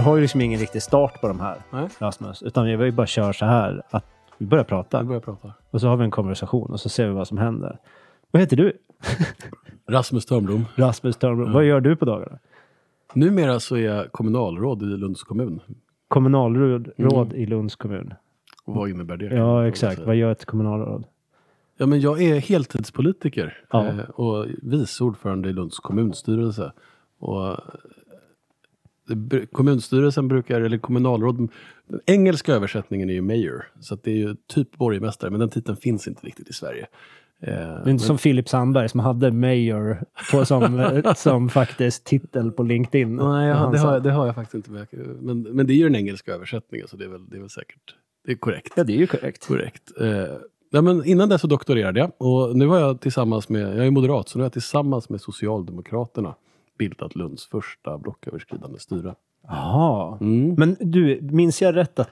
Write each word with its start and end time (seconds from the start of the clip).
Vi 0.00 0.04
har 0.04 0.16
ju 0.16 0.22
liksom 0.22 0.40
ingen 0.40 0.60
riktig 0.60 0.82
start 0.82 1.20
på 1.20 1.28
de 1.28 1.40
här, 1.40 1.56
Nej. 1.70 1.88
Rasmus. 1.98 2.42
Utan 2.42 2.78
vi 2.78 2.92
bara 2.92 3.06
köra 3.06 3.32
så 3.32 3.44
här 3.44 3.82
att 3.90 4.04
vi 4.38 4.46
börjar 4.46 4.64
prata. 4.64 4.96
Jag 4.96 5.06
börjar 5.06 5.20
prata. 5.20 5.52
Och 5.70 5.80
så 5.80 5.88
har 5.88 5.96
vi 5.96 6.04
en 6.04 6.10
konversation 6.10 6.70
och 6.70 6.80
så 6.80 6.88
ser 6.88 7.06
vi 7.08 7.12
vad 7.14 7.28
som 7.28 7.38
händer. 7.38 7.78
Vad 8.30 8.42
heter 8.42 8.56
du? 8.56 8.72
Rasmus 9.88 10.26
Törnblom. 10.26 10.64
Rasmus 10.76 11.16
Törnblom. 11.16 11.52
Vad 11.52 11.64
gör 11.64 11.80
du 11.80 11.96
på 11.96 12.04
dagarna? 12.04 12.38
Numera 13.14 13.60
så 13.60 13.76
är 13.76 13.80
jag 13.80 14.12
kommunalråd 14.12 14.82
i 14.82 14.86
Lunds 14.86 15.22
kommun. 15.22 15.60
Kommunalråd 16.08 16.88
råd 16.96 17.26
Mm. 17.28 17.42
i 17.42 17.46
Lunds 17.46 17.76
kommun. 17.76 18.14
Och 18.64 18.74
vad 18.74 18.90
innebär 18.90 19.16
det? 19.16 19.34
Ja, 19.36 19.68
exakt. 19.68 20.00
Vad 20.06 20.16
gör 20.16 20.32
ett 20.32 20.44
kommunalråd? 20.44 21.04
Ja, 21.76 21.86
men 21.86 22.00
jag 22.00 22.22
är 22.22 22.38
heltidspolitiker 22.40 23.58
Ja. 23.70 23.86
eh, 23.86 23.98
och 23.98 24.46
vice 24.62 25.04
ordförande 25.04 25.48
i 25.48 25.52
Lunds 25.52 25.78
kommunstyrelse. 25.78 26.72
Och 27.18 27.56
kommunstyrelsen 29.52 30.28
brukar, 30.28 30.60
eller 30.60 30.78
kommunalråd, 30.78 31.48
den 31.88 32.00
engelska 32.06 32.52
översättningen 32.54 33.10
är 33.10 33.14
ju 33.14 33.22
mayor. 33.22 33.64
Så 33.80 33.98
det 34.02 34.10
är 34.10 34.16
ju 34.16 34.36
typ 34.46 34.76
borgmästare, 34.76 35.30
men 35.30 35.40
den 35.40 35.48
titeln 35.48 35.76
finns 35.76 36.08
inte 36.08 36.26
riktigt 36.26 36.48
i 36.48 36.52
Sverige. 36.52 36.86
Eh, 37.42 37.52
Det 37.54 37.56
är 37.56 37.88
inte 37.88 38.04
som 38.04 38.18
Filip 38.18 38.48
Sandberg 38.48 38.88
som 38.88 39.00
hade 39.00 39.30
mayor 39.32 39.96
på 40.32 40.44
som, 40.44 41.02
som 41.16 41.48
faktiskt 41.48 42.04
titel 42.04 42.50
på 42.52 42.62
LinkedIn. 42.62 43.16
Nej, 43.16 43.48
jag, 43.48 43.54
Han 43.54 43.72
det, 43.72 43.78
har, 43.78 44.00
det 44.00 44.10
har 44.12 44.26
jag 44.26 44.34
faktiskt 44.34 44.54
inte. 44.54 44.70
med. 44.70 44.86
Men, 45.20 45.42
men 45.42 45.66
det 45.66 45.72
är 45.72 45.76
ju 45.76 45.84
den 45.84 45.96
engelska 45.96 46.32
översättningen, 46.34 46.88
så 46.88 46.96
det 46.96 47.04
är 47.04 47.08
väl, 47.08 47.28
det 47.30 47.36
är 47.36 47.40
väl 47.40 47.50
säkert 47.50 47.94
det 48.26 48.32
är 48.32 48.36
korrekt. 48.36 48.72
Ja, 48.76 48.84
det 48.84 48.92
är 48.92 48.96
ju 48.96 49.06
korrekt. 49.06 49.46
Korrekt. 49.46 49.82
Eh, 50.00 50.08
ja, 50.70 50.82
men 50.82 51.04
innan 51.04 51.28
dess 51.28 51.40
så 51.40 51.46
doktorerade 51.46 52.00
jag 52.00 52.12
och 52.18 52.56
nu 52.56 52.66
har 52.66 52.78
jag 52.80 53.00
tillsammans 53.00 53.48
med, 53.48 53.76
jag 53.78 53.86
är 53.86 53.90
moderat, 53.90 54.28
så 54.28 54.38
nu 54.38 54.42
har 54.42 54.44
jag 54.46 54.52
tillsammans 54.52 55.08
med 55.08 55.20
Socialdemokraterna 55.20 56.34
bildat 56.80 57.16
Lunds 57.16 57.46
första 57.46 57.98
blocköverskridande 57.98 58.78
styre. 58.78 59.14
Jaha. 59.48 60.18
Mm. 60.20 60.54
Men 60.58 60.76
du, 60.80 61.18
minns 61.22 61.62
jag 61.62 61.76
rätt 61.76 61.98
att... 61.98 62.10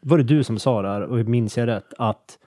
Var 0.00 0.18
det 0.18 0.24
du 0.24 0.44
som 0.44 0.58
sa 0.58 0.82
det 0.82 0.88
här? 0.88 1.02
Och 1.02 1.18
minns 1.18 1.58
jag 1.58 1.66
rätt 1.66 1.94
att 1.98 2.38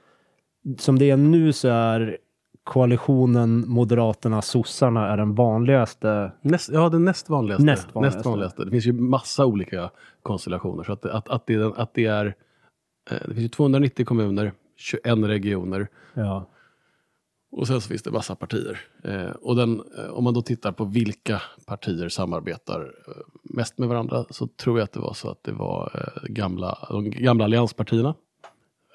som 0.78 1.00
det 1.00 1.10
är 1.10 1.18
nu 1.18 1.54
så 1.54 1.68
är 1.68 2.18
koalitionen 2.64 3.66
Moderaterna-sossarna 3.68 5.08
är 5.08 5.18
den 5.18 5.36
vanligaste. 5.36 6.32
Näst, 6.42 6.70
ja, 6.74 6.90
den 6.90 7.06
näst 7.06 7.30
vanligaste. 7.30 7.64
Näst 7.64 7.96
vanligaste. 7.96 8.18
Näst 8.18 8.26
vanligaste. 8.26 8.66
Det 8.66 8.72
finns 8.72 8.86
ju 8.86 8.94
massa 8.94 9.46
olika 9.46 9.90
konstellationer. 10.24 10.84
Så 10.84 10.94
att, 10.94 11.06
att, 11.06 11.30
att, 11.30 11.48
det, 11.48 11.74
att 11.78 11.94
det 11.94 12.06
är, 12.06 12.26
eh, 13.12 13.18
det 13.28 13.34
finns 13.34 13.44
ju 13.44 13.48
290 13.48 14.06
kommuner, 14.06 14.52
21 14.76 15.04
regioner 15.18 15.88
Ja. 16.14 16.46
Och 17.58 17.68
sen 17.68 17.82
så 17.82 17.88
finns 17.90 18.04
det 18.04 18.12
massa 18.12 18.36
partier. 18.36 18.80
Eh, 19.04 19.30
och 19.30 19.56
den, 19.56 19.82
eh, 19.98 20.10
om 20.10 20.24
man 20.24 20.34
då 20.34 20.42
tittar 20.42 20.72
på 20.72 20.86
vilka 20.86 21.42
partier 21.66 22.10
samarbetar 22.10 22.82
eh, 23.08 23.14
mest 23.44 23.78
med 23.78 23.90
varandra 23.90 24.26
så 24.30 24.48
tror 24.48 24.80
jag 24.80 24.84
att 24.84 24.92
det 24.92 25.00
var 25.00 25.14
så 25.14 25.30
att 25.30 25.44
det 25.44 25.52
var 25.52 25.92
eh, 25.96 26.24
gamla, 26.30 26.78
de 26.90 27.10
gamla 27.10 27.44
allianspartierna. 27.44 28.16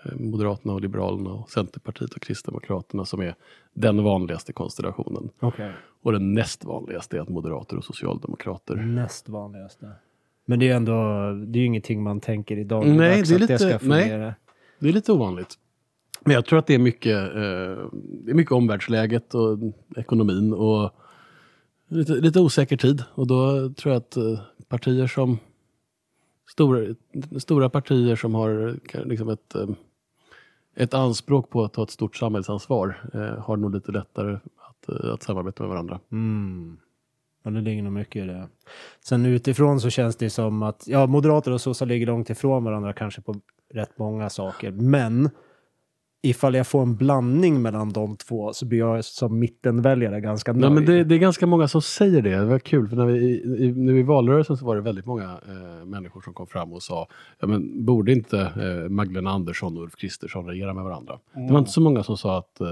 Eh, 0.04 0.12
Moderaterna 0.16 0.74
och 0.74 0.80
Liberalerna 0.80 1.30
och 1.30 1.50
Centerpartiet 1.50 2.12
och 2.14 2.22
Kristdemokraterna 2.22 3.04
som 3.04 3.20
är 3.20 3.34
den 3.74 4.04
vanligaste 4.04 4.52
konstellationen. 4.52 5.30
Okej. 5.40 5.72
Och 6.02 6.12
den 6.12 6.34
näst 6.34 6.64
vanligaste 6.64 7.16
är 7.16 7.20
att 7.20 7.28
Moderater 7.28 7.76
och 7.76 7.84
Socialdemokrater. 7.84 8.74
Näst 8.76 9.28
vanligaste. 9.28 9.90
Men 10.46 10.58
det 10.58 10.68
är 10.68 10.74
ändå, 10.76 10.92
det 11.46 11.58
är 11.58 11.60
ju 11.60 11.66
ingenting 11.66 12.02
man 12.02 12.20
tänker 12.20 12.56
idag. 12.58 12.86
Nej, 12.86 12.96
det 12.96 13.04
är 13.30 13.34
att 13.34 13.40
lite- 13.40 13.52
det 13.52 13.58
ska 13.78 13.88
nej. 13.88 14.34
Det 14.78 14.88
är 14.88 14.92
lite 14.92 15.12
ovanligt. 15.12 15.58
Men 16.20 16.34
jag 16.34 16.46
tror 16.46 16.58
att 16.58 16.66
det 16.66 16.74
är 16.74 16.78
mycket, 16.78 17.34
eh, 17.34 17.88
det 18.24 18.30
är 18.30 18.34
mycket 18.34 18.52
omvärldsläget 18.52 19.34
och 19.34 19.58
ekonomin 19.96 20.52
och 20.52 20.90
lite, 21.88 22.12
lite 22.12 22.40
osäker 22.40 22.76
tid. 22.76 23.04
Och 23.14 23.26
då 23.26 23.70
tror 23.70 23.92
jag 23.92 24.00
att 24.00 24.16
eh, 24.16 24.40
partier 24.68 25.06
som 25.06 25.38
stora, 26.50 26.94
stora 27.38 27.70
partier 27.70 28.16
som 28.16 28.34
har 28.34 28.76
liksom 29.04 29.28
ett, 29.28 29.54
eh, 29.54 29.68
ett 30.76 30.94
anspråk 30.94 31.50
på 31.50 31.64
att 31.64 31.72
ta 31.72 31.82
ett 31.82 31.90
stort 31.90 32.16
samhällsansvar 32.16 33.10
eh, 33.14 33.42
har 33.44 33.56
nog 33.56 33.74
lite 33.74 33.92
lättare 33.92 34.38
att, 34.56 34.88
eh, 34.88 35.12
att 35.12 35.22
samarbeta 35.22 35.62
med 35.62 35.70
varandra. 35.70 36.00
Mm. 36.12 36.76
Ja, 37.42 37.50
det 37.50 37.60
ligger 37.60 37.82
nog 37.82 37.92
mycket 37.92 38.24
i 38.24 38.26
det. 38.26 38.48
Sen 39.04 39.26
utifrån 39.26 39.80
så 39.80 39.90
känns 39.90 40.16
det 40.16 40.30
som 40.30 40.62
att, 40.62 40.84
ja, 40.86 41.06
moderater 41.06 41.52
och 41.52 41.60
sossar 41.60 41.86
ligger 41.86 42.06
långt 42.06 42.30
ifrån 42.30 42.64
varandra 42.64 42.92
kanske 42.92 43.20
på 43.20 43.34
rätt 43.74 43.98
många 43.98 44.30
saker. 44.30 44.70
Men 44.70 45.30
ifall 46.22 46.54
jag 46.54 46.66
får 46.66 46.82
en 46.82 46.96
blandning 46.96 47.62
mellan 47.62 47.92
de 47.92 48.16
två 48.16 48.52
så 48.52 48.66
blir 48.66 48.78
jag 48.78 49.04
som 49.04 49.38
mittenväljare 49.38 50.20
ganska 50.20 50.52
nöjd. 50.52 50.60
Nej, 50.60 50.70
men 50.70 50.84
det, 50.84 51.04
det 51.04 51.14
är 51.14 51.18
ganska 51.18 51.46
många 51.46 51.68
som 51.68 51.82
säger 51.82 52.22
det. 52.22 52.36
Det 52.36 52.44
var 52.44 52.58
kul, 52.58 52.88
för 52.88 52.96
när 52.96 53.06
vi, 53.06 53.18
i, 53.18 53.72
nu 53.76 53.98
i 53.98 54.02
valrörelsen 54.02 54.56
så 54.56 54.66
var 54.66 54.76
det 54.76 54.82
väldigt 54.82 55.06
många 55.06 55.24
eh, 55.24 55.86
människor 55.86 56.20
som 56.20 56.34
kom 56.34 56.46
fram 56.46 56.72
och 56.72 56.82
sa, 56.82 57.08
ja, 57.40 57.46
men 57.46 57.84
borde 57.84 58.12
inte 58.12 58.38
eh, 58.40 58.88
Magdalena 58.90 59.30
Andersson 59.30 59.76
och 59.76 59.82
Ulf 59.82 59.96
Kristersson 59.96 60.46
regera 60.46 60.74
med 60.74 60.84
varandra? 60.84 61.18
Det 61.34 61.52
var 61.52 61.58
inte 61.58 61.70
så 61.70 61.80
många 61.80 62.02
som 62.02 62.16
sa 62.16 62.38
att 62.38 62.60
eh, 62.60 62.66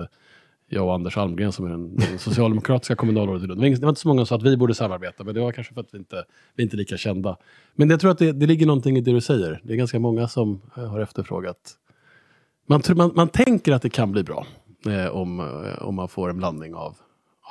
jag 0.70 0.86
och 0.86 0.94
Anders 0.94 1.16
Almgren 1.16 1.52
som 1.52 1.66
är 1.66 1.70
den, 1.70 1.96
den 1.96 2.18
socialdemokratiska 2.18 2.96
kommunalrådet 2.96 3.42
i 3.44 3.46
Lund, 3.46 3.60
det 3.60 3.64
var 3.64 3.68
ing- 3.70 3.80
det 3.80 3.86
var 3.86 3.88
inte 3.88 4.00
så 4.00 4.08
många 4.08 4.18
som 4.20 4.26
sa 4.26 4.34
att 4.36 4.42
vi 4.52 4.56
borde 4.56 4.74
samarbeta, 4.74 5.24
men 5.24 5.34
det 5.34 5.40
var 5.40 5.52
kanske 5.52 5.74
för 5.74 5.80
att 5.80 5.88
vi 5.94 5.98
inte 5.98 6.24
vi 6.54 6.62
är 6.62 6.64
inte 6.64 6.76
lika 6.76 6.96
kända. 6.96 7.36
Men 7.74 7.90
jag 7.90 8.00
tror 8.00 8.10
att 8.10 8.18
det, 8.18 8.32
det 8.32 8.46
ligger 8.46 8.66
någonting 8.66 8.96
i 8.96 9.00
det 9.00 9.12
du 9.12 9.20
säger. 9.20 9.60
Det 9.64 9.72
är 9.72 9.76
ganska 9.76 9.98
många 9.98 10.28
som 10.28 10.60
eh, 10.76 10.84
har 10.84 11.00
efterfrågat 11.00 11.56
man, 12.68 12.82
man, 12.96 13.10
man 13.14 13.28
tänker 13.28 13.72
att 13.72 13.82
det 13.82 13.90
kan 13.90 14.12
bli 14.12 14.22
bra 14.22 14.46
eh, 14.86 15.06
om, 15.16 15.40
eh, 15.40 15.82
om 15.82 15.94
man 15.94 16.08
får 16.08 16.30
en 16.30 16.36
blandning 16.36 16.74
av, 16.74 16.96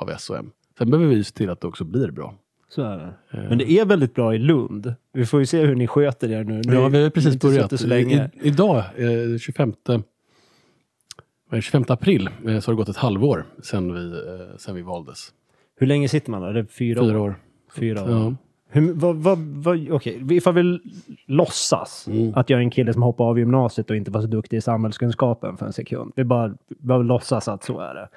av 0.01 0.09
S 0.09 0.29
och 0.29 0.37
M. 0.37 0.51
Sen 0.77 0.89
behöver 0.91 1.09
vi 1.15 1.23
se 1.23 1.31
till 1.33 1.49
att 1.49 1.61
det 1.61 1.67
också 1.67 1.83
blir 1.83 2.11
bra. 2.11 2.35
Så 2.69 2.81
är 2.81 2.97
det. 2.97 3.13
Men 3.49 3.57
det 3.57 3.71
är 3.71 3.85
väldigt 3.85 4.15
bra 4.15 4.35
i 4.35 4.39
Lund. 4.39 4.93
Vi 5.13 5.25
får 5.25 5.39
ju 5.39 5.45
se 5.45 5.65
hur 5.65 5.75
ni 5.75 5.87
sköter 5.87 6.31
er 6.31 6.43
nu. 6.43 6.53
Ni- 6.65 6.73
Ja, 6.73 6.87
vi 6.87 7.03
har 7.03 7.09
precis 7.09 7.39
börjat. 7.39 7.79
så 7.79 7.87
länge. 7.87 8.29
I, 8.41 8.47
idag, 8.47 8.77
eh, 8.77 9.37
25, 9.39 9.73
vad 9.85 9.95
är 9.97 11.55
det, 11.55 11.61
25 11.61 11.83
april, 11.87 12.29
eh, 12.47 12.59
så 12.59 12.71
har 12.71 12.73
det 12.73 12.77
gått 12.77 12.89
ett 12.89 12.97
halvår 12.97 13.45
sedan 13.63 13.93
vi, 13.93 14.11
eh, 14.11 14.57
sedan 14.57 14.75
vi 14.75 14.81
valdes. 14.81 15.29
Hur 15.75 15.87
länge 15.87 16.09
sitter 16.09 16.31
man 16.31 16.41
där? 16.41 16.53
Det 16.53 16.59
är 16.59 16.63
fyra, 16.65 17.01
Fyra 17.01 17.21
år. 17.21 17.35
Fyra 17.75 18.03
år. 18.03 18.09
Ja. 18.09 18.35
Hur, 18.77 18.93
vad, 18.93 19.15
vad, 19.15 19.37
vad, 19.37 19.89
okej, 19.91 20.21
ifall 20.31 20.53
vi 20.53 20.79
låtsas 21.25 22.07
Mm. 22.07 22.33
att 22.35 22.49
jag 22.49 22.57
är 22.57 22.61
en 22.63 22.69
kille 22.69 22.93
som 22.93 23.01
hoppade 23.03 23.29
av 23.29 23.39
gymnasiet 23.39 23.89
och 23.89 23.95
inte 23.95 24.11
var 24.11 24.21
så 24.21 24.27
duktig 24.27 24.57
i 24.57 24.61
samhällskunskapen 24.61 25.57
för 25.57 25.65
en 25.65 25.73
sekund. 25.73 26.13
Vi 26.15 26.23
bara, 26.23 26.53
bara 26.67 26.97
låtsas 26.97 27.47
att 27.47 27.63
så 27.63 27.79
är 27.79 27.93
det. 27.95 28.09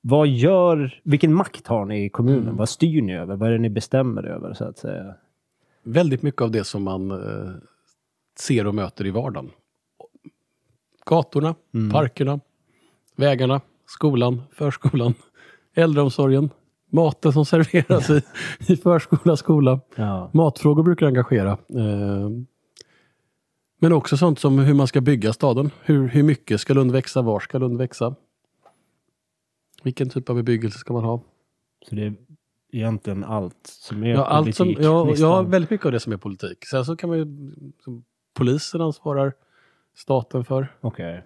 Vad 0.00 0.28
gör, 0.28 1.00
vilken 1.02 1.34
makt 1.34 1.66
har 1.66 1.84
ni 1.84 2.04
i 2.04 2.08
kommunen? 2.08 2.42
Mm. 2.42 2.56
Vad 2.56 2.68
styr 2.68 3.02
ni 3.02 3.16
över? 3.16 3.36
Vad 3.36 3.48
är 3.48 3.52
det 3.52 3.58
ni 3.58 3.70
bestämmer 3.70 4.22
över 4.22 4.54
så 4.54 4.64
att 4.64 4.78
säga? 4.78 5.14
Väldigt 5.82 6.22
mycket 6.22 6.42
av 6.42 6.50
det 6.50 6.64
som 6.64 6.82
man 6.82 7.10
eh, 7.10 7.50
ser 8.38 8.66
och 8.66 8.74
möter 8.74 9.06
i 9.06 9.10
vardagen. 9.10 9.50
Gatorna, 11.06 11.54
parkerna, 11.92 12.40
vägarna, 13.16 13.60
skolan, 13.86 14.42
förskolan, 14.52 15.14
äldreomsorgen, 15.74 16.50
maten 16.90 17.32
som 17.32 17.44
serveras 17.44 18.10
i, 18.10 18.22
i 18.72 18.76
förskola, 18.76 19.36
skola. 19.36 19.80
Ja. 19.96 20.30
Matfrågor 20.34 20.82
brukar 20.82 21.06
engagera. 21.06 21.50
Eh, 21.50 22.30
men 23.80 23.92
också 23.92 24.16
sånt 24.16 24.38
som 24.38 24.58
hur 24.58 24.74
man 24.74 24.86
ska 24.86 25.00
bygga 25.00 25.32
staden. 25.32 25.70
Hur, 25.82 26.08
hur 26.08 26.22
mycket 26.22 26.60
ska 26.60 26.74
Lund 26.74 26.92
växa? 26.92 27.22
Var 27.22 27.40
ska 27.40 27.58
Lund 27.58 27.78
växa? 27.78 28.14
Vilken 29.82 30.08
typ 30.10 30.30
av 30.30 30.36
bebyggelse 30.36 30.78
ska 30.78 30.92
man 30.92 31.04
ha? 31.04 31.22
Så 31.88 31.94
det 31.94 32.02
är 32.06 32.14
egentligen 32.72 33.24
allt 33.24 33.56
som 33.62 34.02
är 34.04 34.08
Ja, 34.08 34.24
allt 34.24 34.56
som, 34.56 34.66
politik. 34.66 34.84
ja, 34.84 35.14
ja, 35.16 35.42
väldigt 35.42 35.70
mycket 35.70 35.86
av 35.86 35.92
det 35.92 36.00
som 36.00 36.12
är 36.12 36.16
politik. 36.16 36.66
Sen 36.66 36.84
så 36.84 36.96
kan 36.96 37.08
man 37.10 37.18
ju, 37.18 37.26
polisen 38.34 38.80
ansvarar 38.80 39.32
staten 39.96 40.44
för. 40.44 40.76
Okej. 40.80 41.24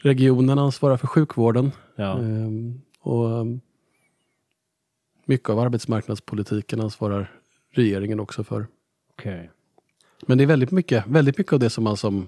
Regionen 0.00 0.58
ansvarar 0.58 0.96
för 0.96 1.06
sjukvården. 1.06 1.72
Ja. 1.96 2.18
Ehm, 2.18 2.80
och 3.00 3.46
mycket 5.28 5.50
av 5.50 5.58
arbetsmarknadspolitiken 5.58 6.80
ansvarar 6.80 7.32
regeringen 7.70 8.20
också 8.20 8.44
för. 8.44 8.66
Okej. 9.10 9.50
Men 10.26 10.38
det 10.38 10.44
är 10.44 10.48
väldigt 10.48 10.70
mycket, 10.70 11.06
väldigt 11.06 11.38
mycket 11.38 11.52
av 11.52 11.58
det 11.58 11.70
som 11.70 11.84
man 11.84 11.96
som, 11.96 12.26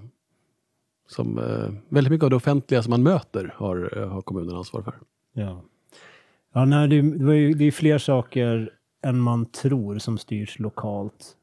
som 1.09 1.39
eh, 1.39 1.73
väldigt 1.89 2.11
mycket 2.11 2.25
av 2.25 2.31
det 2.31 2.37
offentliga 2.37 2.83
som 2.83 2.91
man 2.91 3.03
möter 3.03 3.55
har, 3.57 3.99
eh, 3.99 4.09
har 4.09 4.23
kommunen 4.23 4.57
ansvar 4.57 4.83
för. 4.83 4.95
Ja. 5.33 5.63
Ja, 6.53 6.65
nej, 6.65 6.89
det, 6.89 6.97
ju, 6.97 7.55
det 7.55 7.65
är 7.65 7.71
fler 7.71 7.99
saker 7.99 8.71
än 9.03 9.21
man 9.21 9.47
tror 9.47 9.99
som 9.99 10.19
styrs 10.19 10.59
lokalt. 10.59 11.37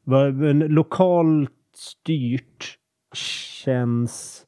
Lokalt 0.69 1.51
styrt 1.75 2.77
känns... 3.13 4.44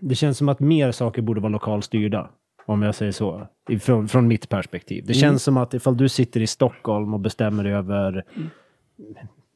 Det 0.00 0.14
känns 0.14 0.38
som 0.38 0.48
att 0.48 0.60
mer 0.60 0.92
saker 0.92 1.22
borde 1.22 1.40
vara 1.40 1.52
lokalstyrda. 1.52 2.30
Om 2.66 2.82
jag 2.82 2.94
säger 2.94 3.12
så. 3.12 3.46
Från, 3.80 4.08
från 4.08 4.28
mitt 4.28 4.48
perspektiv. 4.48 5.04
Det 5.06 5.14
känns 5.14 5.42
som 5.42 5.56
att 5.56 5.74
ifall 5.74 5.96
du 5.96 6.08
sitter 6.08 6.40
i 6.40 6.46
Stockholm 6.46 7.14
och 7.14 7.20
bestämmer 7.20 7.64
över 7.64 8.24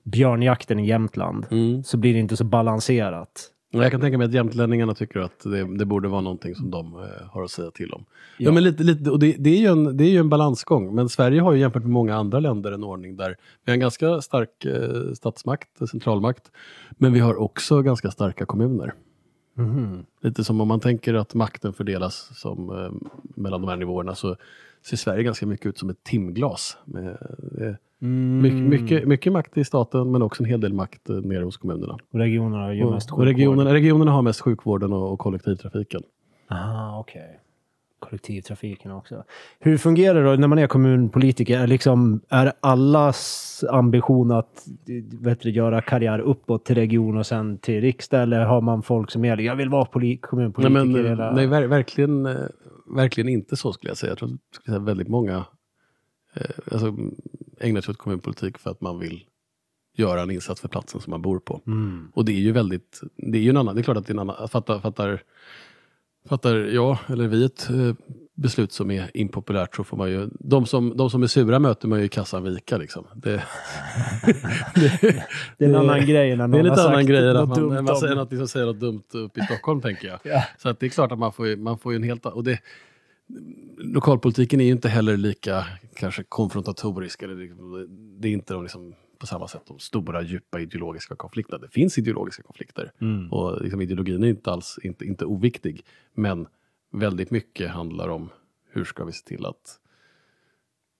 björnjakten 0.04 0.78
i 0.78 0.86
Jämtland 0.86 1.46
så 1.84 1.96
blir 1.96 2.12
det 2.14 2.20
inte 2.20 2.36
så 2.36 2.44
balanserat 2.44 3.50
Jag 3.70 3.90
kan 3.90 4.00
tänka 4.00 4.18
mig 4.18 4.24
att 4.24 4.32
jämtlänningarna 4.34 4.94
tycker 4.94 5.20
att 5.20 5.40
det, 5.42 5.76
det 5.78 5.84
borde 5.84 6.08
vara 6.08 6.20
någonting 6.20 6.54
som 6.54 6.70
de 6.70 6.94
eh, 6.94 7.00
har 7.30 7.44
att 7.44 7.50
säga 7.50 7.70
till 7.70 7.92
om. 7.92 8.04
Ja. 8.38 8.44
Ja. 8.44 8.52
men 8.52 8.64
lite, 8.64 8.82
lite, 8.82 9.10
och 9.10 9.18
det, 9.18 9.36
det, 9.38 9.50
är 9.50 9.58
ju 9.58 9.66
en, 9.66 9.96
det 9.96 10.04
är 10.04 10.10
ju 10.10 10.18
en 10.18 10.28
balansgång, 10.28 10.94
men 10.94 11.08
Sverige 11.08 11.40
har 11.40 11.52
ju 11.52 11.60
jämfört 11.60 11.82
med 11.82 11.92
många 11.92 12.16
andra 12.16 12.40
länder 12.40 12.72
en 12.72 12.84
ordning 12.84 13.16
där 13.16 13.36
vi 13.64 13.72
har 13.72 13.74
en 13.74 13.80
ganska 13.80 14.20
stark 14.20 14.64
eh, 14.64 15.12
statsmakt, 15.12 15.88
centralmakt, 15.90 16.50
men 16.90 17.12
vi 17.12 17.20
har 17.20 17.36
också 17.36 17.82
ganska 17.82 18.10
starka 18.10 18.46
kommuner. 18.46 18.94
Mhm. 19.54 20.04
Lite 20.20 20.44
som 20.44 20.60
om 20.60 20.68
man 20.68 20.80
tänker 20.80 21.14
att 21.14 21.34
makten 21.34 21.72
fördelas 21.72 22.30
som, 22.40 22.70
eh, 22.70 23.08
mellan 23.36 23.60
de 23.60 23.68
här 23.68 23.76
nivåerna 23.76 24.14
så 24.14 24.36
ser 24.82 24.96
Sverige 24.96 25.22
ganska 25.22 25.46
mycket 25.46 25.66
ut 25.66 25.78
som 25.78 25.90
ett 25.90 26.04
timglas. 26.04 26.76
Med, 26.84 27.08
eh, 27.60 27.74
Mm. 28.02 28.38
mycket, 28.42 28.60
mycket, 28.80 29.08
mycket 29.08 29.32
makt 29.32 29.56
i 29.58 29.64
staten 29.64 30.10
men 30.10 30.22
också 30.22 30.42
en 30.42 30.48
hel 30.48 30.60
del 30.60 30.72
makt 30.72 31.10
eh, 31.10 31.16
nere 31.16 31.44
hos 31.44 31.56
kommunerna. 31.56 31.98
Och 32.12 32.18
regionerna 32.18 32.62
har 32.64 32.72
ju 32.72 32.90
mest 32.90 33.10
Och, 33.12 33.18
och 33.18 33.24
regionerna, 33.24 33.74
regionerna 33.74 34.10
har 34.10 34.22
mest 34.22 34.40
sjukvården 34.40 34.92
och, 34.92 35.12
och 35.12 35.18
kollektivtrafiken. 35.18 36.02
Ah, 36.48 36.98
okej. 37.00 37.40
Kollektivtrafiken 38.00 38.90
också. 38.90 39.24
Hur 39.58 39.78
fungerar 39.78 40.22
det 40.22 40.30
då 40.30 40.36
när 40.36 40.48
man 40.48 40.58
är 40.58 40.66
kommunpolitiker? 40.66 41.66
Liksom, 41.66 42.20
är 42.28 42.52
allas 42.60 43.64
ambition 43.70 44.30
att 44.30 44.66
vet 45.20 45.40
du, 45.40 45.50
göra 45.50 45.82
karriär 45.82 46.18
uppåt 46.18 46.64
till 46.64 46.74
region 46.74 47.16
och 47.16 47.26
sen 47.26 47.58
till 47.58 47.80
riksdag? 47.80 48.22
Eller 48.22 48.44
har 48.44 48.60
man 48.60 48.82
folk 48.82 49.10
som 49.10 49.24
är 49.24 49.36
jag 49.36 49.56
vill 49.56 49.68
vara 49.68 49.84
poli- 49.84 50.08
Nej, 50.08 50.18
kommunpolitiker? 50.18 51.02
men, 51.02 51.04
hela... 51.04 51.32
nej 51.32 51.46
ver, 51.46 51.66
verkligen, 51.66 52.26
eh, 52.26 52.36
verkligen 52.96 53.28
inte 53.28 53.56
så 53.56 53.72
skulle 53.72 53.90
jag 53.90 53.96
säga. 53.96 54.10
Jag 54.10 54.18
tror 54.18 54.38
att 54.66 54.82
väldigt 54.82 55.08
många 55.08 55.44
eh, 56.34 56.50
alltså, 56.72 56.96
ägnar 57.60 57.80
sig 57.80 57.92
åt 57.92 57.98
kommunpolitik 57.98 58.58
för 58.58 58.70
att 58.70 58.80
man 58.80 58.98
vill 58.98 59.24
göra 59.96 60.22
en 60.22 60.30
insats 60.30 60.60
för 60.60 60.68
platsen 60.68 61.00
som 61.00 61.10
man 61.10 61.22
bor 61.22 61.38
på. 61.38 61.62
Mm. 61.66 62.08
Och 62.14 62.24
det 62.24 62.32
är 62.32 62.40
ju 62.40 62.52
väldigt, 62.52 63.00
det 63.16 63.38
är 63.38 63.42
ju 63.42 63.50
en 63.50 63.56
annan, 63.56 63.74
det 63.74 63.80
är 63.80 63.82
klart 63.82 63.96
att 63.96 64.06
det 64.06 64.10
är 64.10 64.14
en 64.14 64.30
annan, 64.30 64.48
fattar, 64.48 64.78
fattar, 64.78 65.22
fattar 66.28 66.56
jag 66.56 66.98
eller 67.08 67.28
vi 67.28 67.44
ett 67.44 67.70
eh, 67.70 67.94
beslut 68.34 68.72
som 68.72 68.90
är 68.90 69.10
impopulärt 69.16 69.76
så 69.76 69.84
får 69.84 69.96
man 69.96 70.10
ju, 70.10 70.28
de 70.40 70.66
som, 70.66 70.96
de 70.96 71.10
som 71.10 71.22
är 71.22 71.26
sura 71.26 71.58
möter 71.58 71.88
man 71.88 71.98
ju 71.98 72.04
i 72.04 72.08
kassan 72.08 72.42
vika 72.44 72.76
liksom. 72.76 73.06
Det, 73.14 73.30
det, 74.74 75.24
Det 75.58 75.64
är 75.64 75.68
en 75.68 75.74
annan 75.74 76.06
grej 76.06 76.36
när 76.36 76.46
någon 76.46 76.50
det 76.50 76.58
är 76.58 76.62
har 76.62 76.70
lite 76.70 76.82
annan 76.88 77.06
grej 77.06 77.30
att 77.30 77.48
man, 77.48 77.68
man 77.68 77.88
om- 77.88 77.96
säger 77.96 78.14
något 78.14 78.36
som 78.36 78.48
säger 78.48 78.66
något 78.66 78.80
dumt 78.80 79.02
uppe 79.12 79.40
i 79.40 79.42
Stockholm 79.44 79.80
tänker 79.80 80.08
jag. 80.08 80.18
Ja. 80.24 80.44
Så 80.58 80.68
att 80.68 80.80
det 80.80 80.86
är 80.86 80.90
klart 80.90 81.12
att 81.12 81.18
man 81.18 81.32
får 81.32 81.56
man 81.56 81.78
får 81.78 81.92
ju 81.92 81.96
en 81.96 82.02
helt 82.02 82.26
och 82.26 82.44
det 82.44 82.58
Lokalpolitiken 83.78 84.60
är 84.60 84.64
ju 84.64 84.70
inte 84.72 84.88
heller 84.88 85.16
lika 85.16 85.66
kanske 85.96 86.22
konfrontatorisk. 86.28 87.22
Eller 87.22 87.34
det- 87.34 87.86
det 88.20 88.28
är 88.28 88.32
inte 88.32 88.54
de 88.54 88.62
liksom, 88.62 88.94
på 89.20 89.26
samma 89.26 89.48
sätt 89.48 89.62
de 89.66 89.78
stora 89.78 90.22
djupa 90.22 90.60
ideologiska 90.60 91.16
konflikterna. 91.16 91.58
Det 91.58 91.68
finns 91.68 91.98
ideologiska 91.98 92.42
konflikter 92.42 92.92
Mm. 93.00 93.32
och 93.32 93.62
liksom, 93.62 93.80
ideologin 93.80 94.24
är 94.24 94.28
inte 94.28 94.50
alls 94.50 94.78
inte, 94.82 95.04
inte 95.04 95.24
oviktig. 95.24 95.84
Men 96.14 96.46
väldigt 96.92 97.30
mycket 97.30 97.70
handlar 97.70 98.08
om 98.08 98.30
hur 98.72 98.84
ska 98.84 99.04
vi 99.04 99.12
se 99.12 99.26
till 99.26 99.46
att 99.46 99.80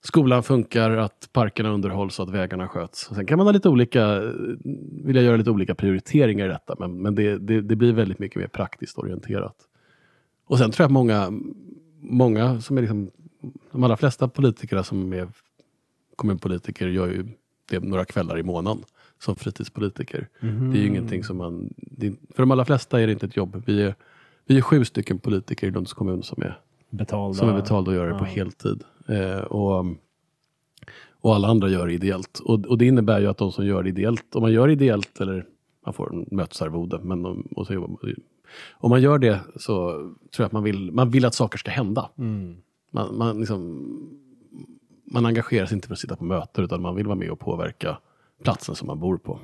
skolan 0.04 0.42
funkar, 0.42 0.90
att 0.90 1.28
parkerna 1.32 1.70
underhålls 1.70 2.18
och 2.18 2.28
att 2.28 2.34
vägarna 2.34 2.68
sköts. 2.68 3.10
Sen 3.14 3.26
kan 3.26 3.38
man 3.38 3.46
ha 3.46 3.52
lite 3.52 3.68
olika, 3.68 4.20
vilja 5.04 5.22
göra 5.22 5.36
lite 5.36 5.50
olika 5.50 5.74
prioriteringar 5.74 6.46
i 6.46 6.48
detta, 6.48 6.76
men, 6.78 7.02
men 7.02 7.14
det, 7.14 7.38
det, 7.38 7.60
det 7.60 7.76
blir 7.76 7.92
väldigt 7.92 8.18
mycket 8.18 8.36
mer 8.36 8.46
praktiskt 8.48 8.98
orienterat. 8.98 9.56
Och 10.46 10.58
sen 10.58 10.70
tror 10.70 10.84
jag 10.84 10.88
att 10.88 10.92
många, 10.92 11.32
många 12.00 12.60
som 12.60 12.78
är 12.78 12.82
liksom, 12.82 13.10
de 13.72 13.84
allra 13.84 13.96
flesta 13.96 14.28
politiker 14.28 14.82
som 14.82 15.12
är 15.12 15.28
kommunpolitiker 16.16 16.88
gör 16.88 17.06
ju 17.06 17.26
det 17.70 17.80
några 17.80 18.04
kvällar 18.04 18.38
i 18.38 18.42
månaden 18.42 18.84
som 19.18 19.36
fritidspolitiker. 19.36 20.28
Mhm. 20.40 20.70
Det 20.72 20.78
är 20.78 20.80
ju 20.80 20.86
ingenting 20.88 21.24
som 21.24 21.36
man, 21.36 21.74
det, 21.76 22.12
för 22.34 22.42
de 22.42 22.50
allra 22.50 22.64
flesta 22.64 23.00
är 23.00 23.06
det 23.06 23.12
inte 23.12 23.26
ett 23.26 23.36
jobb. 23.36 23.62
Vi 23.66 23.82
är, 23.82 23.94
vi 24.46 24.56
är 24.56 24.60
sju 24.60 24.84
stycken 24.84 25.18
politiker 25.18 25.66
i 25.66 25.70
Lunds 25.70 25.92
kommun 25.92 26.22
som 26.22 26.42
är 26.42 26.58
betalda. 26.90 27.34
som 27.34 27.48
är 27.48 27.54
betalda 27.54 27.90
och 27.90 27.96
gör 27.96 28.06
det 28.06 28.18
på 28.18 28.24
Ja. 28.24 28.28
heltid. 28.30 28.84
Eh, 29.08 29.38
och, 29.40 29.84
och 31.20 31.34
alla 31.34 31.48
andra 31.48 31.68
gör 31.68 31.86
det 31.86 31.92
ideellt. 31.92 32.38
Och, 32.38 32.66
och 32.66 32.78
det 32.78 32.86
innebär 32.86 33.20
ju 33.20 33.26
att 33.26 33.38
de 33.38 33.52
som 33.52 33.66
gör 33.66 33.82
det 33.82 33.88
ideellt, 33.88 34.34
om 34.34 34.42
man 34.42 34.52
gör 34.52 34.66
det 34.66 34.72
ideellt 34.72 35.20
eller 35.20 35.46
man 35.84 35.94
får 35.94 36.12
en 36.14 36.26
mötesarvode, 36.30 36.98
men 37.02 37.26
om, 37.26 37.40
och 37.56 37.66
så 37.66 37.72
jobbar 37.74 37.88
man, 37.88 37.98
om 38.72 38.90
man 38.90 39.02
gör 39.02 39.18
det 39.18 39.40
så 39.56 39.90
tror 39.92 40.14
jag 40.38 40.46
att 40.46 40.52
man 40.52 40.62
vill, 40.62 40.92
man 40.92 41.10
vill 41.10 41.24
att 41.24 41.34
saker 41.34 41.58
ska 41.58 41.70
hända. 41.70 42.10
Mm. 42.18 42.56
Man, 42.90 43.18
man, 43.18 43.38
liksom, 43.38 43.86
man 45.10 45.26
engagerar 45.26 45.66
sig 45.66 45.74
inte 45.74 45.88
för 45.88 45.94
att 45.94 45.98
sitta 45.98 46.16
på 46.16 46.24
möten 46.24 46.64
utan 46.64 46.82
man 46.82 46.94
vill 46.94 47.06
vara 47.06 47.16
med 47.16 47.30
och 47.30 47.38
påverka 47.38 47.98
platsen 48.42 48.74
som 48.74 48.86
man 48.86 49.00
bor 49.00 49.18
på. 49.18 49.38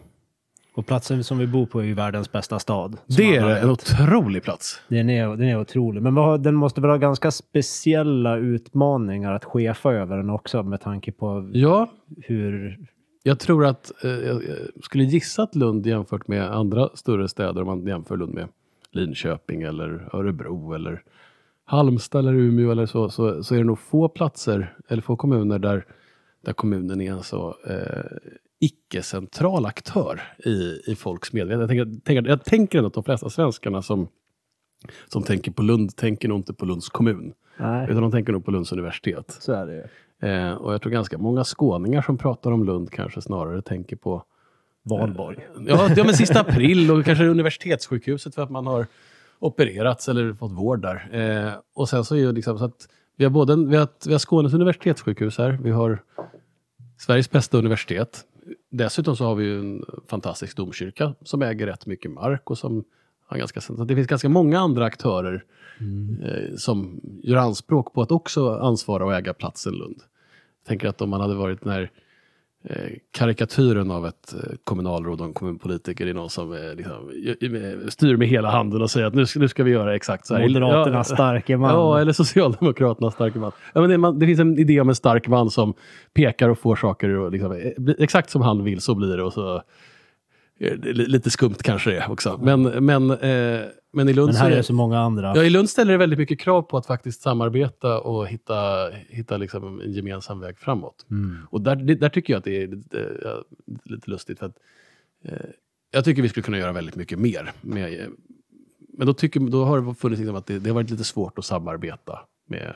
Och 0.75 0.87
platsen 0.87 1.25
som 1.25 1.39
vi 1.39 1.47
bor 1.47 1.67
på 1.67 1.81
är 1.81 1.85
ju 1.85 1.95
världens 1.95 2.33
bästa 2.33 2.59
stad. 2.59 2.97
Det 3.07 3.37
är 3.37 3.63
en 3.63 3.71
otrolig 3.71 4.43
plats. 4.43 4.81
Den 4.89 5.11
är, 5.11 5.29
den 5.29 5.43
är 5.43 5.61
otrolig. 5.61 6.03
Men 6.03 6.15
vad, 6.15 6.43
den 6.43 6.55
måste 6.55 6.81
väl 6.81 6.91
ha 6.91 6.97
ganska 6.97 7.31
speciella 7.31 8.37
utmaningar 8.37 9.33
att 9.33 9.45
chefa 9.45 9.93
över 9.93 10.17
den 10.17 10.31
också 10.31 10.63
med 10.63 10.81
tanke 10.81 11.13
på 11.13 11.51
Ja, 11.53 11.91
hur... 12.17 12.79
Jag 13.23 13.39
tror 13.39 13.67
att, 13.67 14.05
eh, 14.05 14.11
jag 14.11 14.43
skulle 14.83 15.05
gissa 15.05 15.43
att 15.43 15.55
Lund 15.55 15.87
jämfört 15.87 16.29
med 16.29 16.51
andra 16.51 16.89
större 16.95 17.29
städer, 17.29 17.61
om 17.61 17.67
man 17.67 17.87
jämför 17.87 18.17
Lund 18.17 18.35
med 18.35 18.49
Linköping 18.91 19.63
eller 19.63 20.09
Örebro 20.13 20.73
eller 20.73 21.03
Halmstad 21.69 22.19
eller 22.19 22.35
Umeå 22.35 22.71
eller 22.71 22.87
så, 22.87 23.11
så, 23.11 23.45
så 23.45 23.55
är 23.55 23.59
det 23.59 23.65
nog 23.65 23.79
få 23.79 24.09
platser 24.09 24.77
eller 24.89 25.03
få 25.03 25.17
kommuner 25.17 25.59
där, 25.59 25.85
där 26.45 26.53
kommunen 26.53 27.01
är 27.01 27.13
en 27.13 27.23
så 27.23 27.57
eh, 27.67 28.31
icke-central 28.61 29.67
aktör 29.67 30.23
i, 30.45 30.81
i 30.87 30.95
folks 30.99 31.33
medvetande. 31.33 31.75
Jag 31.75 32.05
tänker, 32.05 32.31
jag 32.31 32.45
tänker 32.45 32.79
ändå 32.79 32.89
att 32.89 32.95
de 32.95 33.05
flesta 33.05 33.31
svenskarna 33.31 33.83
som, 33.83 34.09
som 35.09 35.23
tänker 35.23 35.51
på 35.51 35.63
Lund 35.63 35.97
tänker 35.97 36.29
nog 36.29 36.39
inte 36.39 36.55
på 36.55 36.65
Lunds 36.65 36.89
kommun, 36.89 37.33
Nej, 37.57 37.87
utan 37.91 38.03
de 38.03 38.11
tänker 38.11 38.33
nog 38.33 38.45
på 38.45 38.51
Lunds 38.51 38.73
universitet. 38.73 39.37
så 39.41 39.53
är 39.53 39.67
det 39.67 39.75
ju. 39.75 39.85
Eh, 40.29 40.53
och 40.53 40.75
jag 40.75 40.83
tror 40.83 40.93
ganska 40.93 41.19
många 41.19 41.45
skåningar 41.45 42.03
som 42.03 42.19
pratar 42.19 42.51
om 42.51 42.65
Lund 42.65 42.91
kanske 42.91 43.23
snarare 43.23 43.63
tänker 43.63 43.97
på 43.97 44.23
Valborg. 44.83 45.49
Ja, 45.67 45.89
ja 45.97 46.05
men 46.05 46.15
sista 46.15 46.41
april 46.49 46.91
och 46.91 47.05
kanske 47.05 47.25
universitetssjukhuset 47.25 48.35
för 48.35 48.43
att 48.43 48.51
man 48.51 48.67
har 48.67 48.87
opererats 49.39 50.09
eller 50.09 50.35
fått 50.35 50.53
vård 50.53 50.83
där. 50.83 51.09
Eh, 51.13 51.53
och 51.75 51.89
sen 51.89 52.05
så 52.05 52.15
är 52.15 52.19
ju 52.19 52.33
liksom 52.33 52.59
så 52.59 52.65
att 52.65 52.89
vi 53.17 53.25
har 53.25 53.31
både 53.31 53.53
en, 53.53 53.69
vi 53.71 53.77
har, 53.77 53.89
vi 54.07 54.13
har 54.13 54.19
Skånes 54.19 54.55
universitetssjukhus 54.55 55.39
här, 55.39 55.59
vi 55.63 55.71
har 55.71 56.03
Sveriges 56.99 57.31
bästa 57.31 57.59
universitet. 57.59 58.25
Dessutom 58.71 59.17
så 59.17 59.25
har 59.25 59.35
vi 59.35 59.45
ju 59.45 59.59
en 59.59 59.85
fantastisk 60.09 60.57
domkyrka 60.57 61.15
som 61.23 61.43
äger 61.43 61.67
rätt 61.67 61.87
mycket 61.87 62.11
mark 62.11 62.51
och 62.51 62.59
som 62.59 62.85
har 63.27 63.39
ganska, 63.39 63.61
så 63.61 63.73
det 63.73 63.95
finns 63.95 64.07
ganska 64.07 64.29
många 64.29 64.61
andra 64.61 64.85
aktörer 64.85 65.45
eh, 66.25 66.57
som 66.57 67.01
gör 67.23 67.37
anspråk 67.37 67.93
på 67.93 68.03
att 68.03 68.13
också 68.13 68.59
ansvara 68.59 69.05
och 69.05 69.15
äga 69.15 69.35
platsen 69.35 69.75
Lund. 69.75 70.03
Jag 70.63 70.69
tänker 70.69 70.89
att 70.89 71.01
om 71.01 71.11
man 71.11 71.21
hade 71.21 71.35
varit 71.35 71.61
den 71.63 71.73
här 71.73 71.91
karikatyren 73.11 73.91
av 73.91 74.07
ett 74.07 74.35
eh, 74.35 74.41
kommunalråd 74.65 75.21
och 75.21 75.27
en 75.27 75.33
kommunpolitiker 75.33 76.07
i 76.07 76.13
någon 76.13 76.31
som 76.31 76.53
eh, 76.53 76.75
liksom, 76.77 77.11
styr 77.89 78.17
med 78.17 78.29
hela 78.29 78.51
handen 78.51 78.83
och 78.83 78.91
säger 78.91 79.07
att 79.07 79.15
nu 79.15 79.27
ska, 79.27 79.41
nu 79.41 79.49
ska 79.49 79.65
vi 79.65 79.71
göra 79.71 79.95
exakt 79.97 80.27
så 80.27 80.35
här. 80.35 80.43
Moderaternas 80.49 81.09
starke 81.09 81.57
man. 81.57 81.71
Ja, 81.71 82.01
eller 82.01 82.13
Socialdemokraternas 82.13 83.15
starke 83.15 83.39
man. 83.39 83.53
Ja, 83.75 83.81
men 83.81 83.91
det, 83.91 83.99
man. 83.99 84.19
Det 84.19 84.27
finns 84.27 84.41
en 84.41 84.59
idé 84.59 84.81
om 84.81 84.89
en 84.89 84.95
stark 84.95 85.29
man 85.29 85.51
som 85.51 85.75
pekar 86.15 86.49
och 86.49 86.59
får 86.59 86.77
saker 86.77 87.09
och 87.09 87.33
liksom, 87.33 87.53
eh, 87.53 87.95
exakt 87.99 88.31
som 88.31 88.43
han 88.43 88.65
vill 88.65 88.81
så 88.81 88.95
blir 88.95 89.17
det. 89.17 89.23
Och 89.23 89.33
så, 89.33 89.55
eh, 89.57 89.61
det 89.61 89.63
är 89.63 89.63
li- 89.63 90.46
lite 90.59 91.31
skumt 91.31 91.55
kanske 91.63 91.91
det 91.91 91.97
är 91.99 92.11
också. 92.11 92.41
Men, 92.43 92.63
men, 92.63 93.11
eh, 93.11 93.61
men 93.93 94.09
i 94.09 94.13
Lund 94.13 94.27
Men 94.27 94.35
så 94.35 94.41
här 94.41 94.47
är 94.49 94.53
är 94.53 94.57
det- 94.57 94.63
så 94.63 94.73
många 94.73 94.99
andra. 95.01 95.33
Ja, 95.37 95.45
i 95.45 95.51
Lund 95.51 95.71
ställer 95.71 95.93
det 95.93 95.99
väldigt 95.99 96.19
mycket 96.19 96.41
krav 96.41 96.63
på 96.63 96.77
att 96.77 96.87
faktiskt 96.87 97.23
samarbeta 97.23 98.01
och 98.01 98.29
hitta, 98.29 98.91
hitta 99.09 99.37
liksom 99.37 99.81
en 99.81 99.93
gemensam 99.93 100.41
väg 100.41 100.59
framåt. 100.59 101.07
Mm. 101.11 101.37
Och 101.51 101.61
där, 101.61 101.77
där 101.77 102.09
tycker 102.09 102.33
jag 102.33 102.39
att 102.39 102.45
det 102.45 102.63
är 102.63 102.69
lite, 102.69 103.19
ja, 103.23 103.45
lite 103.85 104.11
lustigt. 104.11 104.39
För 104.39 104.47
att, 104.47 104.57
eh, 105.25 105.33
jag 105.91 106.05
tycker 106.05 106.23
vi 106.23 106.29
skulle 106.29 106.45
kunna 106.45 106.59
göra 106.59 106.73
väldigt 106.73 106.97
mycket 106.97 107.19
mer. 107.19 107.53
Med, 107.61 108.01
eh, 108.01 108.07
men 108.99 109.07
då, 109.07 109.15
tycker, 109.15 109.41
då 109.41 109.65
har 109.65 109.81
det 109.81 109.95
funnits 109.95 110.21
liksom 110.21 110.37
att 110.37 110.47
det, 110.47 110.59
det 110.59 110.71
har 110.71 110.75
varit 110.75 110.91
lite 110.91 111.05
svårt 111.05 111.39
att 111.39 111.45
samarbeta 111.45 112.19
med. 112.49 112.75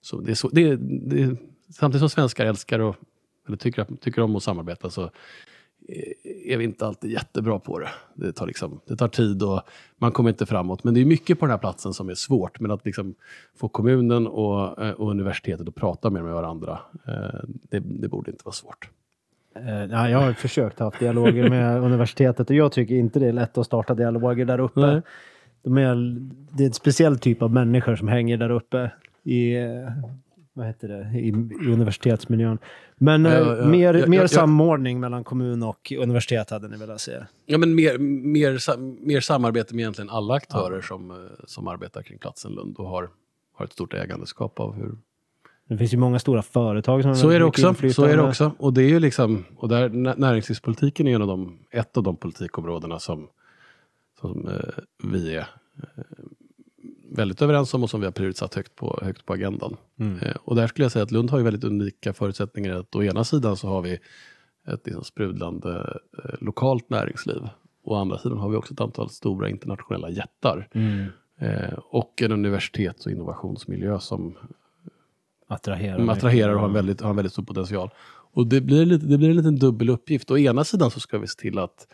Så 0.00 0.20
det 0.20 0.30
är 0.30 0.34
så, 0.34 0.48
det, 0.48 0.76
det, 0.76 1.36
samtidigt 1.72 2.00
som 2.00 2.10
svenskar 2.10 2.46
älskar 2.46 2.78
och, 2.78 2.96
eller 3.48 3.56
tycker, 3.56 3.86
tycker 4.00 4.22
om 4.22 4.36
att 4.36 4.42
samarbeta 4.42 4.90
så 4.90 5.02
eh, 5.02 5.08
är 6.44 6.56
vi 6.56 6.64
inte 6.64 6.86
alltid 6.86 7.10
jättebra 7.10 7.58
på 7.58 7.78
det. 7.78 7.88
Det 8.14 8.32
tar, 8.32 8.46
liksom, 8.46 8.80
det 8.86 8.96
tar 8.96 9.08
tid 9.08 9.42
och 9.42 9.62
man 9.96 10.12
kommer 10.12 10.30
inte 10.30 10.46
framåt. 10.46 10.84
Men 10.84 10.94
det 10.94 11.00
är 11.00 11.04
mycket 11.04 11.38
på 11.38 11.46
den 11.46 11.50
här 11.50 11.58
platsen 11.58 11.92
som 11.92 12.08
är 12.08 12.14
svårt. 12.14 12.60
Men 12.60 12.70
att 12.70 12.84
liksom 12.86 13.14
få 13.56 13.68
kommunen 13.68 14.26
och, 14.26 14.84
eh, 14.84 14.90
och 14.90 15.10
universitetet 15.10 15.68
att 15.68 15.74
prata 15.74 16.10
mer 16.10 16.22
med 16.22 16.32
varandra, 16.32 16.78
eh, 17.06 17.40
det, 17.70 17.78
det 17.78 18.08
borde 18.08 18.30
inte 18.30 18.44
vara 18.44 18.52
svårt. 18.52 18.90
Eh, 19.56 19.62
nej, 19.64 20.12
jag 20.12 20.18
har 20.18 20.32
försökt 20.32 20.78
haft 20.78 20.98
dialoger 20.98 21.50
med 21.50 21.82
universitetet 21.84 22.50
och 22.50 22.56
jag 22.56 22.72
tycker 22.72 22.94
inte 22.94 23.18
det 23.18 23.26
är 23.26 23.32
lätt 23.32 23.58
att 23.58 23.66
starta 23.66 23.94
dialoger 23.94 24.44
där 24.44 24.60
uppe. 24.60 24.80
Nej. 24.80 25.02
De 25.62 25.78
är, 25.78 25.94
det 26.56 26.62
är 26.62 26.66
en 26.66 26.72
speciell 26.72 27.18
typ 27.18 27.42
av 27.42 27.50
människor 27.50 27.96
som 27.96 28.08
hänger 28.08 28.36
där 28.36 28.50
uppe. 28.50 28.90
I, 29.24 29.56
vad 30.58 30.66
heter 30.66 30.88
det, 30.88 31.18
i, 31.18 31.28
i 31.66 31.72
universitetsmiljön. 31.72 32.58
Men 32.96 33.26
eh, 33.26 33.32
Ja, 33.32 33.56
ja, 33.56 33.66
mer, 33.66 33.94
ja, 33.94 34.06
mer 34.06 34.20
ja. 34.20 34.28
samordning 34.28 35.00
mellan 35.00 35.24
kommun 35.24 35.62
och 35.62 35.92
universitet 35.98 36.50
hade 36.50 36.68
ni 36.68 36.76
velat 36.76 37.00
se. 37.00 37.12
Ja, 37.46 37.58
men 37.58 37.74
mer, 37.74 37.98
mer, 37.98 38.76
mer 39.06 39.20
samarbete 39.20 39.74
med 39.74 39.82
egentligen 39.82 40.10
alla 40.10 40.34
aktörer 40.34 40.80
som, 40.80 41.10
eh, 41.10 41.16
som 41.44 41.68
arbetar 41.68 42.02
kring 42.02 42.18
platsen 42.18 42.52
Lund 42.52 42.76
och 42.78 42.88
har, 42.88 43.10
har 43.54 43.64
ett 43.64 43.72
stort 43.72 43.94
ägandeskap 43.94 44.60
av 44.60 44.74
hur... 44.74 44.98
Det 45.68 45.78
finns 45.78 45.94
ju 45.94 45.96
många 45.98 46.18
stora 46.18 46.42
företag 46.42 47.02
som 47.02 47.08
har 47.08 47.14
Så 47.16 47.30
är 47.30 47.38
det 47.38 47.44
också. 47.44 47.74
Så 47.74 48.04
är 48.04 48.16
det 48.16 48.22
också. 48.22 48.52
Och 48.58 48.72
det 48.72 48.82
är 48.82 48.88
ju 48.88 49.00
liksom, 49.00 49.44
och 49.56 49.68
där 49.68 49.88
nä- 49.88 50.14
näringslivspolitiken 50.16 51.06
är 51.06 51.14
en 51.14 51.22
av 51.22 51.28
de, 51.28 51.58
ett 51.70 51.96
av 51.96 52.02
de 52.02 52.16
politikområdena 52.16 52.98
som, 52.98 53.28
som 54.20 54.48
eh, 54.48 54.82
vi 55.12 55.34
är 55.34 55.40
eh, 55.40 56.04
väldigt 57.18 57.42
överens 57.42 57.74
om 57.74 57.82
och 57.82 57.90
som 57.90 58.00
vi 58.00 58.06
har 58.06 58.12
prioriterat 58.12 58.54
högt 58.54 58.74
på, 58.74 58.98
högt 59.02 59.26
på 59.26 59.32
agendan. 59.32 59.76
Mm. 60.00 60.18
Eh, 60.18 60.36
och 60.44 60.56
där 60.56 60.66
skulle 60.66 60.84
jag 60.84 60.92
säga 60.92 61.02
att 61.02 61.10
Lund 61.10 61.30
har 61.30 61.38
ju 61.38 61.44
väldigt 61.44 61.64
unika 61.64 62.12
förutsättningar. 62.12 62.74
Att 62.74 62.96
å 62.96 63.02
ena 63.02 63.24
sidan 63.24 63.56
så 63.56 63.68
har 63.68 63.82
vi 63.82 63.98
ett 64.66 64.86
liksom 64.86 65.04
sprudlande 65.04 65.98
eh, 66.24 66.34
lokalt 66.40 66.90
näringsliv. 66.90 67.48
Å 67.84 67.94
andra 67.94 68.18
sidan 68.18 68.38
har 68.38 68.48
vi 68.48 68.56
också 68.56 68.74
ett 68.74 68.80
antal 68.80 69.10
stora 69.10 69.48
internationella 69.48 70.10
jättar. 70.10 70.68
Mm. 70.72 71.06
Eh, 71.38 71.78
och 71.90 72.22
en 72.22 72.32
universitets 72.32 73.06
och 73.06 73.12
innovationsmiljö 73.12 73.98
som 74.00 74.36
Attraherar. 75.48 75.98
de 75.98 76.08
attraherar 76.08 76.54
och 76.54 76.60
har 76.60 76.68
en 76.68 76.74
väldigt, 76.74 77.00
har 77.00 77.10
en 77.10 77.16
väldigt 77.16 77.32
stor 77.32 77.42
potential. 77.42 77.90
Och 78.32 78.46
det 78.46 78.60
blir, 78.60 78.86
lite, 78.86 79.06
det 79.06 79.18
blir 79.18 79.30
en 79.30 79.36
liten 79.36 79.58
dubbel 79.58 79.90
uppgift. 79.90 80.30
Å 80.30 80.38
ena 80.38 80.64
sidan 80.64 80.90
så 80.90 81.00
ska 81.00 81.18
vi 81.18 81.26
se 81.26 81.40
till 81.40 81.58
att 81.58 81.86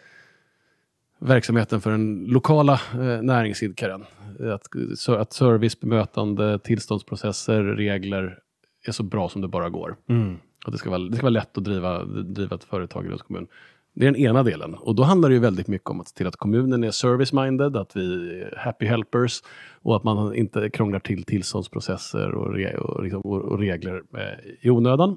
verksamheten 1.19 1.81
för 1.81 1.91
den 1.91 2.25
lokala 2.25 2.73
eh, 2.93 3.23
näringsidkaren, 3.23 4.05
att, 4.41 4.67
att 5.09 5.33
service, 5.33 5.81
bemötande, 5.81 6.59
tillståndsprocesser, 6.59 7.63
regler 7.63 8.39
är 8.87 8.93
så 8.93 9.03
bra 9.03 9.29
som 9.29 9.43
det 9.43 9.49
bara 9.49 9.69
går. 9.69 9.97
Mm. 10.09 10.37
Att 10.67 10.73
det 10.73 10.79
ska 10.79 10.91
vara, 10.91 11.01
det 11.01 11.17
ska 11.17 11.23
vara 11.23 11.31
lätt 11.31 11.59
att 11.59 11.65
driva, 11.65 12.05
driva 12.05 12.57
ett 12.57 12.65
företag 12.65 13.05
i 13.05 13.09
Lunds 13.09 13.23
kommun. 13.23 13.47
Det 13.95 14.07
är 14.07 14.13
den 14.13 14.21
ena 14.21 14.43
delen. 14.43 14.75
Och 14.75 14.95
då 14.95 15.03
handlar 15.03 15.29
det 15.29 15.35
ju 15.35 15.41
väldigt 15.41 15.69
mycket 15.69 15.91
om 15.91 16.01
att 16.01 16.09
se 16.09 16.17
till 16.17 16.27
att 16.27 16.37
kommunen 16.37 16.85
är 16.85 16.91
service-minded, 16.91 17.77
att 17.77 17.97
vi 17.97 18.41
är 18.41 18.57
happy 18.59 18.87
helpers 18.87 19.43
och 19.83 19.97
att 19.97 20.05
man 20.05 20.35
inte 20.35 20.71
krånglar 20.71 20.99
till 20.99 21.25
tillståndsprocesser 21.25 22.35
och, 22.35 22.55
re, 22.55 22.77
och, 22.77 23.03
liksom, 23.03 23.21
och, 23.21 23.43
och 23.43 23.59
regler 23.59 24.03
eh, 24.15 24.55
i 24.61 24.71
onödan. 24.71 25.17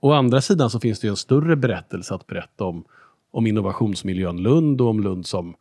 Å 0.00 0.12
andra 0.12 0.40
sidan 0.40 0.70
så 0.70 0.80
finns 0.80 1.00
det 1.00 1.06
ju 1.06 1.10
en 1.10 1.16
större 1.16 1.56
berättelse 1.56 2.14
att 2.14 2.26
berätta 2.26 2.64
om, 2.64 2.84
om 3.30 3.46
innovationsmiljön 3.46 4.42
Lund 4.42 4.80
och 4.80 4.88
om 4.88 5.00
Lund 5.00 5.26
som 5.26 5.54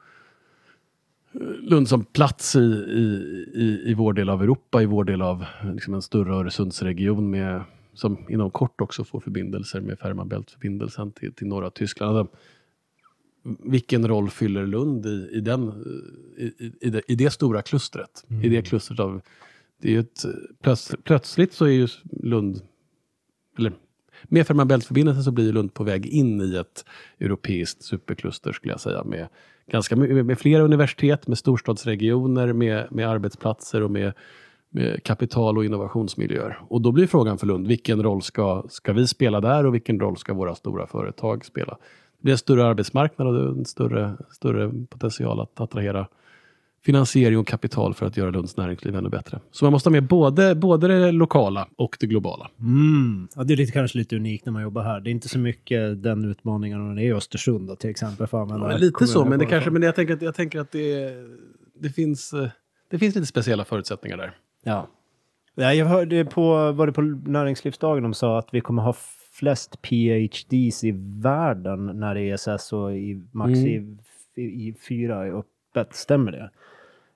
Lund 1.61 1.89
som 1.89 2.05
plats 2.05 2.55
i, 2.55 2.59
i, 2.59 3.81
i, 3.85 3.93
vår 3.93 4.13
del 4.13 4.29
av 4.29 4.43
Europa, 4.43 4.81
i 4.81 4.85
vår 4.85 5.03
del 5.03 5.21
av 5.21 5.45
liksom 5.73 5.93
en 5.93 6.01
större 6.01 6.35
Öresundsregion 6.35 7.29
med, 7.29 7.63
som 7.93 8.17
inom 8.29 8.51
kort 8.51 8.81
också 8.81 9.03
får 9.03 9.19
förbindelser 9.19 9.81
med 9.81 9.99
Fehmarn 9.99 10.29
Bält-förbindelsen 10.29 11.11
till, 11.11 11.33
till 11.33 11.47
norra 11.47 11.69
Tyskland. 11.69 12.27
Vilken 13.63 14.07
roll 14.07 14.29
fyller 14.29 14.67
Lund 14.67 15.05
i, 15.05 15.29
i, 15.31 15.41
den, 15.41 15.71
i, 16.37 16.71
i, 16.81 16.89
det, 16.89 17.01
i 17.07 17.15
det 17.15 17.29
stora 17.29 17.61
klustret? 17.61 18.25
I 18.43 18.49
det 18.49 18.61
klustret 18.61 18.99
av... 18.99 19.21
Det 19.81 19.95
är 19.95 19.99
ett, 19.99 20.25
plöts, 20.61 20.95
plötsligt 21.03 21.53
så 21.53 21.65
är 21.65 21.69
ju 21.69 21.87
Lund... 22.23 22.61
Eller, 23.57 23.73
med 24.23 24.47
Fehmarn 24.47 24.67
Bält-förbindelsen 24.67 25.23
så 25.23 25.31
blir 25.31 25.53
Lund 25.53 25.73
på 25.73 25.83
väg 25.83 26.05
in 26.05 26.41
i 26.41 26.55
ett 26.55 26.85
europeiskt 27.19 27.83
superkluster 27.83 28.51
skulle 28.51 28.73
jag 28.73 28.79
säga. 28.79 29.03
Med, 29.03 29.27
ganska, 29.71 29.95
med, 29.95 30.25
med 30.25 30.39
flera 30.39 30.63
universitet, 30.63 31.27
med 31.27 31.37
storstadsregioner, 31.37 32.53
med, 32.53 32.87
med 32.91 33.09
arbetsplatser 33.09 33.83
och 33.83 33.91
med, 33.91 34.13
med 34.69 35.03
kapital 35.03 35.57
och 35.57 35.65
innovationsmiljöer. 35.65 36.59
Och 36.67 36.81
då 36.81 36.91
blir 36.91 37.07
frågan 37.07 37.37
för 37.37 37.47
Lund, 37.47 37.67
vilken 37.67 38.03
roll 38.03 38.21
ska, 38.21 38.63
ska 38.69 38.93
vi 38.93 39.07
spela 39.07 39.41
där 39.41 39.65
och 39.65 39.73
vilken 39.73 39.99
roll 39.99 40.17
ska 40.17 40.33
våra 40.33 40.55
stora 40.55 40.87
företag 40.87 41.45
spela? 41.45 41.77
Det 42.17 42.23
blir 42.23 42.31
en 42.31 42.37
större 42.37 42.65
arbetsmarknad 42.65 43.27
och 43.27 43.57
en 43.57 43.65
större, 43.65 44.17
större 44.31 44.71
potential 44.89 45.39
att 45.39 45.61
attrahera 45.61 46.07
finansiering 46.85 47.37
och 47.37 47.47
kapital 47.47 47.93
för 47.93 48.05
att 48.05 48.17
göra 48.17 48.29
Lunds 48.29 48.57
näringsliv 48.57 48.95
ännu 48.95 49.09
bättre. 49.09 49.39
Så 49.51 49.65
man 49.65 49.71
måste 49.71 49.89
ha 49.89 49.91
med 49.91 50.03
både, 50.03 50.55
både 50.55 50.87
det 50.87 51.11
lokala 51.11 51.67
och 51.75 51.97
det 51.99 52.07
globala. 52.07 52.49
Mm. 52.59 53.27
Ja, 53.35 53.43
det 53.43 53.53
är 53.53 53.57
lite, 53.57 53.71
kanske 53.71 53.97
lite 53.97 54.15
unikt 54.15 54.45
när 54.45 54.53
man 54.53 54.61
jobbar 54.61 54.83
här. 54.83 54.99
Det 54.99 55.09
är 55.09 55.11
inte 55.11 55.29
så 55.29 55.39
mycket 55.39 56.03
den 56.03 56.25
utmaningen 56.25 56.87
när 56.87 56.95
det 56.95 57.01
är 57.01 57.05
i 57.05 57.13
Östersund 57.13 57.67
då, 57.67 57.75
till 57.75 57.89
exempel. 57.89 58.27
För 58.27 58.37
Ja, 58.37 58.77
lite 58.77 59.07
så, 59.07 59.25
men, 59.25 59.39
det 59.39 59.45
kanske, 59.45 59.69
men 59.69 59.81
jag 59.81 59.95
tänker 59.95 60.13
att, 60.13 60.21
jag 60.21 60.35
tänker 60.35 60.59
att 60.59 60.71
det, 60.71 61.13
det, 61.79 61.89
finns, 61.89 62.33
eh, 62.33 62.47
det 62.89 62.99
finns 62.99 63.15
lite 63.15 63.27
speciella 63.27 63.65
förutsättningar 63.65 64.17
där. 64.17 64.37
Ja. 64.63 64.87
ja 65.55 65.73
jag 65.73 65.85
hörde 65.85 66.25
på, 66.25 66.71
var 66.71 66.87
det 66.87 66.93
på 66.93 67.01
näringslivsdagen 67.01 68.03
de 68.03 68.13
sa 68.13 68.39
att 68.39 68.47
vi 68.51 68.61
kommer 68.61 68.81
ha 68.81 68.95
flest 69.31 69.81
PhDs 69.81 70.83
i 70.83 70.93
världen 71.21 71.85
när 71.99 72.15
ESS 72.15 72.73
och 72.73 72.95
i 72.95 73.23
max 73.31 73.51
i, 73.51 73.97
i 74.35 74.75
fyra 74.87 75.25
är 75.25 75.39
öppet. 75.39 75.95
Stämmer 75.95 76.31
det? 76.31 76.49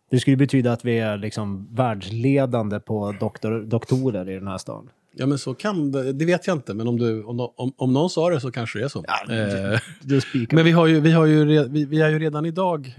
Det 0.10 0.20
skulle 0.20 0.38
betyda 0.38 0.72
att 0.74 0.86
vi 0.86 1.00
är 1.00 1.18
liksom 1.18 1.68
världsledande 1.72 2.80
på 2.80 3.16
doktor, 3.20 3.62
doktorer 3.62 4.30
i 4.30 4.34
den 4.34 4.48
här 4.48 4.58
stan. 4.58 4.90
Ja, 5.16 5.26
men 5.26 5.38
så 5.38 5.54
kan 5.54 5.92
det, 5.92 6.14
det 6.14 6.26
vet 6.26 6.48
jag 6.48 6.56
inte, 6.58 6.74
men 6.74 6.88
om, 6.88 6.98
du, 7.00 7.24
om, 7.24 7.40
om, 7.56 7.74
om 7.78 7.94
någon 7.94 8.10
sa 8.10 8.30
det 8.30 8.40
så 8.40 8.52
kanske 8.52 8.80
det 8.80 8.86
är 8.86 8.90
så. 8.90 9.04
Eh, 9.74 9.80
Du 10.02 10.22
spikar. 10.22 10.56
men 10.56 10.66
vi, 10.66 10.72
har 10.72 10.88
ju, 10.88 11.00
vi, 11.00 11.12
har 11.12 11.26
ju, 11.26 11.46
vi, 11.68 11.86
vi 11.86 12.02
är 12.02 12.10
ju 12.10 12.20
redan 12.20 12.46
idag 12.46 12.96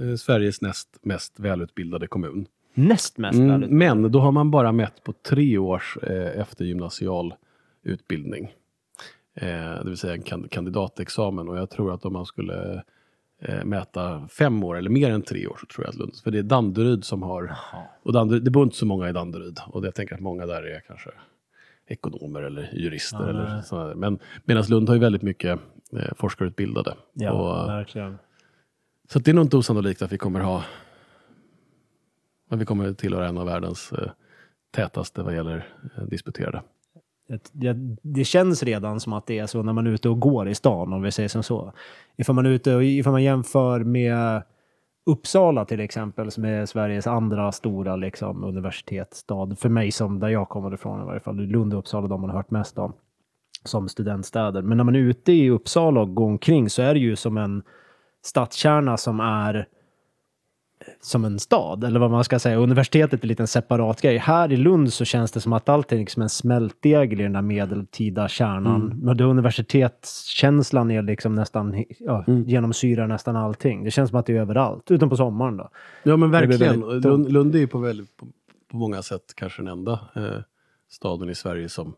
eh, 0.00 0.14
Sveriges 0.16 0.60
näst 0.62 0.88
mest 1.02 1.40
välutbildade 1.40 2.06
kommun. 2.06 2.46
Näst 2.74 3.18
mest 3.18 3.38
Mm, 3.38 3.48
väldigt. 3.50 3.70
men 3.70 4.12
då 4.12 4.20
har 4.20 4.32
man 4.32 4.50
bara 4.50 4.72
mätt 4.72 5.04
på 5.04 5.12
tre 5.28 5.58
års 5.58 5.96
eh, 6.02 6.40
eftergymnasial 6.40 7.34
utbildning. 7.82 8.44
Eh, 9.34 9.48
det 9.48 9.82
vill 9.84 9.96
säga 9.96 10.12
en 10.12 10.22
kan, 10.22 10.48
kandidatexamen. 10.48 11.48
Och 11.48 11.56
jag 11.58 11.70
tror 11.70 11.94
att 11.94 12.04
om 12.04 12.12
man 12.12 12.26
skulle 12.26 12.82
eh, 13.40 13.64
mäta 13.64 14.28
fem 14.28 14.64
år 14.64 14.78
eller 14.78 14.90
mer 14.90 15.10
än 15.10 15.22
tre 15.22 15.46
år 15.46 15.58
så 15.60 15.66
tror 15.66 15.86
jag 15.86 15.90
att 15.90 15.98
Lund, 15.98 16.16
för 16.24 16.30
det 16.30 16.38
är 16.38 16.42
Danderyd 16.42 17.04
som 17.04 17.22
har, 17.22 17.56
och 18.02 18.12
Danderyd, 18.12 18.44
det 18.44 18.50
bor 18.50 18.62
inte 18.62 18.76
så 18.76 18.86
många 18.86 19.08
i 19.08 19.12
Danderyd. 19.12 19.58
Och 19.66 19.86
jag 19.86 19.94
tänker 19.94 20.14
att 20.14 20.20
många 20.20 20.46
där 20.46 20.62
är 20.62 20.80
kanske 20.80 21.10
ekonomer 21.86 22.42
eller 22.42 22.70
jurister. 22.72 23.18
Ja, 23.18 23.28
eller 23.28 23.60
sådär. 23.60 23.94
Men 23.94 24.18
medan 24.44 24.64
Lund 24.68 24.88
har 24.88 24.96
ju 24.96 25.00
väldigt 25.00 25.22
mycket 25.22 25.60
eh, 25.92 26.14
forskarutbildade. 26.16 26.94
Ja, 27.12 27.32
och, 27.32 27.68
verkligen. 27.68 28.18
så 29.08 29.18
det 29.18 29.30
är 29.30 29.34
nog 29.34 29.44
inte 29.44 29.56
osannolikt 29.56 30.02
att 30.02 30.12
vi 30.12 30.18
kommer 30.18 30.40
ha 30.40 30.64
att 32.50 32.60
vi 32.60 32.64
kommer 32.64 32.92
tillhöra 32.92 33.28
en 33.28 33.38
av 33.38 33.46
världens 33.46 33.92
eh, 33.92 34.10
tätaste 34.70 35.22
vad 35.22 35.34
gäller 35.34 35.68
eh, 35.96 36.04
disputerade. 36.04 36.62
Det, 37.52 37.76
det, 38.02 38.24
känns 38.24 38.62
redan 38.62 39.00
som 39.00 39.12
att 39.12 39.26
det 39.26 39.38
är 39.38 39.46
så 39.46 39.62
när 39.62 39.72
man 39.72 39.86
är 39.86 39.90
ute 39.90 40.08
och 40.08 40.20
går 40.20 40.48
i 40.48 40.54
stan, 40.54 40.92
om 40.92 41.02
vi 41.02 41.12
säger 41.12 41.28
som 41.28 41.42
så. 41.42 41.72
Ifall 42.16 42.34
man, 42.34 42.46
är 42.46 42.50
ute 42.50 42.74
och, 42.74 42.84
ifall 42.84 43.12
man 43.12 43.22
jämför 43.22 43.80
med 43.80 44.42
Uppsala 45.06 45.64
till 45.64 45.80
exempel, 45.80 46.30
som 46.30 46.44
är 46.44 46.66
Sveriges 46.66 47.06
andra 47.06 47.52
stora 47.52 47.96
liksom, 47.96 48.44
universitetsstad. 48.44 49.56
För 49.56 49.68
mig 49.68 49.92
som 49.92 50.20
där 50.20 50.28
jag 50.28 50.48
kommer 50.48 50.74
ifrån 50.74 51.02
i 51.02 51.04
varje 51.04 51.20
fall. 51.20 51.36
Lund 51.36 51.72
och 51.74 51.78
Uppsala, 51.78 52.08
de 52.08 52.20
man 52.20 52.30
har 52.30 52.36
hört 52.36 52.50
mest 52.50 52.78
om. 52.78 52.92
Som 53.64 53.88
studentstäder. 53.88 54.62
Men 54.62 54.76
när 54.76 54.84
man 54.84 54.96
är 54.96 55.00
ute 55.00 55.32
i 55.32 55.50
Uppsala 55.50 56.00
och 56.00 56.14
går 56.14 56.26
omkring 56.26 56.70
så 56.70 56.82
är 56.82 56.94
det 56.94 57.00
ju 57.00 57.16
som 57.16 57.36
en 57.36 57.62
stadskärna 58.24 58.96
som 58.96 59.20
är 59.20 59.66
som 61.00 61.24
en 61.24 61.38
stad, 61.38 61.84
eller 61.84 62.00
vad 62.00 62.10
man 62.10 62.24
ska 62.24 62.38
säga. 62.38 62.56
Universitetet 62.56 63.20
är 63.20 63.24
en 63.24 63.28
liten 63.28 63.46
separat 63.46 64.00
grej. 64.00 64.16
Här 64.16 64.52
i 64.52 64.56
Lund 64.56 64.92
så 64.92 65.04
känns 65.04 65.32
det 65.32 65.40
som 65.40 65.52
att 65.52 65.68
allting 65.68 65.98
är 65.98 66.00
liksom 66.00 66.22
en 66.22 66.28
smältdegel 66.28 67.20
i 67.20 67.22
den 67.22 67.32
där 67.32 67.42
medeltida 67.42 68.28
kärnan. 68.28 68.82
Mm. 68.82 68.98
Men 68.98 69.20
universitetskänslan 69.20 70.90
är 70.90 71.02
liksom 71.02 71.34
nästan, 71.34 71.84
ja, 71.98 72.24
Mm. 72.26 72.44
genomsyrar 72.44 73.06
nästan 73.06 73.36
allting. 73.36 73.84
Det 73.84 73.90
känns 73.90 74.10
som 74.10 74.18
att 74.18 74.26
det 74.26 74.36
är 74.36 74.40
överallt, 74.40 74.90
utom 74.90 75.10
på 75.10 75.16
sommaren 75.16 75.56
då. 75.56 75.70
Ja 76.02 76.16
men 76.16 76.30
verkligen. 76.30 76.80
väldigt 76.80 77.04
Lund, 77.04 77.32
Lund 77.32 77.54
är 77.54 77.58
ju 77.58 77.66
på, 77.66 77.78
väldigt, 77.78 78.16
på, 78.16 78.26
på 78.70 78.76
många 78.76 79.02
sätt 79.02 79.32
kanske 79.34 79.62
den 79.62 79.68
enda 79.68 79.92
eh, 79.92 80.42
staden 80.90 81.30
i 81.30 81.34
Sverige 81.34 81.68
som 81.68 81.94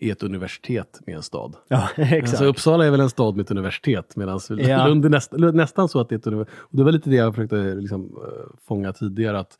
är 0.00 0.12
ett 0.12 0.22
universitet 0.22 1.00
med 1.06 1.16
en 1.16 1.22
stad. 1.22 1.56
Ja, 1.68 1.88
exakt. 1.96 2.22
Alltså 2.22 2.44
Uppsala 2.44 2.86
är 2.86 2.90
väl 2.90 3.00
en 3.00 3.10
stad 3.10 3.36
med 3.36 3.44
ett 3.44 3.50
universitet 3.50 4.16
medan 4.16 4.40
Ja. 4.48 4.86
Lund 4.86 5.04
är 5.04 5.08
näst, 5.08 5.32
nästan 5.32 5.88
så 5.88 6.00
att 6.00 6.08
det 6.08 6.14
är 6.14 6.18
ett 6.18 6.26
universitet. 6.26 6.58
Och 6.60 6.76
det 6.76 6.84
var 6.84 6.92
lite 6.92 7.10
det 7.10 7.16
jag 7.16 7.34
försökte 7.34 7.74
liksom, 7.74 8.02
eh, 8.04 8.56
fånga 8.68 8.92
tidigare. 8.92 9.38
att 9.38 9.58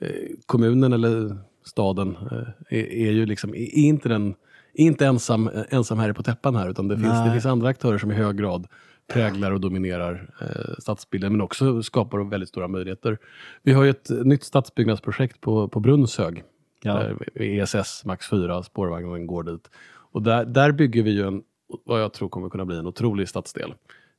eh, 0.00 0.08
Kommunen 0.46 0.92
eller 0.92 1.38
staden 1.64 2.16
eh, 2.30 2.78
är, 2.78 2.92
är 2.92 3.12
ju 3.12 3.26
liksom, 3.26 3.54
är 3.54 3.78
inte, 3.78 4.08
den, 4.08 4.28
är 4.74 4.84
inte 4.84 5.06
ensam, 5.06 5.48
eh, 5.48 5.62
ensam 5.70 5.98
här 5.98 6.12
på 6.12 6.22
täppan 6.22 6.56
här 6.56 6.70
utan 6.70 6.88
det 6.88 6.98
finns, 6.98 7.24
det 7.24 7.32
finns 7.32 7.46
andra 7.46 7.68
aktörer 7.68 7.98
som 7.98 8.10
i 8.10 8.14
hög 8.14 8.36
grad 8.36 8.66
präglar 9.12 9.52
och 9.52 9.60
dominerar 9.60 10.30
eh, 10.40 10.74
stadsbilden 10.78 11.32
men 11.32 11.40
också 11.40 11.82
skapar 11.82 12.30
väldigt 12.30 12.48
stora 12.48 12.68
möjligheter. 12.68 13.18
Vi 13.62 13.72
har 13.72 13.84
ju 13.84 13.90
ett 13.90 14.10
nytt 14.10 14.44
stadsbyggnadsprojekt 14.44 15.40
på, 15.40 15.68
på 15.68 15.80
Brunnshög 15.80 16.44
Ja. 16.82 17.08
ESS 17.34 18.04
Max 18.04 18.28
4, 18.28 18.62
spårvagnen 18.62 19.26
går 19.26 19.42
dit. 19.42 19.70
Och 20.12 20.22
där, 20.22 20.44
där 20.44 20.72
bygger 20.72 21.02
vi 21.02 21.10
ju 21.10 21.26
en, 21.26 21.42
vad 21.84 22.02
jag 22.02 22.12
tror 22.12 22.28
kommer 22.28 22.48
kunna 22.48 22.64
bli 22.64 22.76
en 22.76 22.86
otrolig 22.86 23.28
stadsdel. 23.28 23.74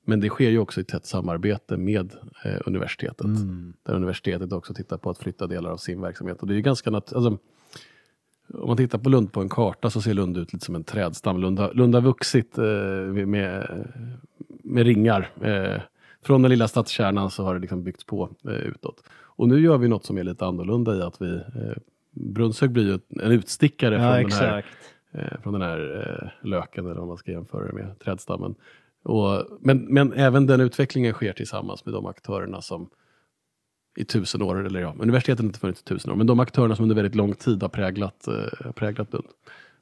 Men 0.05 0.19
det 0.19 0.29
sker 0.29 0.49
ju 0.49 0.59
också 0.59 0.81
i 0.81 0.83
tätt 0.83 1.05
samarbete 1.05 1.77
med 1.77 2.13
eh, 2.45 2.61
universitetet. 2.65 3.25
Mm. 3.25 3.73
Där 3.83 3.93
universitetet 3.93 4.51
också 4.53 4.73
tittar 4.73 4.97
på 4.97 5.09
att 5.09 5.17
flytta 5.17 5.47
delar 5.47 5.71
av 5.71 5.77
sin 5.77 6.01
verksamhet. 6.01 6.41
Och 6.41 6.47
det 6.47 6.55
är 6.55 6.59
ganska 6.59 6.89
nat- 6.89 7.15
alltså, 7.15 7.37
om 8.53 8.67
man 8.67 8.77
tittar 8.77 8.97
på 8.97 9.09
Lund 9.09 9.31
på 9.31 9.41
en 9.41 9.49
karta 9.49 9.89
så 9.89 10.01
ser 10.01 10.13
Lund 10.13 10.37
ut 10.37 10.53
lite 10.53 10.65
som 10.65 10.75
en 10.75 10.83
trädstam. 10.83 11.41
Lund 11.41 11.59
har, 11.59 11.73
Lund 11.73 11.95
har 11.95 12.01
vuxit 12.01 12.57
eh, 12.57 12.65
med, 13.25 13.67
med 14.63 14.85
ringar. 14.85 15.29
Eh, 15.41 15.81
från 16.23 16.41
den 16.41 16.51
lilla 16.51 16.67
stadskärnan 16.67 17.31
så 17.31 17.43
har 17.43 17.53
det 17.53 17.59
liksom 17.59 17.83
byggts 17.83 18.03
på 18.03 18.29
eh, 18.45 18.51
utåt. 18.51 19.03
Och 19.09 19.47
nu 19.47 19.59
gör 19.59 19.77
vi 19.77 19.87
något 19.87 20.05
som 20.05 20.17
är 20.17 20.23
lite 20.23 20.45
annorlunda 20.45 20.95
i 20.95 21.01
att 21.01 21.21
vi 21.21 21.35
eh, 21.35 21.77
Brunnshög 22.11 22.71
blir 22.71 22.83
ju 22.83 22.99
en 23.23 23.31
utstickare 23.31 23.95
Ja, 23.95 24.01
från, 24.01 24.13
den 24.13 24.25
exakt. 24.25 24.43
här, 24.43 24.63
eh, 25.13 25.41
från 25.41 25.53
den 25.53 25.61
här 25.61 25.79
eh, 26.23 26.47
löken 26.49 26.85
eller 26.85 26.99
vad 26.99 27.07
man 27.07 27.17
ska 27.17 27.31
jämföra 27.31 27.67
det 27.67 27.73
med, 27.73 27.99
trädstammen. 27.99 28.55
Och, 29.03 29.47
men, 29.59 29.77
men 29.77 30.13
även 30.13 30.47
den 30.47 30.61
utvecklingen 30.61 31.13
sker 31.13 31.33
tillsammans 31.33 31.85
med 31.85 31.93
de 31.93 32.05
aktörerna 32.05 32.61
som 32.61 32.89
i 33.97 34.05
tusen 34.05 34.41
år, 34.41 34.65
eller 34.65 34.81
ja, 34.81 34.95
universitetet 34.99 35.39
har 35.39 35.45
inte 35.45 35.59
funnits 35.59 35.81
i 35.81 35.83
tusen 35.83 36.11
år, 36.11 36.15
men 36.15 36.27
de 36.27 36.39
aktörerna 36.39 36.75
som 36.75 36.83
under 36.83 36.95
väldigt 36.95 37.15
lång 37.15 37.33
tid 37.33 37.61
har 37.61 37.69
präglat, 37.69 38.27
eh, 38.27 38.71
präglat 38.71 39.13
Lund. 39.13 39.25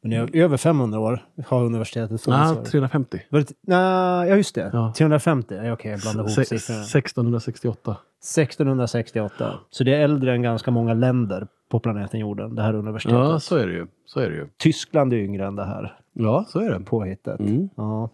Men 0.02 0.14
i 0.14 0.40
över 0.42 0.58
500 0.58 1.00
år 1.00 1.26
har 1.46 1.66
universitetet 1.66 2.22
funnits. 2.22 2.64
Det? 2.64 2.66
350. 2.72 3.22
Var 3.30 3.40
det, 3.40 3.54
nej, 3.62 4.30
ja, 4.30 4.36
just 4.36 4.56
det. 4.56 4.70
Ja. 4.74 4.94
350. 4.98 5.56
Ja, 5.56 5.74
Okej, 5.74 5.92
jag 5.92 6.00
blandade 6.00 6.32
ihop 6.32 6.48
siffrorna. 6.48 6.80
1668. 6.84 7.98
1668. 8.22 9.54
Så 9.70 9.84
det 9.84 9.96
är 9.96 10.00
äldre 10.04 10.34
än 10.34 10.42
ganska 10.42 10.72
många 10.72 10.94
länder 10.94 11.48
på 11.72 11.80
planeten 11.80 12.20
jorden, 12.20 12.56
det 12.56 12.62
här 12.62 12.74
universitetet. 12.74 13.20
Ja, 13.20 13.40
så 13.40 13.56
är 13.56 13.68
det 13.68 13.74
ju. 13.74 13.88
Så 14.06 14.20
är 14.20 14.30
det 14.30 14.36
ju. 14.36 14.48
Tyskland 14.58 15.14
är 15.14 15.18
yngre 15.18 15.46
än 15.48 15.56
det 15.56 15.66
här 15.66 15.98
Ja, 16.14 16.46
så 16.48 16.60
är 16.60 16.72
det. 16.72 16.80
påhittet. 16.80 17.40
Mm. 17.40 17.70
Ja. 17.76 18.10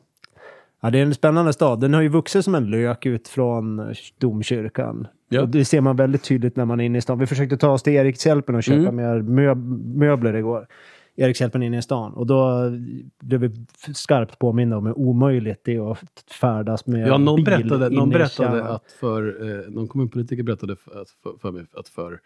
ja, 0.82 0.90
det 0.90 1.00
är 1.00 1.04
en 1.04 1.14
spännande 1.14 1.54
stad. 1.54 1.80
Den 1.80 1.94
har 1.94 2.02
ju 2.02 2.08
vuxit 2.08 2.46
som 2.46 2.56
en 2.56 2.66
lök 2.70 3.06
ut 3.06 3.28
från 3.28 3.94
domkyrkan. 4.20 5.08
Ja. 5.30 5.42
Och 5.42 5.50
det 5.50 5.66
ser 5.66 5.82
man 5.82 5.96
väldigt 5.96 6.24
tydligt 6.24 6.56
när 6.56 6.66
man 6.66 6.80
är 6.80 6.86
inne 6.86 6.98
i 6.98 7.02
stan. 7.02 7.20
Vi 7.20 7.26
försökte 7.28 7.58
ta 7.58 7.70
oss 7.72 7.84
till 7.84 7.94
Erikshjälpen 7.94 8.56
och 8.56 8.64
köpa 8.64 8.90
Mm. 8.90 8.96
mer 8.96 9.22
möb- 9.22 9.98
möbler 9.98 10.34
igår. 10.34 10.68
Erikshjälpen 11.16 11.64
inne 11.64 11.78
i 11.78 11.82
stan. 11.82 12.14
Och 12.14 12.26
då 12.26 12.72
blev 13.20 13.40
vi 13.42 13.66
skarpt 13.94 14.40
påminna 14.40 14.78
om 14.78 14.86
hur 14.86 14.98
omöjligt 14.98 15.62
det 15.64 15.76
är 15.76 15.92
att 15.92 16.24
färdas 16.42 16.86
med 16.86 17.08
Ja, 17.08 17.18
någon 17.18 17.36
bil 17.36 17.46
berättade, 17.46 17.90
någon 17.90 18.10
berättade 18.10 18.64
att 18.64 18.92
för, 18.92 19.50
eh, 19.50 19.72
någon 19.72 19.88
kommunpolitiker 19.88 20.44
berättade 20.44 20.76
för, 20.76 21.02
att 21.02 21.10
för, 21.10 21.38
för 21.42 21.52
mig 21.52 21.66
att 21.74 21.88
för 21.88 22.20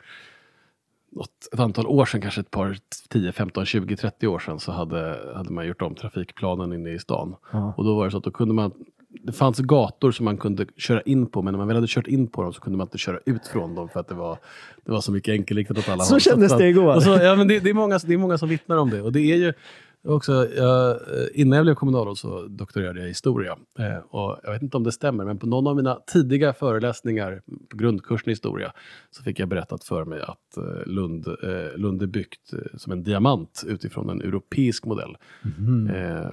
något, 1.12 1.50
ett 1.52 1.60
antal 1.60 1.88
år 1.88 2.06
sedan, 2.06 2.22
kanske 2.22 2.42
ett 2.42 2.52
par 2.52 2.78
10, 3.10 3.32
15, 3.32 3.66
20, 3.66 3.96
30 3.96 4.28
år 4.28 4.40
sedan 4.40 4.60
så 4.60 4.72
hade, 4.72 5.20
hade 5.36 5.54
man 5.54 5.68
gjort 5.68 5.82
om 5.82 5.96
trafikplanen 5.96 6.74
inne 6.74 6.90
i 6.90 7.00
stan. 7.00 7.36
Ja. 7.52 7.74
Och 7.78 7.84
då 7.84 7.96
var 7.96 8.06
det 8.06 8.12
så 8.12 8.18
att 8.18 8.24
då 8.24 8.32
kunde 8.32 8.54
man 8.54 8.72
det 9.24 9.32
fanns 9.32 9.60
gator 9.60 10.12
som 10.12 10.26
man 10.26 10.38
kunde 10.38 10.66
köra 10.78 11.02
in 11.02 11.26
på, 11.26 11.42
men 11.42 11.54
när 11.54 11.58
man 11.58 11.68
väl 11.68 11.76
hade 11.78 11.88
kört 11.88 12.08
in 12.08 12.28
på 12.28 12.44
dem 12.44 12.54
så 12.54 12.62
kunde 12.62 12.78
man 12.78 12.86
inte 12.88 12.98
köra 12.98 13.20
ut 13.26 13.48
från 13.48 13.76
dem 13.76 13.90
för 13.90 14.00
att 14.00 14.08
det 14.08 14.16
var, 14.16 14.38
det 14.86 14.92
var 14.92 15.02
så 15.02 15.12
mycket 15.12 15.32
enkelriktat 15.32 15.78
åt 15.78 15.90
alla 15.90 16.04
Så 16.04 16.14
håll. 16.14 16.22
kändes 16.22 16.52
att- 16.52 16.58
det 16.60 16.68
igår. 16.68 17.00
Så, 17.00 17.10
ja, 17.10 17.36
men 17.36 17.48
det, 17.48 17.60
det, 17.60 17.70
är 17.70 17.74
många, 17.74 18.00
det 18.06 18.14
är 18.14 18.18
många 18.18 18.38
som 18.38 18.50
vittnar 18.50 18.78
om 18.78 18.90
det. 18.90 19.02
Och 19.02 19.12
det 19.12 19.20
är 19.32 19.36
ju 19.36 19.54
också, 20.04 20.48
jag, 20.56 21.00
innan 21.34 21.58
jag 21.58 21.66
blev 21.66 21.76
kommunalråd 21.76 22.18
så 22.18 22.48
doktorerade 22.48 23.00
jag 23.00 23.06
i 23.06 23.10
historia. 23.10 23.58
Eh, 23.80 23.98
och 23.98 24.40
jag 24.44 24.52
vet 24.52 24.62
inte 24.62 24.78
om 24.78 24.84
det 24.84 24.92
stämmer, 24.92 25.26
men 25.26 25.38
på 25.38 25.48
någon 25.48 25.68
av 25.68 25.76
mina 25.76 25.96
tidiga 25.96 26.54
föreläsningar 26.54 27.42
på 27.70 27.78
grundkursen 27.78 28.30
i 28.30 28.32
historia 28.32 28.74
så 29.12 29.24
fick 29.24 29.40
jag 29.40 29.50
berättat 29.50 29.84
för 29.84 30.06
mig 30.06 30.22
att 30.22 30.58
eh, 30.58 30.86
Lund, 30.86 31.28
eh, 31.28 31.78
Lund 31.78 32.02
är 32.02 32.08
byggt 32.08 32.54
eh, 32.54 32.78
som 32.78 32.92
en 32.92 33.04
diamant 33.04 33.64
utifrån 33.68 34.10
en 34.10 34.22
europeisk 34.22 34.86
modell. 34.86 35.18
Mhm. 35.42 35.90
Eh, 35.90 36.32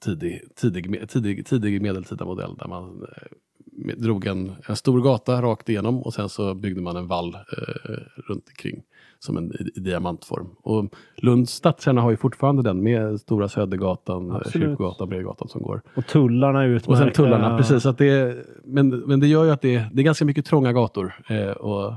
tidig, 0.00 0.42
tidig, 0.54 1.08
tidig, 1.08 1.46
tidig 1.46 1.82
medeltida 1.82 2.24
modell 2.24 2.56
där 2.56 2.68
man 2.68 3.02
eh, 3.02 3.96
drog 3.96 4.26
en, 4.26 4.52
en 4.68 4.76
stor 4.76 5.00
gata 5.00 5.42
rakt 5.42 5.68
igenom 5.68 6.02
och 6.02 6.14
sen 6.14 6.28
så 6.28 6.54
byggde 6.54 6.80
man 6.80 6.96
en 6.96 7.06
vall 7.06 7.34
eh, 7.34 7.94
runt 8.16 8.48
omkring 8.48 8.82
som 9.22 9.36
en 9.36 9.52
diamantform. 9.74 10.46
Och 10.62 10.94
Lunds 11.16 11.52
stadskärna 11.52 12.00
har 12.00 12.10
ju 12.10 12.16
fortfarande 12.16 12.62
den 12.62 12.82
med 12.82 13.20
Stora 13.20 13.48
Södergatan, 13.48 14.30
eh, 14.30 14.36
Absolut. 14.36 14.52
Kyrkogatan, 14.68 15.08
Bredgatan 15.08 15.48
som 15.48 15.62
går. 15.62 15.82
Och 15.94 16.06
tullarna 16.06 16.62
är 16.62 16.66
utmärkta. 16.66 16.90
Och 16.90 16.98
sen 16.98 17.12
tullarna, 17.12 17.56
precis. 17.58 17.86
Att 17.86 17.98
det, 17.98 18.06
är- 18.08 18.44
men, 18.64 18.88
men 18.88 19.20
det 19.20 19.26
gör 19.26 19.44
ju 19.44 19.50
att 19.50 19.60
det, 19.62 19.74
är- 19.74 19.90
det 19.92 20.02
är 20.02 20.04
ganska 20.04 20.24
mycket 20.24 20.46
trånga 20.46 20.72
gator. 20.72 21.14
Eh, 21.28 21.50
och, 21.50 21.94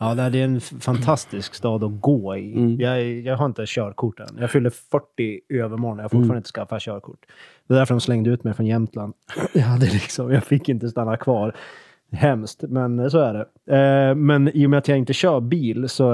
Ja, 0.00 0.14
det 0.14 0.22
är 0.38 0.44
en 0.44 0.60
fantastisk 0.60 1.54
stad 1.54 1.84
att 1.84 2.00
gå 2.00 2.36
i. 2.36 2.54
Mm. 2.56 2.80
Jag, 2.80 3.12
jag 3.12 3.36
har 3.36 3.46
inte 3.46 3.64
körkort 3.66 4.20
än. 4.20 4.26
Jag 4.40 4.50
fyller 4.50 4.70
40 4.70 5.04
i 5.22 5.42
övermorgon. 5.58 5.98
Jag 5.98 6.04
har 6.04 6.08
fortfarande 6.08 6.26
Mm. 6.32 6.36
inte 6.36 6.48
skaffat 6.48 6.82
körkort. 6.82 7.18
Det 7.68 7.74
är 7.74 7.78
därför 7.78 7.94
de 7.94 8.00
slängde 8.00 8.30
ut 8.30 8.44
mig 8.44 8.54
från 8.54 8.66
Jämtland. 8.66 9.14
Jag, 9.52 9.62
hade 9.62 9.86
liksom, 9.86 10.32
jag 10.32 10.44
fick 10.44 10.68
inte 10.68 10.88
stanna 10.88 11.16
kvar. 11.16 11.56
Hemskt, 12.12 12.64
men 12.68 13.10
så 13.10 13.18
är 13.18 13.34
det. 13.34 13.76
Eh, 13.76 14.14
men 14.14 14.48
i 14.48 14.66
och 14.66 14.70
med 14.70 14.78
att 14.78 14.88
jag 14.88 14.98
inte 14.98 15.12
kör 15.12 15.40
bil, 15.40 15.88
så, 15.88 16.06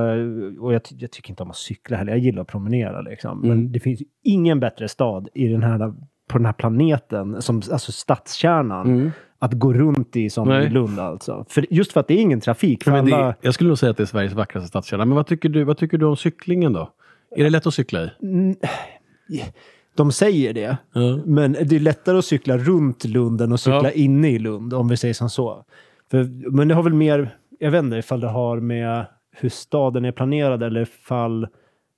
och 0.61 0.74
jag, 0.74 0.83
jag 0.98 1.11
tycker 1.11 1.31
inte 1.31 1.42
om 1.42 1.50
att 1.50 1.57
cykla 1.57 1.96
heller. 1.96 2.12
Jag 2.12 2.18
gillar 2.18 2.42
att 2.42 2.48
promenera. 2.48 3.00
Liksom. 3.00 3.40
Men 3.40 3.50
Mm. 3.50 3.72
det 3.72 3.81
finns 3.81 4.00
ingen 4.24 4.61
bättre 4.61 4.88
stad 4.88 5.29
i 5.35 5.48
den 5.48 5.62
här, 5.62 5.79
på 6.29 6.38
den 6.38 6.46
här 6.46 6.53
planeten, 6.53 7.42
som, 7.42 7.57
alltså 7.72 7.92
stadskärnan, 7.92 8.87
Mm. 8.87 9.11
att 9.38 9.53
gå 9.53 9.72
runt 9.72 10.16
i 10.16 10.31
som 10.31 10.48
Nej. 10.48 10.66
i 10.66 10.70
Lund. 10.70 10.98
Alltså. 10.98 11.44
För, 11.48 11.66
just 11.70 11.92
för 11.92 12.00
att 12.00 12.09
det 12.09 12.14
är 12.14 12.20
ingen 12.22 12.40
trafik. 12.40 12.85
För 12.85 12.90
alla, 12.92 13.26
det, 13.26 13.35
jag 13.40 13.55
skulle 13.55 13.68
nog 13.68 13.79
säga 13.79 13.90
att 13.90 13.96
det 13.96 14.03
är 14.03 14.07
Sveriges 14.07 14.33
vackraste 14.33 14.68
stadskärna. 14.68 15.05
Men 15.05 15.16
vad 15.16 15.26
tycker 15.26 15.48
du, 15.48 15.64
vad 15.64 15.76
tycker 15.76 15.98
du 15.98 16.07
om 16.07 16.16
cyklingen 16.16 16.72
då? 16.72 16.92
Är 17.37 17.44
det 17.44 17.50
lätt 17.50 17.66
att 17.66 17.74
cykla 17.74 18.03
i? 18.05 18.11
Mm, 18.22 18.57
De 19.94 20.12
säger 20.12 20.55
det, 20.55 20.76
Ja. 20.92 21.18
men 21.26 21.53
det 21.53 21.76
är 21.76 21.81
lättare 21.81 22.18
att 22.18 22.24
cykla 22.24 22.59
runt 22.59 23.05
Lund 23.05 23.40
än 23.40 23.53
att 23.53 23.61
cykla 23.61 23.83
Ja. 23.85 23.90
inne 23.90 24.29
i 24.31 24.38
Lund, 24.38 24.74
om 24.74 24.88
vi 24.88 24.96
säger 24.96 25.14
som 25.14 25.31
så. 25.31 25.64
För, 26.11 26.50
men 26.50 26.68
det 26.68 26.74
har 26.74 26.83
väl 26.83 26.94
mer, 26.94 27.35
jag 27.59 27.70
vet 27.70 27.83
inte 27.85 27.96
ifall 27.96 28.20
det 28.20 28.29
har 28.29 28.61
med 28.61 29.05
hur 29.37 29.48
staden 29.48 30.05
är 30.05 30.12
planerad 30.12 30.62
eller 30.62 30.81
ifall 30.81 31.48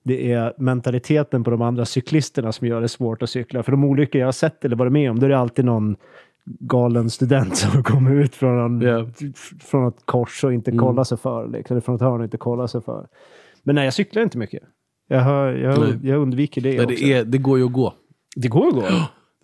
det 0.05 0.33
är 0.33 0.55
mentaliteten 0.59 1.45
på 1.45 1.51
de 1.51 1.63
andra 1.63 1.85
cyklisterna 1.85 2.53
som 2.53 2.67
gör 2.67 2.81
det 2.81 2.89
svårt 2.89 3.23
att 3.23 3.31
cykla. 3.31 3.63
För 3.63 3.73
de 3.73 3.85
olyckor 3.85 4.19
jag 4.21 4.27
har 4.27 4.33
sett 4.33 4.65
eller 4.65 4.77
varit 4.77 4.93
med 4.93 5.11
om, 5.11 5.19
då 5.19 5.27
är 5.27 5.31
det 5.31 5.39
alltid 5.39 5.65
någon 5.65 5.97
galen 6.45 7.11
student 7.11 7.57
som 7.73 7.83
kommer 7.83 8.11
ut 8.15 8.35
från, 8.35 8.59
en, 8.59 8.81
Ja. 8.89 9.07
från 9.61 9.89
ett 9.89 10.03
kors 10.05 10.45
och 10.45 10.53
inte 10.53 10.71
Mm. 10.71 10.85
kollar 10.85 11.05
sig 11.05 11.19
för. 11.19 11.49
Liksom, 11.49 11.75
eller 11.75 11.81
från 11.81 11.95
ett 11.95 12.01
hörn 12.01 12.21
och 12.21 12.25
inte 12.25 12.37
kollar 12.37 12.67
sig 12.67 12.81
för. 12.83 13.07
Men 13.63 13.75
nej, 13.75 13.85
jag 13.85 13.95
cyklar 13.95 14.23
inte 14.23 14.39
mycket. 14.39 14.63
Jag, 15.09 15.21
har, 15.21 15.47
jag, 15.47 15.99
jag 16.05 16.21
undviker 16.21 16.61
det 16.61 16.69
Nej, 16.69 16.85
också. 16.85 16.97
det, 16.97 17.13
är, 17.13 17.25
det 17.25 17.39
går 17.39 17.59
ju 17.59 17.65
att 17.67 17.73
gå. 17.73 17.95
Det 18.37 18.49
går 18.49 18.69
att 18.69 18.75
gå. 18.75 18.85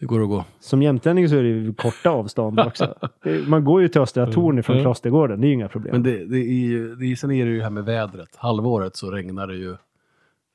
Det 0.01 0.07
går 0.07 0.23
att 0.23 0.29
gå. 0.29 0.44
Som 0.61 0.83
jämtlänning 0.83 1.29
så 1.29 1.37
är 1.37 1.42
det 1.42 1.49
ju 1.49 1.75
korta 1.75 2.11
avstånd 2.11 2.61
också. 2.66 2.94
Det- 3.25 3.49
Man 3.49 3.64
går 3.64 3.83
ju 3.83 3.88
till 3.88 4.01
Östra 4.01 4.33
Torn 4.33 4.62
från 4.62 4.77
Ja. 4.77 4.83
Klostergården, 4.83 5.40
det 5.40 5.47
är 5.47 5.49
ju 5.49 5.55
inga 5.55 5.68
problem. 5.68 5.92
Men 5.92 6.03
det, 6.03 6.25
det 6.25 6.38
är 6.38 6.53
ju, 6.53 6.94
det 6.97 7.07
är, 7.12 7.16
sen 7.16 7.31
är 7.31 7.44
det 7.47 7.51
ju 7.51 7.57
det 7.59 7.62
här 7.62 7.71
med 7.71 7.85
vädret. 7.85 8.29
Halvåret 8.37 8.97
så 8.97 9.11
regnar 9.11 9.47
det 9.47 9.55
ju 9.57 9.77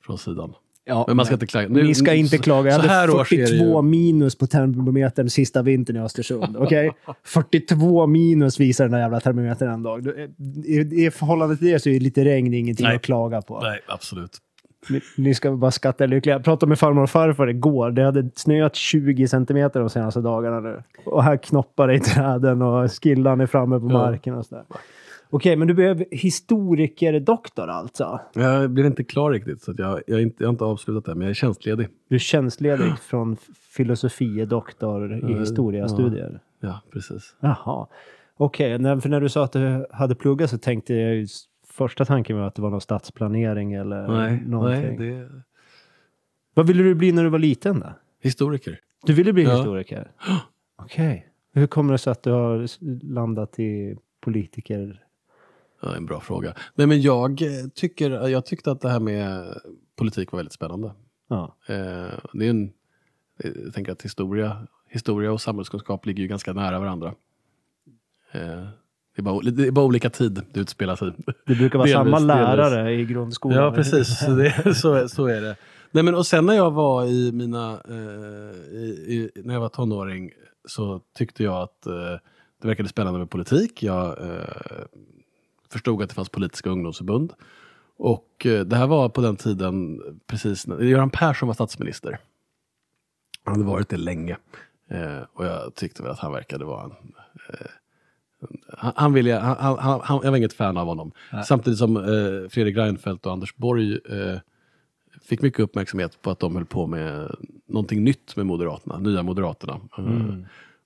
från 0.06 0.18
sidan. 0.18 0.52
ja, 0.84 1.04
Men 1.08 1.16
man 1.16 1.26
ska 1.26 1.34
inte 1.34 1.46
klaga. 1.46 1.68
Nu- 1.68 1.82
Ni 1.82 1.94
ska 1.94 2.14
inte 2.14 2.38
klaga. 2.38 2.70
Jag 2.70 2.80
så 2.80 2.86
här 2.88 3.00
hade 3.00 3.12
års 3.12 3.32
är 3.32 3.36
det 3.38 3.46
42 3.46 3.64
ju- 3.64 3.82
minus 3.82 4.38
på 4.38 4.46
termometern 4.46 5.30
sista 5.30 5.62
vintern 5.62 5.96
i 5.96 6.00
Östersund. 6.00 6.56
Okej? 6.60 6.90
42 7.24 8.06
minus 8.06 8.60
visar 8.60 8.84
den 8.84 8.92
där 8.92 9.00
jävla 9.00 9.20
termometern 9.20 9.68
en 9.68 9.82
dag. 9.82 10.04
Du- 10.04 10.30
I, 10.66 11.06
I 11.06 11.10
förhållande 11.10 11.56
till 11.56 11.66
det 11.66 11.78
så 11.82 11.88
är 11.88 12.00
lite 12.00 12.24
regn 12.24 12.54
ingenting 12.54 12.86
Nej. 12.86 12.96
att 12.96 13.02
klaga 13.02 13.42
på. 13.42 13.60
Nej, 13.60 13.80
absolut. 13.88 14.38
Ni, 14.90 15.00
ni 15.16 15.34
ska 15.34 15.56
bara 15.56 15.70
skatta 15.70 16.04
er 16.04 16.08
lyckliga. 16.08 16.34
Jag 16.34 16.44
pratade 16.44 16.68
med 16.68 16.78
farmor 16.78 17.02
och 17.02 17.10
farfar 17.10 17.46
igår. 17.46 17.90
Det 17.90 18.02
hade 18.04 18.30
snöat 18.34 18.74
20 18.76 19.28
centimeter 19.28 19.80
de 19.80 19.88
senaste 19.90 20.20
dagarna 20.20 20.60
nu. 20.60 20.82
Och 21.06 21.24
här 21.24 21.36
knoppar 21.36 21.88
det 21.88 21.94
i 21.94 22.00
träden 22.00 22.62
och 22.62 22.90
skillan 23.02 23.40
är 23.40 23.46
framme 23.46 23.78
på 23.80 23.86
Ja. 23.86 23.92
marken 23.92 24.34
och 24.34 24.46
sådär. 24.46 24.64
Okej, 25.30 25.56
men 25.56 25.68
du 25.68 25.74
behöver 25.74 26.06
historikerdoktor 26.10 27.68
alltså? 27.68 28.20
Jag 28.34 28.70
blir 28.70 28.84
inte 28.86 29.04
klar 29.04 29.30
riktigt, 29.30 29.62
så 29.62 29.74
jag, 29.78 30.00
jag, 30.06 30.22
inte, 30.22 30.36
jag 30.42 30.48
har 30.48 30.52
inte 30.52 30.64
avslutat 30.64 31.04
det, 31.04 31.14
men 31.14 31.22
jag 31.22 31.30
är 31.30 31.34
tjänstledig. 31.34 31.88
Du 32.08 32.14
är 32.14 32.18
tjänstledig 32.18 32.98
från 32.98 33.36
filosofie-doktor 33.76 35.14
i 35.16 35.20
Ja, 35.32 35.38
historiestudier? 35.38 36.40
Ja, 36.60 36.80
precis. 36.92 37.36
Jaha. 37.40 37.86
Okej, 38.36 38.78
när- 38.78 39.00
för 39.00 39.08
när 39.08 39.20
du 39.20 39.28
sa 39.28 39.44
att 39.44 39.52
du 39.52 39.86
hade 39.90 40.14
pluggat 40.14 40.50
så 40.50 40.58
tänkte 40.58 40.94
jag 40.94 41.26
första 41.74 42.04
tanken 42.04 42.36
var 42.38 42.46
att 42.46 42.54
det 42.54 42.62
var 42.62 42.70
någon 42.70 42.80
stadsplanering 42.80 43.72
eller 43.72 44.08
Nej, 44.08 44.40
någonting. 44.46 44.96
nej, 44.98 45.08
det 45.18 45.28
Vad 46.54 46.66
ville 46.66 46.82
du 46.82 46.94
bli 46.94 47.12
när 47.12 47.24
du 47.24 47.30
var 47.30 47.38
liten 47.38 47.80
då? 47.80 47.92
historiker. 48.20 48.80
Du 49.06 49.12
ville 49.12 49.32
bli 49.32 49.42
Ja. 49.42 49.56
historiker? 49.56 50.10
Okej. 50.76 51.28
Hur 51.52 51.66
kommer 51.66 51.92
det 51.92 51.98
sig 51.98 52.10
att 52.10 52.22
du 52.22 52.30
har 52.30 52.66
landat 53.14 53.58
i 53.58 53.96
politiker? 54.20 55.04
Ja, 55.82 55.96
en 55.96 56.06
bra 56.06 56.20
fråga. 56.20 56.54
Nej, 56.74 56.86
men 56.86 57.00
jag, 57.00 57.42
eh, 57.42 57.48
tycker, 57.74 58.10
jag 58.28 58.46
tyckte 58.46 58.70
att 58.70 58.80
det 58.80 58.88
här 58.88 59.00
med 59.00 59.54
politik 59.96 60.32
var 60.32 60.36
väldigt 60.36 60.52
spännande. 60.52 60.92
Ja. 61.28 61.56
Eh, 61.68 62.18
det 62.32 62.46
är 62.46 62.50
en, 62.50 62.72
eh, 63.38 63.50
jag 63.64 63.74
tänker 63.74 63.92
att 63.92 64.02
historia, 64.02 64.66
historia 64.88 65.32
och 65.32 65.40
samhällskunskap 65.40 66.06
ligger 66.06 66.22
ju 66.22 66.28
ganska 66.28 66.52
nära 66.52 66.78
varandra. 66.78 67.14
Eh, 68.32 68.66
det, 69.16 69.20
är 69.20 69.22
bara, 69.22 69.40
det 69.40 69.66
är 69.66 69.70
bara 69.70 69.84
olika 69.84 70.10
tid 70.10 70.42
det 70.52 70.60
utspelar 70.60 70.96
sig. 70.96 71.12
Det 71.46 71.54
brukar 71.54 71.78
vara 71.78 71.86
Delvis, 71.86 71.92
samma 71.92 72.34
delvis. 72.34 72.56
lärare 72.56 72.92
i 72.94 73.04
grundskolan. 73.04 73.58
Ja, 73.58 73.72
precis. 73.72 74.18
Så, 74.18 74.30
det, 74.30 74.74
så, 74.74 75.08
så 75.08 75.26
är 75.26 75.40
det. 75.40 75.56
Nej, 75.90 76.04
men, 76.04 76.14
och 76.14 76.26
sen 76.26 76.46
när 76.46 76.54
jag 76.54 76.70
var 76.70 77.04
i 77.04 77.32
mina, 77.32 77.80
eh, 77.88 78.76
i, 78.76 79.30
i, 79.34 79.42
när 79.44 79.54
jag 79.54 79.60
var 79.60 79.68
tonåring 79.68 80.30
så 80.64 81.00
tyckte 81.16 81.44
jag 81.44 81.62
att 81.62 81.86
eh, 81.86 81.92
det 82.62 82.68
verkade 82.68 82.88
spännande 82.88 83.18
med 83.18 83.30
politik. 83.30 83.82
Jag 83.82 84.06
eh, 84.08 84.84
förstod 85.72 86.02
att 86.02 86.08
det 86.08 86.14
fanns 86.14 86.28
politiska 86.28 86.70
ungdomsförbund. 86.70 87.32
Och 87.96 88.46
eh, 88.46 88.60
det 88.60 88.76
här 88.76 88.86
var 88.86 89.08
på 89.08 89.20
den 89.20 89.36
tiden 89.36 90.00
precis 90.26 90.66
när 90.66 90.80
Göran 90.80 91.10
Persson 91.10 91.46
var 91.46 91.54
statsminister. 91.54 92.18
Han 93.44 93.54
hade 93.54 93.66
varit 93.66 93.88
det 93.88 93.96
länge. 93.96 94.36
Eh, 94.90 95.20
och 95.34 95.46
jag 95.46 95.74
tyckte 95.74 96.02
väl 96.02 96.12
att 96.12 96.18
han 96.18 96.32
verkade 96.32 96.64
vara 96.64 96.84
en... 96.84 96.92
Han, 98.78 98.92
han 98.96 99.12
ville, 99.12 99.34
han, 99.34 99.78
han, 99.78 100.00
han, 100.04 100.20
jag 100.24 100.30
var 100.30 100.36
inget 100.38 100.52
fan 100.52 100.76
av 100.76 100.86
honom. 100.86 101.12
Samtidigt 101.46 101.78
som 101.78 101.96
eh, 101.96 102.48
Fredrik 102.50 102.76
Reinfeldt 102.76 103.26
och 103.26 103.32
Anders 103.32 103.56
Borg 103.56 103.92
eh, 103.92 104.38
fick 105.22 105.42
mycket 105.42 105.60
uppmärksamhet 105.60 106.22
på 106.22 106.30
att 106.30 106.38
de 106.38 106.54
höll 106.56 106.64
på 106.64 106.86
med 106.86 107.34
någonting 107.66 108.04
nytt 108.04 108.36
med 108.36 108.46
Moderaterna, 108.46 108.98
Nya 108.98 109.22
Moderaterna. 109.22 109.80
Eh, 109.98 110.04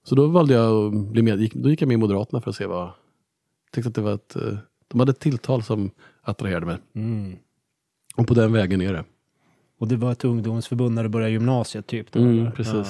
Så 0.03 0.15
då 0.15 0.27
valde 0.27 0.55
jag 0.55 0.87
att 0.87 0.95
bli 1.11 1.23
med, 1.23 1.41
gick, 1.41 1.55
då 1.55 1.71
gick 1.71 1.83
jag 1.83 1.89
med 1.89 1.95
i 1.95 1.99
Moderaterna 1.99 2.41
för 2.41 2.51
att 2.51 2.57
se 2.57 2.67
vad... 2.67 2.91
Tyckte 3.73 3.89
att 3.89 3.95
det 3.95 4.01
var 4.01 4.13
ett, 4.15 4.37
eh, 4.37 4.57
de 4.89 5.01
hade 5.01 5.11
ett 5.11 5.21
tilltal 5.21 5.63
som 5.63 5.91
attraherade 6.23 6.67
mig. 6.67 6.77
Mm. 6.95 7.37
Och 8.17 8.27
på 8.27 8.35
den 8.35 8.53
vägen 8.53 8.81
är 8.81 8.93
det. 8.93 9.05
Och 9.79 9.89
det 9.89 9.97
var 9.97 10.13
ett 10.13 10.25
ungdomsförbund 10.25 10.95
när 10.95 11.03
du 11.03 11.09
började 11.09 11.33
gymnasiet 11.33 11.87
typ? 11.87 12.13
Då, 12.13 12.19
Mm, 12.21 12.53
precis. 12.53 12.75
Ja. 12.75 12.85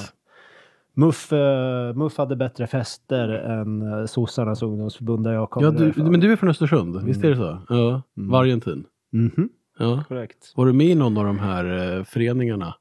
Muff, 0.99 1.33
eh, 1.33 1.95
Muff 1.95 2.19
hade 2.19 2.37
bättre 2.37 2.67
fester 2.67 3.29
än 3.29 3.93
eh, 3.93 4.07
sossarnas 4.07 4.63
ungdomsförbund 4.63 5.25
där 5.25 5.33
jag 5.33 5.51
kommer 5.51 5.67
Ja, 5.67 5.71
du, 5.97 6.03
men 6.03 6.21
du 6.21 6.33
är 6.33 6.37
från 6.37 6.51
Östersund, 6.51 7.05
visst 7.05 7.25
är 7.25 7.31
det 7.31 7.37
så? 7.37 7.59
Ja, 7.69 8.03
Vargentin. 8.15 8.85
Mhm, 9.13 9.49
Ja. 9.79 10.05
korrekt. 10.09 10.53
Var 10.57 10.67
du 10.67 10.73
med 10.73 10.87
i 10.87 10.95
någon 10.95 11.17
av 11.19 11.25
de 11.25 11.39
här 11.39 11.97
eh, 11.99 12.05
föreningarna? 12.05 12.75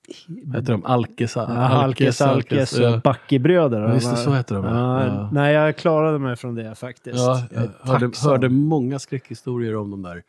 Heter 0.55 0.71
de? 0.73 0.85
Alkes, 0.85 1.35
Ja, 1.35 1.41
Alkes, 1.47 2.21
Alkes 2.21 2.79
ja. 2.79 2.95
och 2.95 3.01
Backebröder. 3.01 3.81
Ja, 3.81 3.93
just 3.93 4.09
det, 4.11 4.17
så 4.17 4.33
heter 4.33 4.55
de, 4.55 4.65
Ja, 4.65 5.05
ja. 5.05 5.29
Nej, 5.33 5.53
jag 5.53 5.77
klarade 5.77 6.19
mig 6.19 6.35
från 6.35 6.55
det 6.55 6.75
faktiskt. 6.75 7.17
Ja, 7.17 7.43
Jag 7.51 7.91
hörde, 7.91 8.11
hörde 8.23 8.49
många 8.49 8.99
skräckhistorier 8.99 9.75
om 9.75 9.91
de 9.91 10.01
där. 10.01 10.23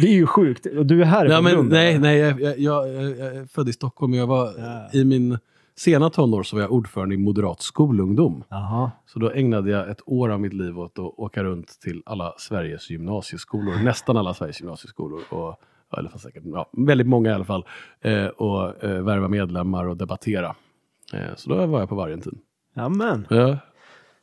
Det 0.00 0.06
är 0.06 0.12
ju 0.14 0.26
sjukt. 0.26 0.66
Och 0.78 0.86
du 0.86 1.00
är 1.00 1.04
här 1.04 1.26
Ja, 1.26 1.40
men, 1.40 1.52
Lund, 1.52 1.70
nej, 1.72 1.98
nej 1.98 2.18
jag, 2.18 2.40
jag, 2.40 2.58
jag, 2.58 2.88
jag 2.88 3.36
är 3.36 3.46
född 3.54 3.68
i 3.68 3.72
Stockholm. 3.72 4.14
Jag 4.14 4.26
var, 4.26 4.50
Ja. 4.58 4.88
I 4.92 5.04
min 5.04 5.38
sena 5.80 6.10
tonår 6.10 6.42
så 6.42 6.56
var 6.56 6.62
jag 6.62 6.72
ordförande 6.72 7.14
i 7.14 7.18
Moderat 7.18 7.62
skolungdom. 7.62 8.44
Jaha. 8.48 8.90
Så 9.06 9.18
då 9.18 9.30
ägnade 9.30 9.70
jag 9.70 9.90
ett 9.90 10.00
år 10.06 10.28
av 10.28 10.40
mitt 10.40 10.52
liv 10.52 10.78
åt 10.78 10.98
att 10.98 11.04
åka 11.04 11.44
runt 11.44 11.80
till 11.80 12.02
alla 12.06 12.34
Sveriges 12.38 12.90
gymnasieskolor. 12.90 13.84
Nästan 13.84 14.16
alla 14.16 14.34
Sveriges 14.34 14.60
gymnasieskolor. 14.60 15.20
Och, 15.30 15.56
eller 15.98 16.10
fast 16.10 16.24
säkert, 16.24 16.42
ja, 16.46 16.70
väldigt 16.72 17.06
många 17.06 17.30
i 17.30 17.32
alla 17.32 17.44
fall. 17.44 17.64
Eh, 18.00 18.26
och 18.26 18.84
eh, 18.84 19.02
värva 19.02 19.28
medlemmar 19.28 19.88
och 19.88 19.96
debattera. 19.96 20.56
Eh, 21.12 21.34
så 21.36 21.50
då 21.50 21.66
var 21.66 21.80
jag 21.80 21.88
på 21.88 21.94
Vargentin. 21.94 22.38
Amen. 22.76 23.26
Ja. 23.30 23.58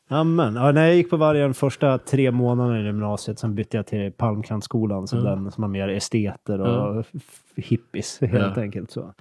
Amen. 0.09 0.55
Ja, 0.55 0.71
när 0.71 0.85
jag 0.85 0.95
gick 0.95 1.09
på 1.09 1.17
Vargen 1.17 1.53
första 1.53 1.97
tre 1.97 2.31
månaderna 2.31 2.81
i 2.81 2.85
gymnasiet, 2.85 3.39
sen 3.39 3.55
bytte 3.55 3.77
jag 3.77 3.85
till 3.85 4.11
Palmkrantskolan, 4.11 5.07
som 5.07 5.23
den 5.23 5.51
som 5.51 5.63
har 5.63 5.69
mer 5.69 5.87
esteter 5.89 6.61
och 6.61 6.99
f- 6.99 7.31
hippies 7.55 8.17
helt 8.21 8.57
Ja. 8.57 8.61
enkelt. 8.61 8.91
Så. 8.91 9.13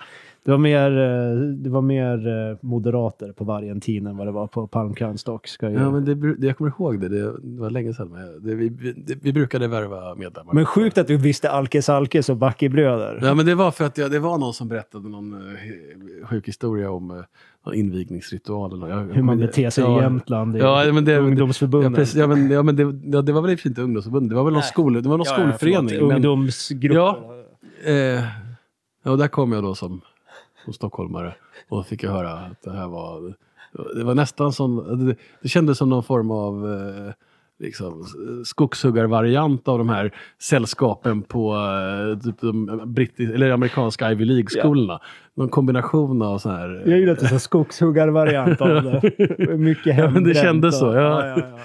Det 0.44 0.50
var 0.50 0.58
mer, 0.58 0.90
eh, 0.98 1.36
det 1.38 1.70
var 1.70 1.82
mer 1.82 2.28
eh, 2.28 2.56
moderater 2.60 3.32
på 3.32 3.44
Vargentin 3.44 4.06
än 4.06 4.16
vad 4.16 4.26
det 4.26 4.30
var 4.30 4.46
på 4.46 4.66
Palmkrantz 4.66 5.24
dock. 5.24 5.46
Ska 5.48 5.70
jag... 5.70 5.82
Ja, 5.82 5.90
men 5.90 6.04
det, 6.40 6.46
jag 6.46 6.56
kommer 6.56 6.70
ihåg 6.70 7.00
det. 7.00 7.08
Det, 7.08 7.32
var 7.42 7.70
länge 7.70 7.94
sedan. 7.94 8.12
Det, 8.40 8.54
vi, 8.54 8.68
det, 8.68 9.14
vi 9.22 9.32
brukade 9.32 9.68
värva 9.68 10.14
medlemmar. 10.14 10.54
Men 10.54 10.64
sjukt 10.66 10.98
att 10.98 11.06
du 11.06 11.16
visste 11.16 11.50
Alkes 11.50 11.88
Alkes 11.88 12.28
och 12.28 12.36
Backebröder. 12.36 13.18
Ja, 13.22 13.34
men 13.34 13.46
det 13.46 13.54
var 13.54 13.70
för 13.70 13.84
att 13.84 13.98
jag, 13.98 14.10
det 14.10 14.18
var 14.18 14.38
någon 14.38 14.54
som 14.54 14.68
berättade 14.68 15.08
någon 15.08 15.34
uh, 15.34 16.26
sjuk 16.26 16.48
historia 16.48 16.90
om 16.90 17.22
någon 17.66 17.74
invigningsritual. 17.74 18.72
Eller, 18.72 18.88
jag, 18.88 19.14
Hur 19.14 19.22
man 19.22 19.38
beter 19.38 19.70
sig 19.70 19.84
ja, 19.84 19.98
i 19.98 20.02
Jämtland 20.02 20.56
i 20.56 20.58
Ja, 20.58 20.92
men 20.92 21.04
det, 21.04 21.12
ja, 21.12 21.18
ungdomsförbundet. 21.18 21.94
precis, 21.94 22.14
ja, 22.16 22.26
men, 22.26 22.50
ja, 22.50 22.62
men 22.62 22.76
det, 22.76 22.82
ja, 23.16 23.22
det 23.22 23.32
var 23.32 23.42
väl 23.42 23.58
inte 23.66 23.82
ungdomsförbund. 23.82 24.30
Det 24.30 24.34
var 24.34 24.44
väl 24.44 24.52
någon, 24.52 24.62
skol, 24.62 25.02
det 25.02 25.08
var 25.08 25.16
någon 25.18 25.26
Ja, 25.26 25.40
ja, 25.40 25.52
skolförening. 25.52 26.00
Ungdomsgrupper. 26.12 26.96
Ja. 26.96 27.18
eh, 27.84 28.24
ja, 29.02 29.16
där 29.16 29.28
kom 29.28 29.52
jag 29.52 29.62
då 29.62 29.74
som, 29.74 30.00
som 30.64 30.72
stockholmare 30.72 31.34
och 31.68 31.86
fick 31.86 32.02
jag 32.02 32.10
höra 32.10 32.32
att 32.32 32.62
det 32.62 32.70
här 32.72 32.88
var... 32.88 33.34
Det 33.96 34.04
var 34.04 34.14
nästan 34.14 34.52
som... 34.52 34.76
Det, 35.06 35.16
det 35.42 35.48
kändes 35.48 35.78
som 35.78 35.88
någon 35.88 36.02
form 36.02 36.30
av 36.30 36.72
eh, 36.72 37.12
liksom, 37.58 38.04
skogshuggarvariant 38.44 39.68
av 39.68 39.78
de 39.78 39.88
här 39.88 40.14
sällskapen 40.38 41.22
på 41.22 41.54
eh, 41.54 42.18
typ 42.18 42.40
de 42.40 42.82
brittis, 42.94 43.30
eller 43.30 43.50
amerikanska 43.50 44.12
Ivy 44.12 44.24
League-skolorna. 44.24 45.00
Någon 45.34 45.48
kombination 45.48 46.22
av 46.22 46.38
så 46.38 46.50
här... 46.50 46.82
Jag 46.86 46.98
gillar 46.98 47.12
att 47.12 47.20
det 47.20 47.26
är 47.26 47.32
en 47.32 47.40
skogshuggarvariant 47.40 48.60
av 48.60 48.68
det. 48.68 49.02
Mycket 49.56 49.98
Ja, 49.98 50.10
men 50.10 50.24
det 50.24 50.34
hembränt 50.34 50.36
kändes 50.36 50.78
så, 50.78 50.86
ja. 50.86 51.26
ja, 51.26 51.36
ja. 51.38 51.58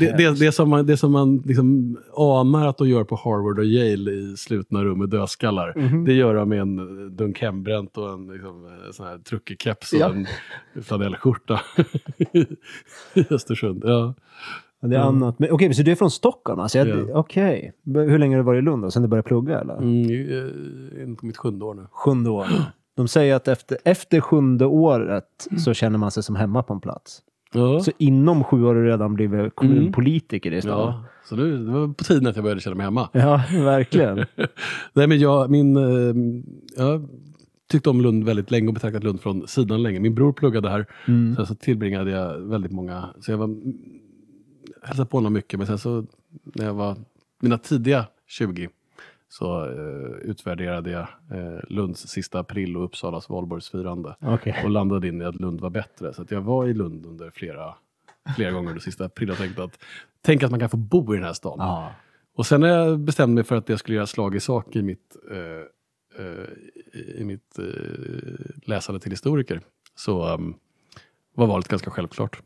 Det, 0.00 0.16
det, 0.16 0.38
det 0.38 0.52
som 0.52 0.70
man, 0.70 0.86
det 0.86 0.96
som 0.96 1.12
man 1.12 1.36
liksom 1.44 1.98
anar 2.16 2.66
att 2.66 2.78
de 2.78 2.88
gör 2.88 3.04
på 3.04 3.16
Harvard 3.16 3.58
och 3.58 3.64
Yale 3.64 4.10
i 4.10 4.36
slutna 4.36 4.84
rum 4.84 4.98
med 4.98 5.08
dödskallar. 5.08 5.72
Mhm. 5.76 6.04
Det 6.04 6.12
gör 6.12 6.34
de 6.34 6.48
med 6.48 6.60
en 6.60 7.16
dunk 7.16 7.40
hembränt 7.40 7.96
och 7.98 8.12
en 8.12 8.26
liksom, 8.32 8.66
eh, 8.66 8.90
sån 8.92 9.06
här 9.06 9.18
truckig 9.18 9.62
keps 9.62 9.92
och 9.92 9.98
Ja. 10.00 10.12
en 10.74 10.82
flanellskjorta 10.82 11.60
i 13.14 13.24
Östersund. 13.30 13.82
Ja. 13.86 14.14
Ja, 14.80 14.88
Det 14.88 14.96
är 14.96 15.00
annat. 15.00 15.38
Men, 15.38 15.50
okej, 15.50 15.74
så 15.74 15.82
du 15.82 15.90
är 15.90 15.94
från 15.94 16.10
Stockholm? 16.10 16.60
Alltså, 16.60 16.78
jag, 16.78 16.88
Ja. 16.88 16.94
Okej. 17.14 17.72
Hur 17.84 18.18
länge 18.18 18.36
har 18.36 18.42
du 18.42 18.46
varit 18.46 18.58
i 18.58 18.64
Lund 18.64 18.82
då? 18.82 18.90
Sen 18.90 19.02
du 19.02 19.08
började 19.08 19.28
plugga 19.28 19.60
eller? 19.60 19.76
Mm, 19.76 21.10
eh, 21.10 21.16
på 21.16 21.26
mitt 21.26 21.36
sjunde 21.36 21.64
år 21.64 21.74
nu. 21.74 21.86
Sjunde 21.90 22.30
år. 22.30 22.46
De 22.96 23.08
säger 23.08 23.34
att 23.34 23.48
efter, 23.48 23.78
efter 23.84 24.20
sjunde 24.20 24.66
året 24.66 25.24
så 25.58 25.74
känner 25.74 25.98
man 25.98 26.10
sig 26.10 26.22
som 26.22 26.36
hemma 26.36 26.62
på 26.62 26.74
en 26.74 26.80
plats. 26.80 27.22
Ja. 27.52 27.80
Så 27.80 27.90
inom 27.98 28.44
sju 28.44 28.62
år 28.64 28.66
har 28.66 28.74
du 28.74 28.86
redan 28.88 29.14
blivit 29.14 29.54
kommunpolitiker 29.54 30.52
i 30.52 30.60
stan. 30.62 30.70
ja, 30.78 31.04
så 31.24 31.36
nu, 31.36 31.64
det 31.64 31.72
var 31.72 31.88
på 31.88 32.04
tiden 32.04 32.26
att 32.26 32.36
jag 32.36 32.42
började 32.42 32.60
känna 32.60 32.76
mig 32.76 32.84
hemma. 32.84 33.08
Ja, 33.12 33.42
verkligen. 33.52 34.16
Nej, 34.92 35.06
men 35.06 35.18
jag, 35.18 35.50
min, 35.50 35.76
eh, 35.76 36.14
jag 36.76 37.08
tyckte 37.70 37.90
om 37.90 38.00
Lund 38.00 38.24
väldigt 38.24 38.50
länge 38.50 38.68
och 38.68 38.74
betraktat 38.74 39.04
Lund 39.04 39.20
från 39.20 39.46
sidan 39.48 39.82
länge. 39.82 40.00
Min 40.00 40.14
bror 40.14 40.32
pluggade 40.32 40.68
här. 40.70 40.86
Mm. 41.08 41.36
Sen 41.36 41.46
så 41.46 41.54
tillbringade 41.54 42.10
jag 42.10 42.38
väldigt 42.38 42.72
många, 42.72 43.08
så 43.20 43.30
jag 43.30 43.38
var, 43.38 43.56
hälsade 44.88 45.08
på 45.08 45.16
honom 45.16 45.32
mycket. 45.32 45.58
Men 45.58 45.66
sen 45.66 45.78
så 45.78 46.06
när 46.42 46.64
jag 46.64 46.74
var 46.74 46.96
mina 47.40 47.58
tidiga 47.58 48.06
20 48.26 48.68
så 49.28 49.64
eh, 49.64 50.30
utvärderade 50.30 50.90
jag 50.90 51.08
eh, 51.30 51.60
Lunds 51.68 52.08
sista 52.08 52.38
april 52.38 52.76
och 52.76 52.84
Uppsalas 52.84 53.28
valborgsfirande. 53.28 54.16
Okej. 54.20 54.62
Och 54.64 54.70
landade 54.70 55.08
in 55.08 55.22
i 55.22 55.24
att 55.24 55.34
Lund 55.34 55.60
var 55.60 55.70
bättre. 55.70 56.14
Så 56.14 56.24
jag 56.28 56.40
var 56.40 56.66
i 56.66 56.74
Lund 56.74 57.06
under 57.06 57.30
flera, 57.30 57.74
flera 58.36 58.50
gånger 58.50 58.68
under 58.68 58.80
sista 58.80 59.04
april 59.04 59.30
och 59.30 59.36
tänkte 59.36 59.64
att 59.64 59.78
tänk 60.22 60.42
att 60.42 60.50
man 60.50 60.60
kan 60.60 60.68
få 60.68 60.76
bo 60.76 61.14
i 61.14 61.16
den 61.16 61.26
här 61.26 61.32
stan. 61.32 61.56
Ja. 61.58 61.92
Och 62.34 62.46
sen 62.46 62.60
när 62.60 62.68
jag 62.68 63.00
bestämde 63.00 63.34
mig 63.34 63.44
för 63.44 63.56
att 63.56 63.68
jag 63.68 63.78
skulle 63.78 63.96
göra 63.96 64.06
slag 64.06 64.34
i 64.34 64.40
sak 64.40 64.76
i 64.76 64.82
mitt, 64.82 65.16
eh, 65.30 66.24
eh, 66.24 66.48
i 67.20 67.24
mitt 67.24 67.58
eh, 67.58 67.64
läsande 68.64 69.00
till 69.00 69.10
historiker 69.10 69.60
så 69.94 70.34
um, 70.34 70.54
var 71.34 71.46
valet 71.46 71.68
ganska 71.68 71.90
självklart. 71.90 72.42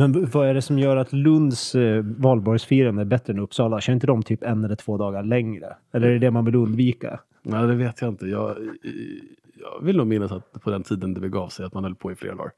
Men 0.00 0.26
vad 0.32 0.48
är 0.48 0.54
det 0.54 0.62
som 0.62 0.78
gör 0.78 0.96
att 0.96 1.12
Lunds 1.12 1.74
eh, 1.74 2.04
valborgsfirande 2.04 3.02
är 3.02 3.04
bättre 3.04 3.32
än 3.32 3.38
Uppsala? 3.38 3.80
Kör 3.80 3.92
inte 3.92 4.06
de 4.06 4.22
typ 4.22 4.42
en 4.42 4.64
eller 4.64 4.76
två 4.76 4.96
dagar 4.98 5.22
längre? 5.22 5.76
Eller 5.92 6.06
är 6.08 6.12
det 6.12 6.18
det 6.18 6.30
man 6.30 6.44
vill 6.44 6.54
undvika? 6.54 7.20
Nej, 7.42 7.66
det 7.66 7.74
vet 7.74 8.00
jag 8.00 8.08
inte. 8.10 8.26
Jag, 8.26 8.56
jag 9.60 9.84
vill 9.86 9.96
nog 9.96 10.06
minnas 10.06 10.32
att 10.32 10.52
på 10.62 10.70
den 10.70 10.82
tiden 10.82 11.14
det 11.14 11.20
begav 11.20 11.48
sig 11.48 11.66
att 11.66 11.74
man 11.74 11.84
höll 11.84 11.94
på 11.94 12.12
i 12.12 12.14
flera 12.14 12.34
dagar. 12.34 12.52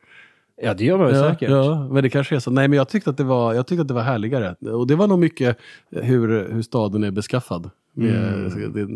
Ja, 0.63 0.75
det 0.75 0.85
gör 0.85 0.99
man 0.99 1.15
Ja, 1.15 1.31
säkert. 1.31 1.51
ja, 1.51 1.89
men 1.91 2.03
det 2.03 2.11
kanske 2.11 2.35
är 2.37 2.39
så. 2.41 2.51
Nej, 2.51 2.69
men 2.69 2.77
jag 2.77 2.89
tyckte 2.89 3.11
att 3.11 3.17
det 3.17 3.25
var, 3.25 3.55
jag 3.55 3.67
tyckte 3.67 3.83
att 3.83 3.89
det 3.89 3.95
var 3.95 4.03
härligare. 4.03 4.55
Och 4.71 4.87
det 4.87 4.95
var 4.97 5.07
nog 5.09 5.19
mycket 5.19 5.59
hur, 5.91 6.49
hur 6.53 6.63
staden 6.63 7.05
är 7.05 7.11
beskaffad. 7.11 7.71
Med, 7.95 8.35
Mm. 8.35 8.73
det 8.73 8.81
är 8.81 8.89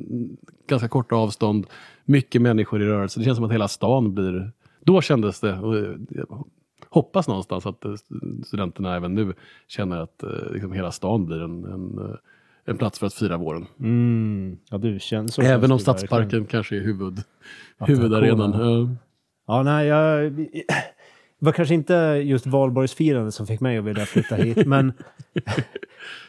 ganska 0.68 0.88
korta 0.88 1.14
avstånd, 1.14 1.66
mycket 2.04 2.42
människor 2.42 2.82
i 2.82 2.86
rörelse. 2.86 3.20
Det 3.20 3.24
känns 3.24 3.36
som 3.36 3.44
att 3.44 3.52
hela 3.52 3.68
stan 3.68 4.14
blir... 4.14 4.50
Då 4.80 5.00
kändes 5.00 5.40
det, 5.40 5.58
och 5.58 5.74
hoppas 6.96 7.28
någonstans 7.28 7.66
att 7.66 7.84
eh, 7.84 7.94
studenterna 8.44 8.96
även 8.96 9.14
nu 9.14 9.32
känner 9.68 9.96
att 10.00 10.22
eh, 10.22 10.52
liksom 10.52 10.72
hela 10.72 10.92
stan 10.92 11.26
blir 11.26 11.42
en, 11.42 11.64
en, 11.64 11.98
eh, 11.98 12.16
en 12.64 12.78
plats 12.78 12.98
för 12.98 13.06
att 13.06 13.14
fira 13.14 13.36
våren. 13.36 13.66
Mm. 13.80 14.58
Ja, 14.70 14.78
du 14.78 14.98
känns. 15.00 15.38
Även 15.38 15.46
om 15.46 15.60
det 15.60 15.60
verkligen. 15.60 15.78
Stadsparken 15.78 16.46
kanske 16.46 16.76
är 16.76 16.80
huvud, 16.80 17.22
huvudarenan. 17.78 18.52
Ja. 18.52 18.96
Ja, 19.46 19.62
nej, 19.62 19.86
jag... 19.86 20.32
Det 21.38 21.44
var 21.44 21.52
kanske 21.52 21.74
inte 21.74 21.94
just 22.24 22.46
valborgsfirandet 22.46 23.34
som 23.34 23.46
fick 23.46 23.60
mig 23.60 23.78
att 23.78 23.84
vilja 23.84 24.06
flytta 24.06 24.34
hit, 24.34 24.66
men 24.66 24.92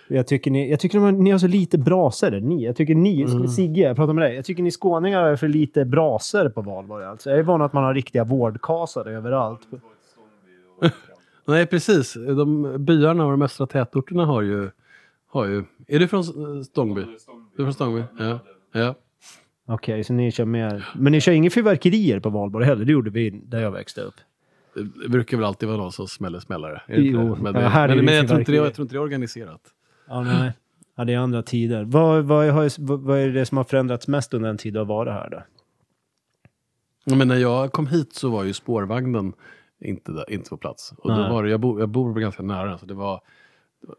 jag 0.08 0.28
tycker 0.28 0.52
ni, 0.52 0.70
jag 0.70 0.80
tycker 0.80 1.00
ni 1.12 1.32
har 1.32 1.38
så 1.40 1.48
lite 1.48 1.78
braser. 1.78 2.40
Ni, 2.40 2.66
jag 2.66 2.76
tycker 2.76 2.96
ni, 2.96 3.24
Mm. 3.24 3.48
Sigge, 3.48 3.82
jag 3.82 3.96
pratar 3.96 4.14
med 4.14 4.24
dig. 4.24 4.36
Jag 4.36 4.46
tycker 4.46 4.64
ni 4.64 4.72
skåningar 4.72 5.24
har 5.24 5.36
för 5.36 5.48
lite 5.48 5.86
braser 5.86 6.50
på 6.50 6.62
valborg. 6.62 7.06
Alltså. 7.06 7.30
Jag 7.30 7.40
är 7.40 7.44
van 7.44 7.62
att 7.62 7.74
man 7.74 7.84
har 7.84 7.94
riktiga 7.94 8.24
vårdkasar 8.24 9.06
överallt. 9.06 9.62
Nej, 11.46 11.66
precis. 11.66 12.14
De 12.14 12.76
byarna 12.86 13.26
och 13.26 13.32
de 13.32 13.42
östra 13.42 13.68
tätorterna 13.68 14.26
har 14.26 14.42
ju... 14.42 14.70
Har 15.30 15.46
ju 15.46 15.64
är 15.88 16.00
du 16.00 16.08
från 16.08 16.24
Stångby? 16.64 17.02
Du 17.56 17.64
är 17.64 17.66
från 17.66 17.74
Stångby? 17.74 18.04
Ja. 18.20 18.40
ja. 18.72 18.96
Okej, 19.66 20.04
så 20.04 20.14
ni 20.14 20.32
kör 20.32 20.46
mer... 20.46 20.90
Men 20.96 21.12
ni 21.12 21.22
kör 21.22 21.32
inga 21.32 21.50
fyrverkerier 21.50 22.20
på 22.20 22.30
valborg 22.30 22.66
heller? 22.66 22.86
Det 22.86 22.92
gjorde 22.92 23.10
vi 23.10 23.30
där 23.30 23.62
jag 23.62 23.72
växte 23.72 24.02
upp. 24.02 24.16
Det 24.74 25.10
brukar 25.10 25.38
väl 25.38 25.46
alltid 25.46 25.70
vara 25.70 25.78
någon 25.78 25.92
som 25.92 26.08
smäller 26.08 26.40
smällare? 26.40 26.82
Är 26.88 27.00
Jo, 27.00 27.36
det? 27.36 27.42
Men, 27.42 27.56
ja, 27.56 27.68
här 27.68 27.84
är 27.84 27.88
men, 27.88 27.98
det 27.98 28.04
men 28.04 28.16
jag, 28.16 28.28
tror 28.28 28.40
inte 28.40 28.52
det, 28.52 28.56
jag 28.56 28.74
tror 28.74 28.86
inte 28.86 28.96
det 28.96 29.00
är 29.00 29.04
organiserat. 29.04 29.62
Ja, 30.08 30.22
nej. 30.22 30.52
Ja, 30.96 31.06
det 31.06 31.14
är 31.14 31.18
andra 31.18 31.44
tider. 31.44 31.84
Vad, 31.84 32.26
vad, 32.26 32.50
har, 32.50 32.82
vad, 32.82 33.00
vad 33.00 33.20
är 33.20 33.30
det 33.30 33.46
som 33.46 33.58
har 33.58 33.64
förändrats 33.64 34.08
mest 34.08 34.34
under 34.34 34.50
den 34.50 34.58
tid 34.58 34.74
du 34.74 34.80
har 34.80 34.86
varit 34.86 35.14
här 35.14 35.30
då? 35.30 35.44
Ja, 37.04 37.16
Men 37.16 37.28
när 37.28 37.36
jag 37.38 37.72
kom 37.72 37.88
hit 37.88 38.14
så 38.14 38.30
var 38.30 38.44
ju 38.44 38.54
spårvagnen 38.54 39.34
inte, 39.80 40.12
där, 40.12 40.32
inte 40.32 40.50
på 40.50 40.58
plats. 40.58 40.94
Och 40.98 41.10
då 41.10 41.16
var 41.16 41.44
det, 41.44 41.50
jag, 41.50 41.60
bo, 41.60 41.80
jag 41.80 41.90
bor 41.90 42.14
ganska 42.20 42.44
nära, 42.44 42.78
så 42.78 42.86
det 42.86 42.94
var, 42.94 43.22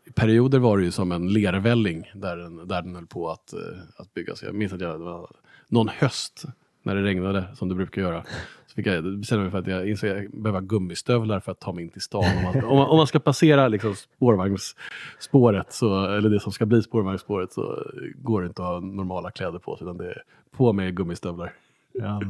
i 0.07 0.13
perioder 0.13 0.59
var 0.59 0.79
det 0.79 0.85
ju 0.85 0.91
som 0.91 1.13
en 1.13 1.33
lervälling 1.33 2.11
där 2.15 2.37
den, 2.37 2.69
där 2.69 2.83
den 2.83 2.95
höll 2.95 3.07
på 3.07 3.31
att, 3.31 3.53
eh, 3.53 3.61
att 3.97 4.15
byggas. 4.15 4.43
Jag 4.43 4.55
minns 4.55 4.73
att 4.73 4.81
jag, 4.81 5.01
det 5.01 5.05
var 5.05 5.31
någon 5.69 5.89
höst 5.89 6.45
när 6.83 6.95
det 6.95 7.03
regnade, 7.03 7.45
som 7.55 7.69
det 7.69 7.75
brukar 7.75 8.03
göra. 8.03 8.25
Så 8.67 8.75
fick 8.75 8.87
jag 8.87 9.19
bestämma 9.19 9.43
mig 9.43 9.51
för 9.51 9.59
att 9.59 9.67
jag 9.67 9.89
insåg 9.89 10.11
att 10.11 10.17
jag 10.17 10.31
behöver 10.31 10.61
gummisstövlar 10.61 11.41
för 11.41 11.53
att 11.53 11.61
ta 11.61 11.73
mig 11.73 11.85
in 11.85 11.91
till 11.91 12.03
stan. 12.03 12.25
Om 12.37 12.43
man, 12.43 12.65
om 12.65 12.77
man, 12.77 12.89
om 12.89 12.97
man 12.97 13.07
ska 13.07 13.19
passera 13.19 13.69
liksom 13.69 13.95
spårvagnsspåret, 13.95 15.73
så, 15.73 16.05
eller 16.07 16.31
det 16.31 16.41
som 16.41 16.53
ska 16.53 16.67
bli 16.67 16.83
spårvagnsspåret, 16.83 17.53
så 17.53 17.85
går 18.15 18.43
det 18.43 18.47
inte 18.47 18.63
att 18.63 18.69
ha 18.69 18.81
normala 18.81 19.31
kläder 19.31 19.59
på 19.59 19.77
sig, 19.77 19.85
utan 19.85 19.97
det 19.97 20.09
är 20.09 20.23
på 20.57 20.73
med 20.73 20.97
gummistövlar. 20.97 21.53
Ja, 21.93 22.21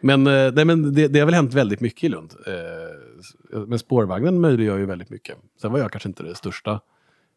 men, 0.00 0.26
eh, 0.26 0.52
nej, 0.54 0.64
men 0.64 0.94
det, 0.94 1.08
det 1.08 1.18
har 1.18 1.26
väl 1.26 1.34
hänt 1.34 1.54
väldigt 1.54 1.80
mycket 1.80 2.04
i 2.04 2.08
Lund. 2.08 2.34
Eh, 2.46 3.66
men 3.66 3.78
spårvagnen 3.78 4.40
möjliggör 4.40 4.78
ju 4.78 4.86
väldigt 4.86 5.10
mycket. 5.10 5.36
Sen 5.60 5.72
var 5.72 5.78
jag 5.78 5.92
kanske 5.92 6.08
inte 6.08 6.22
det 6.22 6.34
största. 6.34 6.80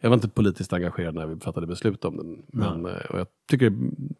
Jag 0.02 0.10
var 0.10 0.16
inte 0.16 0.30
politiskt 0.30 0.74
engagerad 0.74 1.16
när 1.16 1.26
vi 1.28 1.40
fattade 1.40 1.68
beslut 1.68 2.06
om 2.06 2.18
den. 2.18 2.44
Men, 2.48 2.86
eh, 2.86 3.06
och 3.10 3.20
jag 3.20 3.28
tycker 3.50 3.70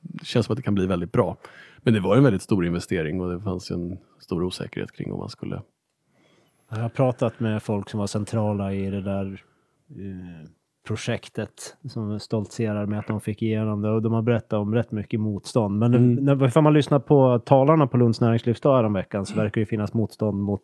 det 0.02 0.26
känns 0.26 0.46
som 0.46 0.54
att 0.54 0.58
det 0.58 0.64
kan 0.64 0.76
bli 0.76 0.86
väldigt 0.86 1.12
bra. 1.12 1.38
Men 1.78 1.94
det 1.94 2.00
var 2.00 2.18
en 2.18 2.24
väldigt 2.24 2.42
stor 2.42 2.66
investering 2.66 3.22
och 3.22 3.32
det 3.32 3.40
fanns 3.40 3.72
ju 3.72 3.76
en 3.76 3.98
stor 4.20 4.44
osäkerhet 4.44 4.92
kring 4.92 5.12
om 5.12 5.20
man 5.20 5.30
skulle... 5.30 5.62
jag 6.70 6.78
har 6.78 6.90
pratat 6.90 7.40
med 7.40 7.64
folk 7.64 7.90
som 7.90 8.00
var 8.00 8.08
centrala 8.08 8.74
i 8.74 8.90
det 8.90 9.02
där 9.02 9.44
projektet 10.88 11.76
som 11.90 12.20
stoltserar 12.20 12.86
med 12.86 13.00
att 13.00 13.08
de 13.08 13.22
fick 13.22 13.42
igenom 13.42 13.82
det 13.82 13.90
och 13.90 14.02
de 14.02 14.14
har 14.14 14.22
berättat 14.22 14.54
om 14.54 14.74
rätt 14.76 14.92
mycket 14.92 15.20
motstånd. 15.20 15.80
Men 15.80 15.94
Mm. 15.94 16.26
när, 16.26 16.62
man 16.62 16.74
lyssnar 16.74 17.00
på 17.00 17.40
talarna 17.40 17.88
på 17.88 17.98
Lunds 17.98 18.22
näringslivsdag 18.22 18.86
om 18.86 18.94
veckan 18.94 19.26
så 19.26 19.36
verkar 19.36 19.62
det 19.62 19.66
finnas 19.66 19.94
motstånd 19.94 20.42
mot 20.44 20.62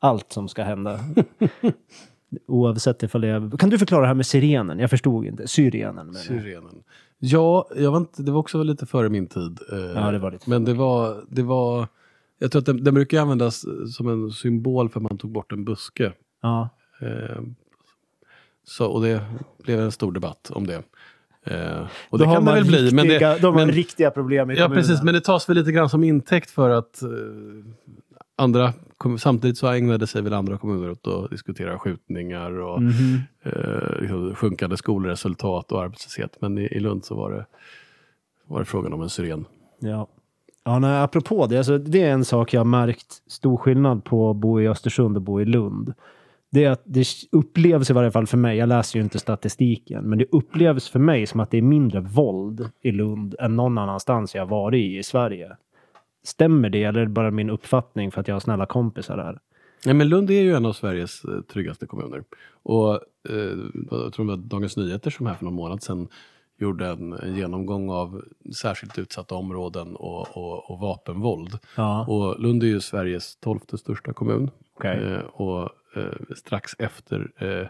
allt 0.00 0.32
som 0.32 0.48
ska 0.48 0.62
hända. 0.62 0.98
Oavsett 2.46 3.02
ifall 3.02 3.20
det 3.20 3.28
är... 3.28 3.56
Kan 3.58 3.70
du 3.70 3.78
förklara 3.78 4.00
det 4.00 4.06
här 4.06 4.14
med 4.14 4.26
sirenen? 4.26 4.78
Jag 4.78 4.90
förstod 4.90 5.24
inte. 5.26 5.48
Syrenen. 5.48 6.14
Syrenen. 6.14 6.82
Ja, 7.18 7.68
jag 7.76 7.90
var 7.90 7.98
inte, 7.98 8.22
det 8.22 8.32
var 8.32 8.38
också 8.38 8.62
lite 8.62 8.86
före 8.86 9.08
min 9.08 9.26
tid. 9.26 9.58
eh, 9.72 9.78
Ja, 9.78 10.10
det 10.10 10.18
var 10.18 10.30
lite 10.30 10.50
Men 10.50 10.64
det 10.64 10.74
var, 10.74 11.16
det 11.28 11.42
var... 11.42 11.86
Jag 12.38 12.52
tror 12.52 12.60
att 12.60 12.66
den, 12.66 12.84
den 12.84 12.94
brukar 12.94 13.20
användas 13.20 13.64
som 13.96 14.08
en 14.08 14.30
symbol 14.30 14.88
för 14.88 15.00
att 15.00 15.02
man 15.10 15.18
tog 15.18 15.30
bort 15.32 15.52
en 15.52 15.64
buske. 15.64 16.12
Ja. 16.42 16.68
Så, 18.68 18.86
och 18.86 19.02
det 19.02 19.20
blev 19.64 19.80
en 19.80 19.92
stor 19.92 20.12
debatt 20.12 20.50
om 20.54 20.66
det. 20.66 20.82
Eh, 21.44 21.80
och 22.10 22.18
Då 22.18 22.24
det 22.24 22.24
kan 22.34 22.44
det 22.44 22.52
väl 22.52 22.64
bli. 22.64 22.90
Men, 22.92 23.04
riktiga- 23.04 23.34
det, 23.34 23.38
då 23.40 23.46
har 23.48 23.52
man 23.54 23.66
men, 23.66 23.74
riktiga 23.74 24.10
problem 24.10 24.50
i 24.50 24.54
ja, 24.54 24.62
kommunen. 24.64 24.82
precis, 24.82 25.02
men 25.02 25.14
det 25.14 25.20
tas 25.20 25.48
väl 25.48 25.56
lite 25.56 25.72
grann 25.72 25.88
som 25.88 26.04
intäkt 26.04 26.50
för 26.50 26.70
att 26.70 27.02
eh, 27.02 27.08
andra, 28.36 28.72
samtidigt 29.18 29.58
så 29.58 29.66
ägnade 29.68 30.06
sig 30.06 30.22
väl 30.22 30.32
andra 30.32 30.58
kommuner 30.58 30.90
åt 30.90 31.06
att 31.06 31.30
diskutera 31.30 31.78
skjutningar 31.78 32.58
och 32.60 32.82
Mhm. 32.82 33.20
eh, 33.42 34.00
liksom, 34.00 34.34
sjunkande 34.34 34.76
skolresultat 34.76 35.72
och 35.72 35.82
arbetslöshet. 35.82 36.36
Men 36.40 36.58
i, 36.58 36.62
i 36.62 36.80
Lund 36.80 37.04
så 37.04 37.14
var 37.14 37.30
det, 37.32 37.46
var 38.46 38.58
det 38.58 38.64
frågan 38.64 38.92
om 38.92 39.02
en 39.02 39.10
syren. 39.10 39.44
Ja. 39.78 40.08
Ja, 40.64 40.78
nej, 40.78 40.98
apropå 41.02 41.46
det, 41.46 41.56
alltså, 41.58 41.78
det 41.78 42.02
är 42.02 42.10
en 42.12 42.24
sak 42.24 42.52
jag 42.54 42.60
har 42.60 42.64
märkt 42.64 43.06
stor 43.26 43.56
skillnad 43.56 44.04
på 44.04 44.30
att 44.30 44.36
bo 44.36 44.60
i 44.60 44.68
Östersund 44.68 45.16
och 45.16 45.22
bo 45.22 45.40
i 45.40 45.44
Lund. 45.44 45.94
Det 46.52 46.64
är 46.64 46.70
att 46.70 46.82
det 46.84 47.06
upplevs 47.32 47.90
i 47.90 47.92
varje 47.92 48.10
fall 48.10 48.26
för 48.26 48.36
mig, 48.36 48.56
jag 48.58 48.68
läser 48.68 48.98
ju 48.98 49.02
inte 49.02 49.18
statistiken, 49.18 50.04
men 50.04 50.18
det 50.18 50.26
upplevs 50.32 50.88
för 50.88 50.98
mig 50.98 51.26
som 51.26 51.40
att 51.40 51.50
det 51.50 51.58
är 51.58 51.62
mindre 51.62 52.00
våld 52.00 52.70
i 52.82 52.92
Lund 52.92 53.34
än 53.40 53.56
någon 53.56 53.78
annanstans 53.78 54.34
jag 54.34 54.46
varit 54.46 54.78
i 54.78 54.98
i 54.98 55.02
Sverige. 55.02 55.56
Stämmer 56.24 56.70
det 56.70 56.82
eller 56.84 57.00
är 57.00 57.04
det 57.04 57.10
bara 57.10 57.30
min 57.30 57.50
uppfattning 57.50 58.10
för 58.10 58.20
att 58.20 58.28
jag 58.28 58.34
har 58.34 58.40
snälla 58.40 58.66
kompisar 58.66 59.16
där? 59.16 59.38
Ja, 59.84 59.94
men 59.94 60.08
Lund 60.08 60.30
är 60.30 60.42
ju 60.42 60.54
en 60.54 60.66
av 60.66 60.72
Sveriges 60.72 61.24
eh, 61.24 61.40
tryggaste 61.40 61.86
kommuner. 61.86 62.24
Och 62.62 62.92
eh, 63.28 63.58
jag 63.90 64.12
tror 64.12 64.24
det 64.24 64.30
var 64.30 64.36
Dagens 64.36 64.76
Nyheter 64.76 65.10
som 65.10 65.26
här 65.26 65.34
för 65.34 65.44
någon 65.44 65.54
månad 65.54 65.82
sedan 65.82 66.08
gjorde 66.58 66.86
en, 66.86 67.12
en 67.12 67.34
genomgång 67.36 67.90
av 67.90 68.22
särskilt 68.62 68.98
utsatta 68.98 69.34
områden 69.34 69.96
och, 69.96 70.36
och, 70.36 70.70
och 70.70 70.80
vapenvåld. 70.80 71.58
Ja, 71.76 72.06
Och 72.06 72.40
Lund 72.40 72.62
är 72.62 72.66
ju 72.66 72.80
Sveriges 72.80 73.36
tolfte 73.36 73.78
största 73.78 74.12
kommun. 74.12 74.50
okej. 74.76 74.98
Eh, 75.04 75.20
och 75.20 75.70
eh, 75.96 76.34
strax, 76.36 76.72
efter, 76.78 77.32
eh, 77.36 77.68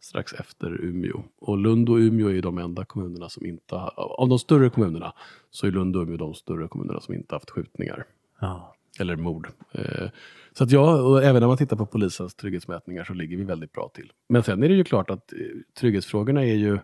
strax 0.00 0.32
efter 0.32 0.80
Umeå. 0.84 1.22
Och 1.38 1.58
Lund 1.58 1.88
och 1.88 1.96
Umeå 1.96 2.28
är 2.30 2.42
de 2.42 2.58
enda 2.58 2.84
kommunerna 2.84 3.28
som 3.28 3.46
inte 3.46 3.74
har, 3.74 3.92
av 3.96 4.28
de 4.28 4.38
större 4.38 4.70
kommunerna, 4.70 5.12
så 5.50 5.66
är 5.66 5.70
Lund 5.70 5.96
och 5.96 6.02
Umeå 6.02 6.16
de 6.16 6.34
större 6.34 6.68
kommunerna 6.68 7.00
som 7.00 7.14
inte 7.14 7.34
haft 7.34 7.50
skjutningar 7.50 8.04
Ja. 8.40 8.74
eller 9.00 9.16
mord. 9.16 9.48
Eh, 9.72 10.08
så 10.52 10.64
att 10.64 10.70
ja, 10.70 11.02
och 11.02 11.22
även 11.24 11.40
när 11.40 11.48
man 11.48 11.56
tittar 11.56 11.76
på 11.76 11.86
polisens 11.86 12.34
trygghetsmätningar 12.34 13.04
så 13.04 13.14
ligger 13.14 13.36
vi 13.36 13.44
väldigt 13.44 13.72
bra 13.72 13.90
till. 13.94 14.12
Men 14.28 14.42
sen 14.42 14.62
är 14.62 14.68
det 14.68 14.74
ju 14.74 14.84
klart 14.84 15.10
att 15.10 15.32
eh, 15.32 15.38
trygghetsfrågorna 15.80 16.44
är 16.44 16.54
ju, 16.54 16.78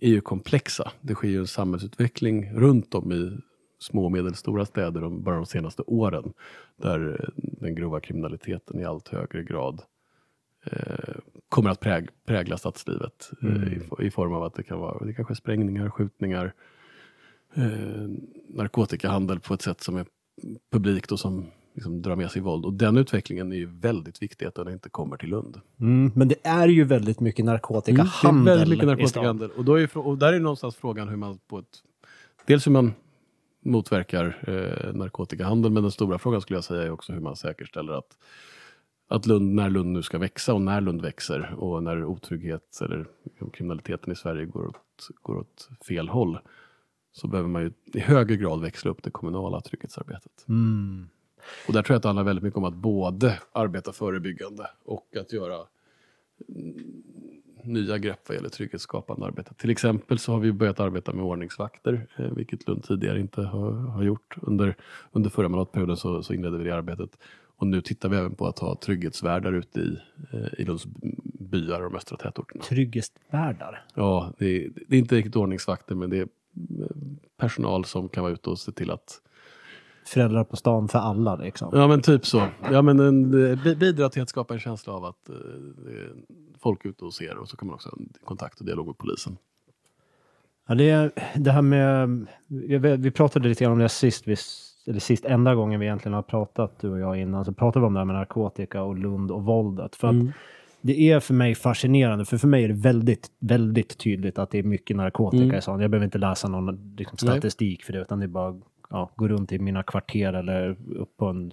är 0.00 0.08
ju 0.08 0.20
komplexa. 0.20 0.92
Det 1.00 1.14
sker 1.14 1.28
ju 1.28 1.38
en 1.38 1.46
samhällsutveckling 1.46 2.54
runt 2.54 2.94
om 2.94 3.12
i 3.12 3.38
små 3.78 4.04
och 4.04 4.12
medelstora 4.12 4.64
städer 4.66 5.00
de, 5.00 5.22
bara 5.22 5.36
de 5.36 5.46
senaste 5.46 5.82
åren. 5.82 6.32
Där 6.76 7.20
eh, 7.20 7.28
den 7.36 7.74
grova 7.74 8.00
kriminaliteten 8.00 8.80
i 8.80 8.84
allt 8.84 9.08
högre 9.08 9.42
grad 9.42 9.82
kommer 11.48 11.70
att 11.70 11.80
präg, 11.80 12.08
prägla 12.26 12.58
stadslivet 12.58 13.30
eh, 13.42 13.72
i, 13.72 14.06
i 14.06 14.10
form 14.10 14.32
av 14.32 14.42
att 14.42 14.54
det 14.54 14.62
kan 14.62 14.78
vara 14.78 15.04
det 15.04 15.14
kanske 15.14 15.32
är 15.32 15.36
sprängningar, 15.36 15.90
skjutningar, 15.90 16.54
eh, 17.54 18.08
narkotikahandel 18.48 19.40
på 19.40 19.54
ett 19.54 19.62
sätt 19.62 19.80
som 19.80 19.96
är 19.96 20.06
publikt 20.72 21.12
och 21.12 21.20
som 21.20 21.46
liksom 21.74 22.02
drar 22.02 22.16
med 22.16 22.30
sig 22.30 22.42
våld. 22.42 22.64
Och 22.64 22.72
den 22.72 22.96
utvecklingen 22.96 23.52
är 23.52 23.56
ju 23.56 23.66
väldigt 23.66 24.22
viktig 24.22 24.46
att 24.46 24.54
den 24.54 24.68
inte 24.68 24.88
kommer 24.88 25.16
till 25.16 25.28
Lund. 25.28 25.60
Mm, 25.80 26.12
men 26.14 26.28
det 26.28 26.46
är 26.46 26.68
ju 26.68 26.84
väldigt 26.84 27.20
mycket 27.20 27.44
narkotikahandel 27.44 28.44
det 28.44 28.52
är 28.52 28.56
väldigt 28.56 28.68
mycket 28.68 28.86
narkotikahandel. 28.86 29.50
Och, 29.50 29.64
då 29.64 29.80
är, 29.80 29.96
och 29.96 30.18
där 30.18 30.32
är 30.32 30.40
någonstans 30.40 30.76
frågan 30.76 31.08
hur 31.08 31.16
man 31.16 31.38
på 31.48 31.58
ett... 31.58 31.82
Dels 32.46 32.66
hur 32.66 32.72
man 32.72 32.92
motverkar 33.64 34.44
eh, 34.46 34.94
narkotikahandel, 34.94 35.72
men 35.72 35.82
den 35.82 35.92
stora 35.92 36.18
frågan 36.18 36.40
skulle 36.40 36.56
jag 36.56 36.64
säga 36.64 36.82
är 36.82 36.90
också 36.90 37.12
hur 37.12 37.20
man 37.20 37.36
säkerställer 37.36 37.92
att, 37.92 38.18
att 39.08 39.26
Lund, 39.26 39.54
när 39.54 39.70
Lund 39.70 39.92
nu 39.92 40.02
ska 40.02 40.18
växa 40.18 40.54
och 40.54 40.62
när 40.62 40.80
Lund 40.80 41.02
växer 41.02 41.54
och 41.54 41.82
när 41.82 42.04
otrygghet 42.04 42.80
eller 42.80 43.06
kriminaliteten 43.52 44.12
i 44.12 44.16
Sverige 44.16 44.46
går 44.46 44.66
åt, 44.66 45.08
går 45.22 45.36
åt 45.38 45.68
fel 45.88 46.08
håll 46.08 46.38
så 47.12 47.28
behöver 47.28 47.48
man 47.48 47.62
ju 47.62 47.72
i 47.84 48.00
högre 48.00 48.36
grad 48.36 48.60
växla 48.60 48.90
upp 48.90 49.02
det 49.02 49.10
kommunala 49.10 49.60
trygghetsarbetet. 49.60 50.44
Mm. 50.48 51.08
Och 51.68 51.72
där 51.72 51.82
tror 51.82 51.94
jag 51.94 51.96
att 51.96 52.02
det 52.02 52.08
handlar 52.08 52.24
väldigt 52.24 52.42
mycket 52.42 52.58
om 52.58 52.64
att 52.64 52.74
både 52.74 53.38
arbeta 53.52 53.92
förebyggande 53.92 54.66
och 54.84 55.16
att 55.20 55.32
göra 55.32 55.66
nya 57.64 57.98
grepp 57.98 58.20
vad 58.28 58.36
gäller 58.36 58.48
trygghetsskapande 58.48 59.26
arbete. 59.26 59.54
Till 59.54 59.70
exempel 59.70 60.18
så 60.18 60.32
har 60.32 60.40
vi 60.40 60.52
börjat 60.52 60.80
arbeta 60.80 61.12
med 61.12 61.24
ordningsvakter, 61.24 62.06
eh, 62.16 62.30
vilket 62.30 62.68
Lund 62.68 62.84
tidigare 62.84 63.20
inte 63.20 63.42
har, 63.42 63.72
har 63.72 64.02
gjort. 64.02 64.36
Under, 64.42 64.76
under 65.12 65.30
förra 65.30 65.48
mandatperioden 65.48 65.96
så, 65.96 66.22
så 66.22 66.34
inledde 66.34 66.58
vi 66.58 66.64
det 66.64 66.76
arbetet. 66.76 67.18
Och 67.56 67.66
nu 67.66 67.80
tittar 67.80 68.08
vi 68.08 68.16
även 68.16 68.34
på 68.34 68.46
att 68.46 68.58
ha 68.58 68.76
trygghetsvärdar 68.76 69.52
ute 69.52 69.80
i, 69.80 69.98
eh, 70.32 70.60
i 70.60 70.64
Lunds 70.64 70.84
byar 71.40 71.80
och 71.80 71.90
de 71.90 71.96
östra 71.96 72.16
tätorterna. 72.16 72.62
Trygghetsvärdar. 72.64 73.84
Ja, 73.94 74.32
det 74.38 74.46
är, 74.46 74.70
det 74.88 74.96
är 74.96 74.98
inte 74.98 75.16
riktigt 75.16 75.36
ordningsvakter 75.36 75.94
men 75.94 76.10
det 76.10 76.16
är 76.16 76.22
eh, 76.22 76.28
personal 77.36 77.84
som 77.84 78.08
kan 78.08 78.22
vara 78.22 78.32
ute 78.32 78.50
och 78.50 78.58
se 78.58 78.72
till 78.72 78.90
att 78.90 79.20
Föräldrar 80.06 80.44
på 80.44 80.56
stan 80.56 80.88
för 80.88 80.98
alla 80.98 81.36
liksom. 81.36 81.70
Ja 81.72 81.88
men 81.88 82.02
typ 82.02 82.26
så. 82.26 82.48
Ja, 82.72 82.82
men 82.82 83.00
en, 83.00 83.50
eh, 83.50 83.62
bi- 83.64 83.76
bidra 83.76 84.08
till 84.08 84.22
att 84.22 84.28
skapa 84.28 84.54
en 84.54 84.60
känsla 84.60 84.92
av 84.92 85.04
att 85.04 85.28
eh, 85.28 85.34
folk 86.58 86.84
är 86.84 86.88
ute 86.88 87.04
och 87.04 87.14
ser 87.14 87.38
och 87.38 87.48
så 87.48 87.56
kan 87.56 87.66
man 87.66 87.74
också 87.74 87.88
ha 87.88 87.98
kontakt 88.24 88.60
och 88.60 88.66
dialog 88.66 88.86
med 88.86 88.98
polisen. 88.98 89.36
Ja, 90.68 90.74
det, 90.74 91.10
det 91.36 91.50
här 91.52 91.62
med... 91.62 92.26
Vi 93.00 93.10
pratade 93.10 93.48
lite 93.48 93.64
grann 93.64 93.72
om 93.72 93.78
det 93.78 93.88
sist, 93.88 94.28
vi, 94.28 94.36
eller 94.86 95.00
sist 95.00 95.24
enda 95.24 95.54
gången 95.54 95.80
vi 95.80 95.86
egentligen 95.86 96.14
har 96.14 96.22
pratat, 96.22 96.78
du 96.80 96.90
och 96.90 96.98
jag 96.98 97.20
innan, 97.20 97.44
så 97.44 97.52
pratade 97.52 97.82
vi 97.82 97.86
om 97.86 97.94
det 97.94 98.00
här 98.00 98.04
med 98.04 98.16
narkotika 98.16 98.82
och 98.82 98.98
Lund 98.98 99.30
och 99.30 99.42
våldet. 99.44 99.96
För 99.96 100.08
att 100.08 100.14
Mm. 100.14 100.32
det 100.80 101.10
är 101.10 101.20
för 101.20 101.34
mig 101.34 101.54
fascinerande, 101.54 102.24
för 102.24 102.38
för 102.38 102.48
mig 102.48 102.64
är 102.64 102.68
det 102.68 102.74
väldigt, 102.74 103.28
väldigt 103.40 103.98
tydligt 103.98 104.38
att 104.38 104.50
det 104.50 104.58
är 104.58 104.62
mycket 104.62 104.96
narkotika 104.96 105.44
Mm. 105.44 105.56
i 105.56 105.62
stan. 105.62 105.80
Jag 105.80 105.90
behöver 105.90 106.04
inte 106.04 106.18
läsa 106.18 106.48
någon 106.48 106.94
liksom, 106.98 107.16
Nej. 107.22 107.32
statistik 107.36 107.82
för 107.84 107.92
det, 107.92 108.00
utan 108.00 108.18
det 108.18 108.26
är 108.26 108.28
bara 108.28 108.60
ja, 108.90 109.10
gå 109.16 109.28
runt 109.28 109.52
i 109.52 109.58
mina 109.58 109.82
kvarter 109.82 110.32
eller 110.32 110.76
upp 110.96 111.16
på 111.16 111.26
en 111.26 111.52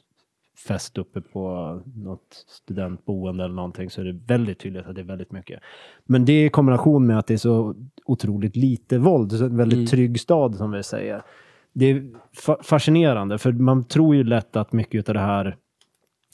fest 0.67 0.97
uppe 0.97 1.21
på 1.21 1.81
något 1.95 2.45
studentboende 2.47 3.43
eller 3.43 3.55
någonting 3.55 3.89
så 3.89 4.01
är 4.01 4.05
det 4.05 4.19
väldigt 4.27 4.59
tydligt 4.59 4.85
att 4.87 4.95
det 4.95 5.01
är 5.01 5.05
väldigt 5.05 5.31
mycket. 5.31 5.59
Men 6.05 6.25
det 6.25 6.45
i 6.45 6.49
kombination 6.49 7.07
med 7.07 7.19
att 7.19 7.27
det 7.27 7.33
är 7.33 7.37
så 7.37 7.75
otroligt 8.05 8.55
lite 8.55 8.97
våld, 8.97 9.31
så 9.31 9.45
en 9.45 9.57
väldigt 9.57 9.77
Mm. 9.77 9.87
trygg 9.87 10.19
stad 10.19 10.55
som 10.55 10.71
vi 10.71 10.83
säger. 10.83 11.21
Det 11.73 11.85
är 11.85 12.11
fa- 12.45 12.63
fascinerande 12.63 13.37
för 13.37 13.51
man 13.51 13.83
tror 13.83 14.15
ju 14.15 14.23
lätt 14.23 14.55
att 14.55 14.73
mycket 14.73 15.09
av 15.09 15.13
det 15.13 15.19
här 15.19 15.55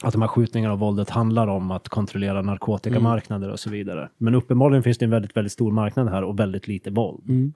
att 0.04 0.13
de 0.13 0.21
här 0.21 0.30
skjutningarna 0.30 0.73
och 0.73 0.80
våldet 0.80 1.10
handlar 1.10 1.47
om 1.47 1.71
att 1.71 1.89
kontrollera 1.89 2.41
narkotikamarknader 2.41 3.50
och 3.50 3.60
så 3.60 3.69
vidare. 3.69 4.10
Men 4.17 4.36
uppenbarligen 4.36 4.84
finns 4.84 4.97
det 4.97 5.06
en 5.06 5.12
väldigt, 5.12 5.38
väldigt 5.38 5.52
stor 5.54 5.71
marknad 5.71 6.10
här 6.10 6.23
och 6.23 6.39
väldigt 6.39 6.67
lite 6.67 6.89
våld. 6.91 7.54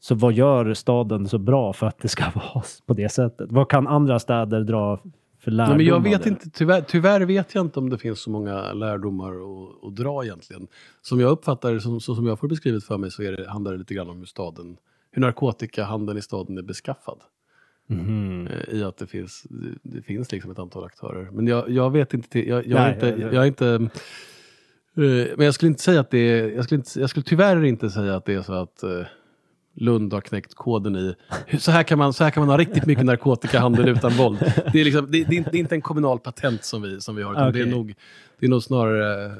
Så 0.00 0.14
vad 0.14 0.32
gör 0.32 0.74
staden 0.74 1.28
så 1.28 1.38
bra 1.38 1.72
för 1.72 1.86
att 1.86 1.98
det 1.98 2.08
ska 2.08 2.24
vara 2.34 2.64
på 2.86 2.94
det 2.94 3.08
sättet? 3.08 3.52
Vad 3.52 3.68
kan 3.70 3.86
andra 3.86 4.18
städer 4.18 4.60
dra 4.60 5.00
för 5.40 5.50
lärdom 5.50 5.76
Nej, 5.76 5.86
men 5.86 5.86
jag 5.86 6.02
vet 6.02 6.26
inte, 6.26 6.50
tyvärr, 6.50 6.80
tyvärr 6.80 7.20
vet 7.20 7.54
jag 7.54 7.64
inte 7.64 7.78
om 7.78 7.90
det 7.90 7.98
finns 7.98 8.20
så 8.22 8.30
många 8.30 8.72
lärdomar 8.72 9.32
att, 9.32 9.84
att 9.84 9.96
dra 9.96 10.24
egentligen. 10.24 10.66
Som 11.02 11.20
jag 11.20 11.30
uppfattar 11.30 11.72
det, 11.72 11.80
som, 11.80 12.00
som 12.00 12.26
jag 12.26 12.38
får 12.38 12.48
beskrivet 12.48 12.84
för 12.84 12.98
mig, 12.98 13.10
så 13.10 13.22
är 13.22 13.32
det, 13.32 13.50
handlar 13.50 13.72
det 13.72 13.78
lite 13.78 13.94
grann 13.94 14.10
om 14.10 14.18
hur 14.18 14.24
staden, 14.24 14.76
hur 15.14 15.20
narkotikahandeln 15.20 16.18
i 16.18 16.22
staden 16.22 16.58
är 16.58 16.62
beskaffad. 16.62 17.18
Eh, 17.90 18.74
I 18.74 18.82
att 18.84 18.96
det 18.96 19.06
finns, 19.06 19.46
det, 19.82 20.02
finns 20.02 20.32
liksom 20.32 20.50
ett 20.50 20.58
antal 20.58 20.84
aktörer. 20.84 21.30
Men 21.32 21.46
jag, 21.46 21.70
jag 21.70 21.90
vet 21.90 22.14
inte, 22.14 22.48
jag, 22.48 22.66
jag, 22.66 22.80
Nej, 22.80 22.94
inte, 22.94 23.06
jag- 23.06 23.34
jag- 23.34 23.46
inte 23.46 23.66
eh, 23.68 25.36
men 25.36 25.44
jag 25.44 25.54
skulle 25.54 25.68
inte 25.70 25.82
säga 25.82 26.00
att 26.00 26.10
det 26.10 26.18
är, 26.18 26.50
jag 26.50 26.64
skulle, 26.64 26.76
inte, 26.78 27.00
jag 27.00 27.10
skulle 27.10 27.24
tyvärr 27.24 27.64
inte 27.64 27.90
säga 27.90 28.16
att 28.16 28.24
det 28.24 28.34
är 28.34 28.42
så 28.42 28.52
att 28.52 28.82
eh, 28.82 29.00
Lund 29.76 30.12
har 30.12 30.20
knäckt 30.20 30.54
koden 30.54 30.96
i, 30.96 31.14
så 31.58 31.70
här 31.70 31.82
kan 31.82 31.98
man, 31.98 32.12
så 32.12 32.24
här 32.24 32.30
kan 32.30 32.40
man 32.40 32.48
ha 32.50 32.58
riktigt 32.58 32.86
mycket 32.86 33.04
narkotikahandel 33.04 33.88
utan 33.88 34.10
våld. 34.12 34.38
Det 34.72 34.80
är, 34.80 34.84
liksom, 34.84 35.10
det, 35.10 35.24
det, 35.24 35.36
är 35.36 35.56
inte, 35.56 35.74
en 35.74 35.80
kommunal 35.82 36.18
patent 36.18 36.64
som 36.64 36.82
vi, 36.82 37.00
som 37.00 37.16
vi 37.16 37.22
har, 37.22 37.32
utan 37.32 37.52
det, 37.52 37.60
är 37.60 37.66
nog, 37.66 37.94
det 38.38 38.46
är 38.46 38.50
nog 38.50 38.62
snarare 38.62 39.32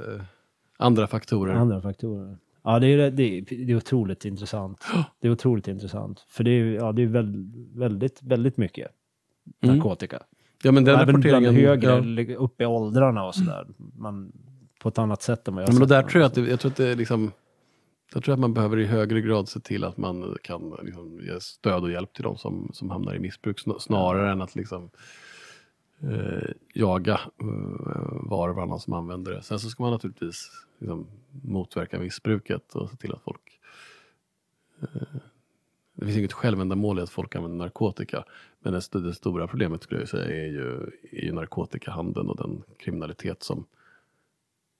andra 0.76 1.06
faktorer. 1.06 1.54
Andra 1.54 1.80
faktorer. 1.80 2.36
Ja, 2.64 2.78
det 2.78 2.86
är, 2.86 3.10
det, 3.10 3.22
är, 3.38 3.42
det 3.66 3.72
är 3.72 3.76
otroligt 3.76 4.24
intressant. 4.24 4.84
Det 5.20 5.28
är 5.28 5.32
otroligt 5.32 5.68
intressant. 5.68 6.24
För 6.28 6.44
det 6.44 6.50
är, 6.50 6.64
ja, 6.64 6.92
det 6.92 7.02
är 7.02 7.06
väl, 7.06 7.50
väldigt, 7.74 8.22
väldigt 8.22 8.56
mycket 8.56 8.88
Mm. 9.62 9.76
narkotika. 9.76 10.22
Ja, 10.62 10.72
men 10.72 10.84
den 10.84 11.00
Även 11.00 11.20
bland 11.20 11.46
högre, 11.46 12.22
ja. 12.22 12.36
upp 12.36 12.60
i 12.60 12.64
åldrarna 12.64 13.24
och 13.26 13.34
sådär. 13.34 13.66
Man, 13.76 14.32
på 14.80 14.88
ett 14.88 14.98
annat 14.98 15.22
sätt 15.22 15.48
än 15.48 15.54
vad 15.54 15.62
jag 15.64 15.70
Ja, 15.74 15.78
men 15.78 15.88
där 15.88 16.02
tror 16.02 16.20
jag 16.22 16.28
att 16.28 16.34
det, 16.34 16.40
jag 16.48 16.60
tror 16.60 16.70
att 16.70 16.76
det 16.76 16.88
är 16.88 16.96
liksom, 16.96 17.32
jag 18.14 18.24
tror 18.24 18.32
att 18.32 18.38
man 18.40 18.54
behöver 18.54 18.78
i 18.78 18.84
högre 18.86 19.20
grad 19.20 19.48
se 19.48 19.60
till 19.60 19.84
att 19.84 19.96
man 19.96 20.36
kan 20.42 20.76
liksom 20.82 21.20
ge 21.20 21.40
stöd 21.40 21.82
och 21.82 21.90
hjälp 21.90 22.12
till 22.12 22.22
de 22.24 22.36
som, 22.38 22.70
som 22.72 22.90
hamnar 22.90 23.14
i 23.14 23.18
missbruk 23.18 23.58
sn- 23.66 23.78
snarare 23.78 24.32
än 24.32 24.42
att 24.42 24.54
liksom 24.54 24.90
eh, 26.02 26.50
jaga 26.74 27.20
eh, 27.40 27.48
var 28.12 28.48
och 28.48 28.56
varannan 28.56 28.80
som 28.80 28.92
använder 28.92 29.32
det. 29.32 29.42
Sen 29.42 29.58
så 29.58 29.70
ska 29.70 29.82
man 29.82 29.92
naturligtvis 29.92 30.50
liksom, 30.78 31.06
motverka 31.42 31.98
missbruket 31.98 32.74
och 32.74 32.90
se 32.90 32.96
till 32.96 33.12
att 33.12 33.22
folk 33.22 33.60
eh, 34.82 35.20
det 35.94 36.04
finns 36.06 36.18
inget 36.18 36.32
självändamål 36.32 36.98
i 36.98 37.02
att 37.02 37.10
folk 37.10 37.36
använder 37.36 37.58
narkotika. 37.58 38.24
Men 38.60 38.72
det, 38.72 39.00
det 39.00 39.14
stora 39.14 39.46
problemet 39.46 39.82
skulle 39.82 40.00
jag 40.00 40.08
säga 40.08 40.36
är 40.44 40.46
ju, 40.46 40.90
är 41.12 41.24
ju 41.24 41.32
narkotikahandeln 41.32 42.28
och 42.28 42.36
den 42.36 42.62
kriminalitet 42.78 43.42
som 43.42 43.66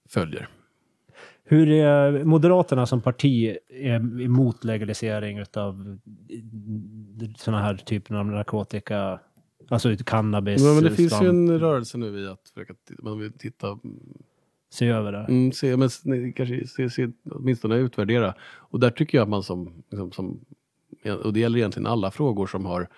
följer. 0.09 0.49
Hur 1.45 1.71
är 1.71 2.25
Moderaterna 2.25 2.87
som 2.87 3.01
parti 3.01 3.57
är 3.69 4.21
emot 4.23 4.65
legalisering 4.65 5.45
av 5.55 5.99
eh, 6.31 7.31
sådana 7.37 7.63
här 7.63 7.77
typer 7.77 8.15
av 8.15 8.27
narkotika? 8.27 9.21
Alltså 9.69 9.97
cannabis, 10.07 10.63
Ja, 10.63 10.75
men 10.75 10.85
det 10.85 10.91
finns 10.91 11.23
ju 11.23 11.29
en 11.29 11.59
rörelse 11.61 11.99
nu 11.99 12.21
i 12.21 12.27
att 12.27 12.49
försöka 12.55 12.75
man 13.03 13.19
vill 13.19 13.33
titta, 13.33 13.79
se 14.71 14.87
över 14.89 15.13
det. 15.13 15.19
mm, 15.29 15.53
se, 15.53 15.77
men, 15.77 15.89
nej, 16.05 16.33
kanske 16.37 16.67
se, 16.67 16.91
se, 16.91 17.09
åtminstone 17.31 17.77
utvärdera. 17.77 18.35
Och 18.57 18.81
där 18.81 18.91
tycker 18.91 19.19
jag 19.19 19.23
att 19.23 19.29
man 19.29 19.43
som, 19.43 19.83
liksom, 19.91 20.13
som, 20.13 20.41
och 21.25 21.33
det 21.33 21.41
gäller 21.41 21.59
egentligen 21.59 21.87
alla 21.87 22.11
frågor 22.11 22.47
som 22.47 22.65
har 22.67 22.89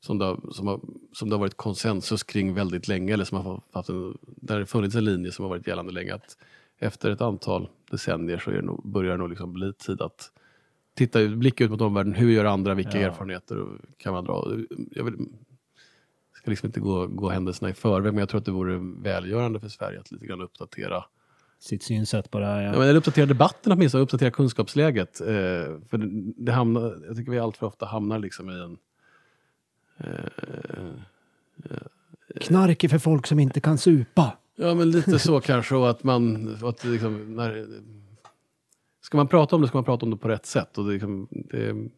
som 0.00 0.18
det, 0.18 0.24
har, 0.24 0.40
som, 0.52 0.66
har, 0.66 0.80
som 1.12 1.28
det 1.28 1.34
har 1.34 1.40
varit 1.40 1.56
konsensus 1.56 2.22
kring 2.22 2.54
väldigt 2.54 2.88
länge 2.88 3.12
eller 3.12 3.24
som 3.24 3.38
har 3.44 3.60
haft 3.72 3.88
en, 3.88 4.18
där 4.22 4.58
det 4.58 4.66
funnits 4.66 4.94
en 4.96 5.04
linje 5.04 5.32
som 5.32 5.42
har 5.42 5.50
varit 5.50 5.66
gällande 5.66 5.92
länge 5.92 6.14
att 6.14 6.36
efter 6.78 7.10
ett 7.10 7.20
antal 7.20 7.68
decennier 7.90 8.38
så 8.38 8.50
är 8.50 8.54
det 8.54 8.62
nog, 8.62 8.88
börjar 8.88 9.10
det 9.12 9.16
nog 9.18 9.28
liksom 9.28 9.52
bli 9.52 9.72
tid 9.72 10.00
att 10.02 10.30
titta, 10.94 11.28
blicka 11.28 11.64
ut 11.64 11.70
mot 11.70 11.80
omvärlden. 11.80 12.14
Hur 12.14 12.30
gör 12.30 12.44
andra? 12.44 12.74
Vilka 12.74 13.00
Ja. 13.00 13.06
erfarenheter 13.06 13.66
kan 13.96 14.12
man 14.12 14.24
dra? 14.24 14.52
Jag 14.90 15.04
vill, 15.04 15.14
ska 16.48 16.66
liksom 16.66 16.66
inte 16.66 16.80
gå, 16.80 17.06
gå 17.06 17.28
händelserna 17.30 17.70
i 17.70 17.74
förväg, 17.74 18.12
men 18.12 18.18
jag 18.18 18.28
tror 18.28 18.38
att 18.38 18.44
det 18.44 18.50
vore 18.50 18.78
välgörande 19.02 19.60
för 19.60 19.68
Sverige 19.68 20.00
att 20.00 20.10
lite 20.10 20.26
grann 20.26 20.40
uppdatera, 20.40 21.04
Sitt 21.60 21.82
synsätt 21.82 22.30
på 22.30 22.38
det 22.38 22.46
här. 22.46 22.62
ja. 22.62 22.72
Ja. 22.72 22.78
men, 22.78 22.96
uppdatera 22.96 23.26
debatten 23.26 23.72
åtminstone, 23.72 24.04
uppdatera 24.04 24.30
kunskapsläget. 24.30 25.20
Eh, 25.20 25.26
för 25.90 25.98
det, 25.98 26.32
det 26.36 26.52
hamnar, 26.52 27.02
jag 27.06 27.16
tycker 27.16 27.30
vi 27.30 27.38
allt 27.38 27.56
för 27.56 27.66
ofta 27.66 27.86
hamnar 27.86 28.18
liksom 28.18 28.50
i 28.50 28.54
en 28.60 28.78
eh, 29.98 30.92
Knark 32.40 32.84
är 32.84 32.88
för 32.88 32.98
folk 32.98 33.26
som 33.26 33.38
inte 33.38 33.60
kan 33.60 33.78
supa. 33.78 34.36
Ja, 34.56 34.74
men 34.74 34.90
lite 34.90 35.18
så 35.18 35.40
kanske. 35.50 35.74
Och 35.74 35.90
att 35.90 36.04
man... 36.04 36.56
Att 36.62 36.84
liksom, 36.84 37.36
när, 37.36 37.66
ska 39.00 39.16
man 39.16 39.28
prata 39.28 39.56
om 39.56 39.62
det 39.62 39.68
ska 39.68 39.76
man 39.76 39.84
prata 39.84 40.06
om 40.06 40.10
det 40.10 40.16
på 40.16 40.28
rätt 40.28 40.46
sätt. 40.46 40.78
Och 40.78 40.84
det, 40.84 40.92
liksom, 40.92 41.28
det, 41.30 41.88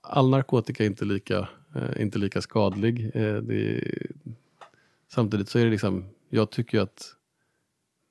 all 0.00 0.28
narkotika 0.30 0.82
är 0.82 0.86
inte 0.86 1.04
lika, 1.04 1.48
eh, 1.76 2.02
inte 2.02 2.18
lika 2.18 2.40
skadlig. 2.42 3.10
Eh, 3.14 3.22
är- 3.36 4.10
samtidigt 5.12 5.48
så 5.48 5.58
är 5.58 5.64
det 5.64 5.70
liksom... 5.70 6.04
Jag 6.28 6.50
tycker 6.50 6.80
att 6.80 7.12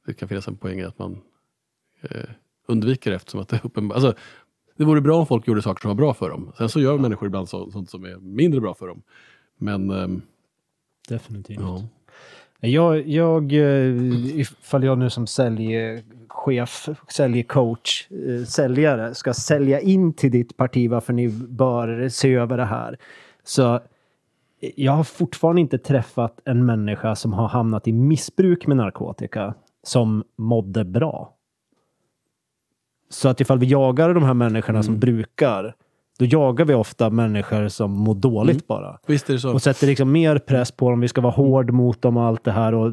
det 0.06 0.14
kan 0.14 0.30
finnas 0.30 0.48
en 0.48 0.58
poäng 0.58 0.80
i 0.80 0.84
att 0.84 1.00
man 1.00 1.22
eh, 2.02 2.30
undviker 2.68 3.12
eftersom 3.12 3.40
att 3.40 3.50
det 3.50 3.56
är 3.56 3.66
uppenbart... 3.66 3.96
Alltså, 3.96 4.14
det 4.78 4.84
vore 4.86 5.02
bra 5.02 5.20
om 5.20 5.28
folk 5.28 5.48
gjorde 5.48 5.62
saker 5.62 5.82
som 5.82 5.88
var 5.88 5.96
bra 5.96 6.14
för 6.14 6.30
dem. 6.30 6.52
Sen 6.58 6.70
så 6.70 6.80
gör 6.80 6.98
människor 6.98 7.28
ibland 7.28 7.50
så, 7.50 7.72
sånt 7.72 7.90
som 7.90 8.04
är 8.06 8.18
mindre 8.18 8.62
bra 8.62 8.74
för 8.74 8.88
dem. 8.88 9.02
Men... 9.58 9.90
ehm, 9.90 10.22
Definitivt. 11.10 11.60
ja. 11.60 11.88
Jag, 12.66 13.08
jag, 13.08 13.54
eh, 13.54 14.40
ifall 14.40 14.84
jag 14.84 14.98
nu 14.98 15.10
som 15.10 15.28
säljchef, 15.28 16.90
säljcoach, 17.08 18.08
eh, 18.12 18.46
säljare 18.46 19.16
ska 19.16 19.34
sälja 19.34 19.80
in 19.80 20.14
till 20.14 20.32
ditt 20.32 20.58
parti 20.58 20.90
varför 20.90 21.14
ni 21.14 21.30
bör 21.30 22.10
se 22.10 22.34
över 22.34 22.58
det 22.58 22.66
här. 22.66 22.98
Så 23.44 23.80
jag 24.76 24.92
har 24.92 25.04
fortfarande 25.04 25.62
inte 25.62 25.78
träffat 25.78 26.40
en 26.46 26.66
människa 26.66 27.16
som 27.16 27.34
har 27.34 27.48
hamnat 27.48 27.88
i 27.88 27.92
missbruk 27.92 28.68
med 28.68 28.78
narkotika 28.78 29.54
som 29.84 30.24
mådde 30.36 30.86
bra. 30.86 31.32
Så 33.10 33.30
att 33.30 33.42
ifall 33.42 33.60
vi 33.60 33.66
jagar 33.66 34.14
de 34.14 34.24
här 34.24 34.34
människorna 34.34 34.84
som 34.84 35.00
brukar, 35.00 35.76
då 36.20 36.26
jagar 36.26 36.66
vi 36.66 36.74
ofta 36.74 37.10
människor 37.10 37.68
som 37.68 37.92
mår 37.92 38.16
dåligt 38.16 38.68
bara. 38.68 39.00
Visst 39.08 39.30
är 39.30 39.34
det 39.34 39.40
så. 39.40 39.54
Och 39.54 39.62
sätter 39.62 39.88
liksom 39.88 40.12
mer 40.12 40.38
press 40.38 40.72
på 40.72 40.90
dem. 40.90 41.00
Vi 41.00 41.08
ska 41.08 41.22
vara 41.22 41.34
hård 41.34 41.72
mot 41.72 42.02
dem 42.02 42.18
och 42.18 42.24
allt 42.24 42.44
det 42.44 42.52
här. 42.52 42.74
Och 42.74 42.92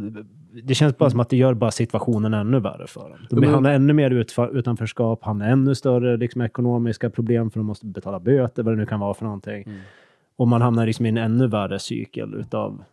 det 0.62 0.74
känns 0.74 0.98
bara 0.98 1.10
som 1.10 1.20
att 1.20 1.28
det 1.28 1.36
gör 1.36 1.54
bara 1.54 1.70
situationen 1.70 2.34
ännu 2.34 2.60
värre 2.60 2.86
för 2.86 3.00
dem. 3.00 3.18
De 3.30 3.46
hamnar 3.46 3.70
ännu 3.70 3.92
mer 3.92 4.10
utanförskap, 4.52 5.24
hamnar 5.24 5.48
ännu 5.48 5.74
större 5.74 6.16
liksom, 6.16 6.42
ekonomiska 6.42 7.10
problem 7.10 7.50
för 7.50 7.60
de 7.60 7.66
måste 7.66 7.86
betala 7.86 8.20
böter, 8.20 8.62
vad 8.62 8.72
det 8.72 8.78
nu 8.78 8.86
kan 8.86 9.00
vara 9.00 9.14
för 9.14 9.24
någonting. 9.24 9.62
Mm. 9.66 9.78
Och 10.36 10.48
man 10.48 10.62
hamnar 10.62 10.86
liksom 10.86 11.06
i 11.06 11.08
en 11.08 11.16
ännu 11.16 11.46
värre 11.46 11.78
cykel 11.78 12.34
utav... 12.34 12.84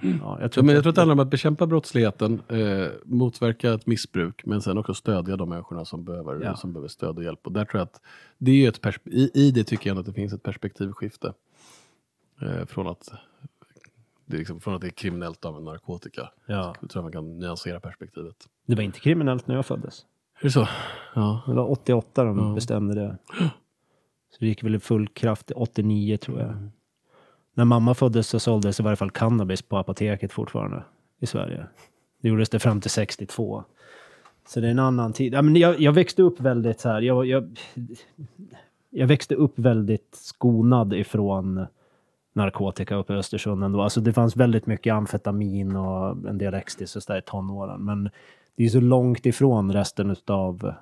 Ja, 0.00 0.08
jag 0.22 0.42
Ja, 0.42 0.48
tror 0.48 0.64
men 0.64 0.74
jag 0.74 0.84
tror 0.84 0.88
att 0.90 0.94
det 0.94 1.00
handlar 1.00 1.12
om 1.14 1.20
att 1.20 1.30
bekämpa 1.30 1.66
brottsligheten, 1.66 2.42
eh, 2.48 2.88
motverka 3.04 3.72
ett 3.74 3.86
missbruk, 3.86 4.46
men 4.46 4.62
sen 4.62 4.78
också 4.78 4.94
stödja 4.94 5.36
de 5.36 5.48
människorna 5.48 5.84
som 5.84 6.04
behöver, 6.04 6.40
Ja. 6.44 6.56
som 6.56 6.72
behöver 6.72 6.88
stöd 6.88 7.16
och 7.18 7.24
hjälp. 7.24 7.46
Och 7.46 7.52
där 7.52 7.64
tror 7.64 7.78
jag 7.78 7.84
att 7.84 8.00
det 8.38 8.50
är 8.66 8.68
ett 8.68 8.98
i, 9.04 9.30
I 9.34 9.50
det 9.50 9.64
tycker 9.64 9.90
jag 9.90 9.98
att 9.98 10.06
det 10.06 10.12
finns 10.12 10.32
ett 10.32 10.42
perspektivskifte. 10.42 11.32
Eh, 12.42 12.64
från, 12.66 12.86
att, 12.86 13.12
det 14.26 14.36
är 14.36 14.38
liksom, 14.38 14.60
från 14.60 14.74
att 14.74 14.80
det 14.80 14.86
är 14.86 14.90
kriminellt 14.90 15.38
att 15.38 15.44
använda 15.44 15.70
narkotika. 15.70 16.30
ja, 16.46 16.74
Jag 16.80 16.90
tror 16.90 17.00
att 17.00 17.04
man 17.04 17.12
kan 17.12 17.38
nyansera 17.38 17.80
perspektivet. 17.80 18.36
det 18.66 18.74
var 18.74 18.82
inte 18.82 19.00
kriminellt 19.00 19.46
när 19.46 19.54
jag 19.54 19.66
föddes. 19.66 20.06
Är 20.40 20.44
det 20.44 20.50
så? 20.50 20.68
Ja. 21.14 21.42
Det 21.46 21.52
var 21.54 21.70
88 21.70 22.24
de 22.24 22.38
Ja. 22.38 22.54
bestämde 22.54 22.94
det. 22.94 23.18
Så 24.30 24.36
det 24.40 24.46
gick 24.46 24.64
väl 24.64 24.74
i 24.74 24.78
full 24.78 25.08
kraft 25.08 25.50
89 25.56 26.16
tror 26.16 26.40
jag. 26.40 26.48
Mm. 26.50 26.70
När 27.56 27.64
mamma 27.64 27.94
föddes 27.94 28.28
så 28.28 28.40
såldes 28.40 28.80
i 28.80 28.82
varje 28.82 28.96
fall 28.96 29.10
cannabis 29.10 29.62
på 29.62 29.76
apoteket 29.78 30.32
fortfarande 30.32 30.82
i 31.20 31.26
Sverige. 31.26 31.66
Det 32.22 32.28
gjordes 32.28 32.48
det 32.48 32.58
fram 32.58 32.80
till 32.80 32.90
62. 32.90 33.64
Så 34.48 34.60
det 34.60 34.66
är 34.66 34.70
en 34.70 34.78
annan 34.78 35.12
tid. 35.12 35.34
Ja, 35.34 35.42
men 35.42 35.56
jag, 35.56 35.80
jag 35.80 35.92
växte 35.92 36.22
upp 36.22 36.40
väldigt 36.40 36.80
så 36.80 36.88
här. 36.88 37.00
Jag, 37.00 37.26
jag, 37.26 37.58
jag 38.90 39.06
växte 39.06 39.34
upp 39.34 39.58
väldigt 39.58 40.14
skonad 40.14 40.94
ifrån 40.94 41.66
narkotika 42.32 42.94
uppe 42.94 43.12
i 43.12 43.16
Östersund 43.16 43.64
ändå. 43.64 43.82
Alltså 43.82 44.00
det 44.00 44.12
fanns 44.12 44.36
väldigt 44.36 44.66
mycket 44.66 44.94
amfetamin 44.94 45.76
och 45.76 46.28
en 46.28 46.38
del 46.38 46.54
ecstasy 46.54 46.98
och 46.98 47.02
så 47.02 47.12
där 47.12 47.18
i 47.18 47.22
tonåren. 47.22 47.84
Men 47.84 48.10
det 48.56 48.64
är 48.64 48.68
så 48.68 48.80
långt 48.80 49.26
ifrån 49.26 49.72
resten 49.72 50.16
av 50.26 50.74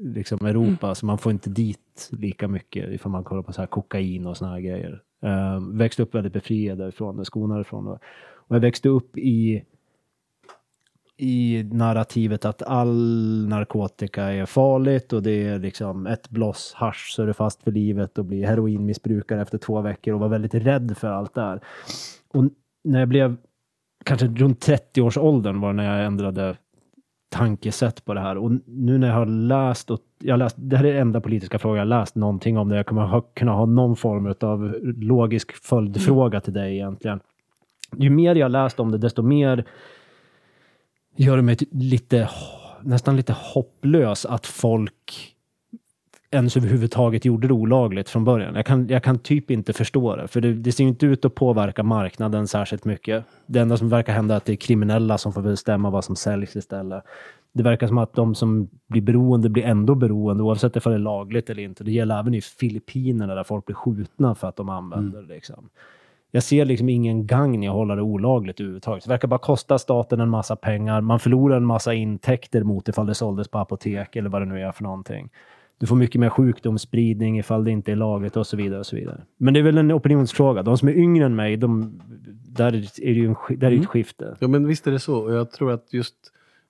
liksom 0.00 0.46
Europa 0.46 0.94
så 0.94 1.06
man 1.06 1.18
får 1.18 1.32
inte 1.32 1.50
dit 1.50 2.08
lika 2.10 2.48
mycket 2.48 2.90
ifall 2.90 3.12
man 3.12 3.24
kollar 3.24 3.42
på 3.42 3.52
så 3.52 3.62
här 3.62 3.66
kokain 3.66 4.26
och 4.26 4.36
såna 4.36 4.50
här 4.50 4.60
grejer. 4.60 5.02
Uh, 5.24 5.78
växte 5.78 6.02
upp 6.02 6.14
väldigt 6.14 6.32
befriad 6.32 6.78
därifrån, 6.78 7.24
skonad 7.24 7.60
ifrån. 7.60 7.86
Och, 7.86 7.98
och 8.34 8.56
jag 8.56 8.60
växte 8.60 8.88
upp 8.88 9.18
i 9.18 9.64
i 11.20 11.68
narrativet 11.72 12.44
att 12.44 12.62
all 12.62 13.46
narkotika 13.48 14.24
är 14.24 14.46
farligt 14.46 15.12
och 15.12 15.22
det 15.22 15.48
är 15.48 15.58
liksom 15.58 16.06
ett 16.06 16.30
bloss 16.30 16.72
hasch 16.76 17.12
så 17.14 17.22
är 17.22 17.26
du 17.26 17.32
fast 17.32 17.62
för 17.62 17.72
livet 17.72 18.18
och 18.18 18.24
blir 18.24 18.46
heroinmissbrukare 18.46 19.42
efter 19.42 19.58
två 19.58 19.80
veckor 19.80 20.14
och 20.14 20.20
var 20.20 20.28
väldigt 20.28 20.54
rädd 20.54 20.96
för 20.98 21.08
allt 21.08 21.34
det 21.34 21.40
här. 21.40 21.60
Och 22.28 22.44
när 22.84 22.98
jag 22.98 23.08
blev 23.08 23.36
kanske 24.04 24.26
runt 24.26 24.68
30-årsåldern 24.68 25.60
var 25.60 25.72
när 25.72 25.96
jag 25.96 26.06
ändrade 26.06 26.56
tankesätt 27.28 28.04
på 28.04 28.14
det 28.14 28.20
här. 28.20 28.36
Och 28.36 28.50
nu 28.66 28.98
när 28.98 29.08
jag 29.08 29.14
har 29.14 29.26
läst, 29.26 29.90
och 29.90 30.00
jag 30.18 30.32
har 30.32 30.38
läst, 30.38 30.56
det 30.58 30.76
här 30.76 30.84
är 30.84 30.92
den 30.92 31.02
enda 31.02 31.20
politiska 31.20 31.58
fråga 31.58 31.78
jag 31.78 31.88
läst 31.88 32.14
någonting 32.14 32.58
om, 32.58 32.68
där 32.68 32.76
jag 32.76 32.86
kommer 32.86 33.02
ha, 33.02 33.20
kunna 33.20 33.52
ha 33.52 33.66
någon 33.66 33.96
form 33.96 34.34
av 34.40 34.74
logisk 34.82 35.52
följdfråga 35.52 36.40
till 36.40 36.52
dig 36.52 36.74
egentligen. 36.74 37.20
Ju 37.96 38.10
mer 38.10 38.34
jag 38.34 38.50
läst 38.50 38.80
om 38.80 38.90
det, 38.90 38.98
desto 38.98 39.22
mer 39.22 39.64
gör 41.16 41.36
det 41.36 41.42
mig 41.42 41.56
lite, 41.70 42.28
nästan 42.82 43.16
lite 43.16 43.32
hopplös 43.32 44.26
att 44.26 44.46
folk 44.46 45.34
ens 46.30 46.56
överhuvudtaget 46.56 47.24
gjorde 47.24 47.48
det 47.48 47.54
olagligt 47.54 48.08
från 48.08 48.24
början. 48.24 48.54
Jag 48.54 48.66
kan, 48.66 48.88
jag 48.88 49.02
kan 49.02 49.18
typ 49.18 49.50
inte 49.50 49.72
förstå 49.72 50.16
det, 50.16 50.28
för 50.28 50.40
det, 50.40 50.54
det 50.54 50.72
ser 50.72 50.84
inte 50.84 51.06
ut 51.06 51.24
att 51.24 51.34
påverka 51.34 51.82
marknaden 51.82 52.48
särskilt 52.48 52.84
mycket. 52.84 53.24
Det 53.46 53.58
enda 53.58 53.76
som 53.76 53.88
verkar 53.88 54.12
hända 54.12 54.34
är 54.34 54.36
att 54.36 54.44
det 54.44 54.52
är 54.52 54.56
kriminella 54.56 55.18
som 55.18 55.32
får 55.32 55.42
bestämma 55.42 55.90
vad 55.90 56.04
som 56.04 56.16
säljs 56.16 56.56
istället. 56.56 57.04
Det 57.58 57.64
verkar 57.64 57.86
som 57.86 57.98
att 57.98 58.14
de 58.14 58.34
som 58.34 58.68
blir 58.86 59.02
beroende 59.02 59.48
blir 59.48 59.64
ändå 59.64 59.94
beroende 59.94 60.42
oavsett 60.42 60.86
om 60.86 60.92
det 60.92 60.96
är 60.96 60.98
lagligt 60.98 61.50
eller 61.50 61.62
inte. 61.62 61.84
Det 61.84 61.92
gäller 61.92 62.18
även 62.18 62.34
i 62.34 62.40
Filippinerna 62.40 63.34
där 63.34 63.44
folk 63.44 63.66
blir 63.66 63.76
skjutna 63.76 64.34
för 64.34 64.48
att 64.48 64.56
de 64.56 64.68
använder 64.68 65.22
det. 65.22 65.34
Liksom. 65.34 65.68
Jag 66.30 66.42
ser 66.42 66.64
liksom 66.64 66.88
ingen 66.88 67.26
gagn 67.26 67.62
i 67.62 67.68
att 67.68 67.74
hålla 67.74 67.94
det 67.94 68.02
olagligt 68.02 68.60
överhuvudtaget. 68.60 69.04
Det 69.04 69.10
verkar 69.10 69.28
bara 69.28 69.38
kosta 69.38 69.78
staten 69.78 70.20
en 70.20 70.28
massa 70.28 70.56
pengar. 70.56 71.00
Man 71.00 71.20
förlorar 71.20 71.56
en 71.56 71.64
massa 71.64 71.94
intäkter 71.94 72.62
mot 72.62 72.88
ifall 72.88 73.06
det 73.06 73.14
såldes 73.14 73.48
på 73.48 73.58
apotek 73.58 74.16
eller 74.16 74.30
vad 74.30 74.42
det 74.42 74.46
nu 74.46 74.60
är 74.60 74.72
för 74.72 74.82
någonting. 74.82 75.30
Du 75.78 75.86
får 75.86 75.96
mycket 75.96 76.20
mer 76.20 76.28
sjukdomsspridning 76.28 77.38
ifall 77.38 77.64
det 77.64 77.70
inte 77.70 77.92
är 77.92 77.96
lagligt 77.96 78.36
och 78.36 78.46
så 78.46 78.56
vidare. 78.56 78.78
och 78.78 78.86
så 78.86 78.96
vidare. 78.96 79.22
Men 79.36 79.54
det 79.54 79.60
är 79.60 79.64
väl 79.64 79.78
en 79.78 79.92
opinionsfråga. 79.92 80.62
De 80.62 80.78
som 80.78 80.88
är 80.88 80.92
yngre 80.92 81.26
än 81.26 81.36
mig, 81.36 81.56
de, 81.56 82.00
där 82.48 82.66
är 83.02 83.14
det 83.14 83.20
ju 83.20 83.26
en, 83.26 83.36
där 83.48 83.66
är 83.66 83.72
ett 83.72 83.76
mm. 83.76 83.86
skifte. 83.86 84.36
Ja, 84.40 84.48
men 84.48 84.66
visst 84.66 84.86
är 84.86 84.90
det 84.90 84.98
så. 84.98 85.18
Och 85.18 85.34
jag 85.34 85.50
tror 85.50 85.72
att 85.72 85.92
just, 85.92 86.14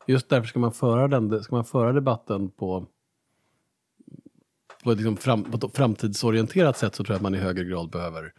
just 0.09 0.29
därför 0.29 0.49
ska 0.49 0.59
man 0.59 0.73
föra, 0.73 1.09
den, 1.09 1.43
ska 1.43 1.55
man 1.55 1.65
föra 1.65 1.93
debatten 1.93 2.51
på, 2.51 2.87
på 4.85 4.93
ett 4.93 4.99
liksom 4.99 5.17
fram, 5.17 5.45
på 5.45 5.67
ett 5.67 5.77
framtidsorienterat 5.77 6.79
sätt 6.79 6.95
så 6.95 7.05
tror 7.05 7.15
jag 7.15 7.17
att 7.17 7.23
man 7.23 7.35
i 7.35 7.39
högre 7.39 7.65
grad 7.65 7.91
behöver 7.91 8.33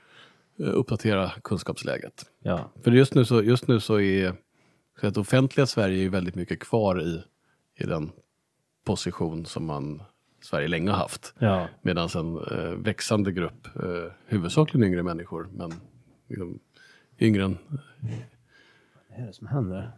eh, 0.59 0.65
uppdatera 0.65 1.31
kunskapsläget. 1.43 2.25
Ja. 2.39 2.71
För 2.83 2.91
just 2.91 3.15
nu 3.15 3.25
så, 3.25 3.43
just 3.43 3.67
nu 3.67 3.79
så 3.79 3.99
är 3.99 4.33
så 5.01 5.07
att 5.07 5.17
offentliga 5.17 5.65
Sverige 5.65 6.05
är 6.05 6.09
väldigt 6.09 6.35
mycket 6.35 6.59
kvar 6.59 7.01
i, 7.01 7.23
i 7.75 7.83
den 7.83 8.11
position 8.85 9.45
som 9.45 9.65
man 9.65 10.03
Sverige 10.41 10.67
länge 10.67 10.91
har 10.91 10.97
haft. 10.97 11.33
Ja. 11.39 11.67
Medan 11.81 12.09
en 12.15 12.37
eh, 12.37 12.71
växande 12.71 13.31
grupp, 13.31 13.67
eh, 13.75 14.11
huvudsakligen 14.25 14.87
yngre 14.87 15.03
människor, 15.03 15.49
men 15.51 15.73
liksom, 16.27 16.59
yngre 17.19 17.43
än... 17.43 17.57
Vad 19.09 19.19
är 19.19 19.27
det 19.27 19.33
som 19.33 19.47
händer? 19.47 19.91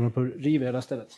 Håller 0.00 0.10
på 0.10 0.20
att 0.20 0.44
riva 0.44 0.64
hela 0.64 0.82
stället? 0.82 1.08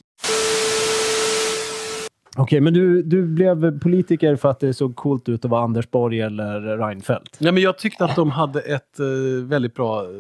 Okej, 2.37 2.43
okay, 2.43 2.61
men 2.61 2.74
du, 2.74 3.03
du 3.03 3.26
blev 3.26 3.80
politiker 3.80 4.37
för 4.37 4.49
att 4.49 4.61
det 4.61 4.74
såg 4.74 4.97
coolt 4.97 5.28
ut 5.28 5.45
att 5.45 5.51
vara 5.51 5.64
Anders 5.64 5.91
Borg 5.91 6.20
eller 6.20 6.61
Reinfeldt? 6.61 7.37
Ja, 7.39 7.53
men 7.53 7.62
jag 7.62 7.78
tyckte 7.78 8.05
att 8.05 8.16
de 8.16 8.30
hade 8.30 8.61
ett 8.61 9.01
eh, 9.01 9.45
väldigt 9.45 9.74
bra... 9.74 10.03
Eh, 10.05 10.11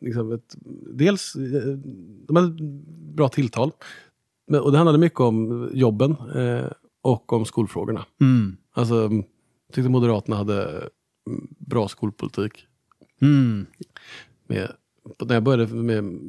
liksom 0.00 0.32
ett, 0.32 0.56
dels, 0.94 1.36
eh, 1.36 1.78
de 2.26 2.36
hade 2.36 2.56
bra 3.14 3.28
tilltal. 3.28 3.70
Och 4.62 4.72
det 4.72 4.78
handlade 4.78 4.98
mycket 4.98 5.20
om 5.20 5.70
jobben. 5.72 6.16
Eh, 6.34 6.66
och 7.02 7.32
om 7.32 7.44
skolfrågorna. 7.44 8.04
Mm. 8.20 8.56
Alltså, 8.72 8.94
jag 8.94 9.24
tyckte 9.72 9.90
Moderaterna 9.90 10.36
hade 10.36 10.88
bra 11.58 11.88
skolpolitik. 11.88 12.66
Mm. 13.20 13.66
Med, 14.46 14.72
när 15.18 15.34
jag 15.34 15.42
började 15.42 15.74
med, 15.74 16.20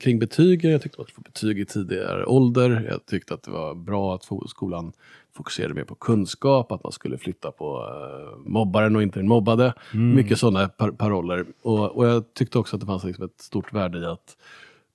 kring 0.00 0.18
betyg, 0.18 0.64
jag 0.64 0.82
tyckte 0.82 1.02
att 1.02 1.10
få 1.10 1.20
betyg 1.20 1.60
i 1.60 1.64
tidigare 1.64 2.26
ålder. 2.26 2.86
Jag 2.90 3.06
tyckte 3.06 3.34
att 3.34 3.42
det 3.42 3.50
var 3.50 3.74
bra 3.74 4.14
att 4.14 4.24
skolan 4.46 4.92
fokuserade 5.36 5.74
mer 5.74 5.84
på 5.84 5.94
kunskap, 5.94 6.72
att 6.72 6.82
man 6.82 6.92
skulle 6.92 7.18
flytta 7.18 7.50
på 7.50 7.78
uh, 7.78 8.50
mobbaren 8.50 8.96
och 8.96 9.02
inte 9.02 9.18
den 9.18 9.28
mobbade. 9.28 9.74
Mm. 9.94 10.14
Mycket 10.14 10.38
sådana 10.38 10.68
par 10.68 10.90
paroller. 10.90 11.46
Och, 11.62 11.96
och, 11.96 12.06
jag 12.06 12.34
tyckte 12.34 12.58
också 12.58 12.76
att 12.76 12.80
det 12.80 12.86
fanns 12.86 13.04
liksom 13.04 13.24
ett 13.24 13.40
stort 13.40 13.72
värde 13.72 13.98
i 13.98 14.04
att 14.04 14.36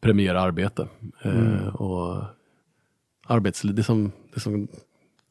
premiera 0.02 0.42
arbete. 0.42 0.88
Mm. 1.22 1.38
Uh, 1.38 1.76
och 1.76 2.24
arbetsliv, 3.28 3.76
det 3.76 3.84
som, 3.84 4.12
det 4.34 4.40
som 4.40 4.68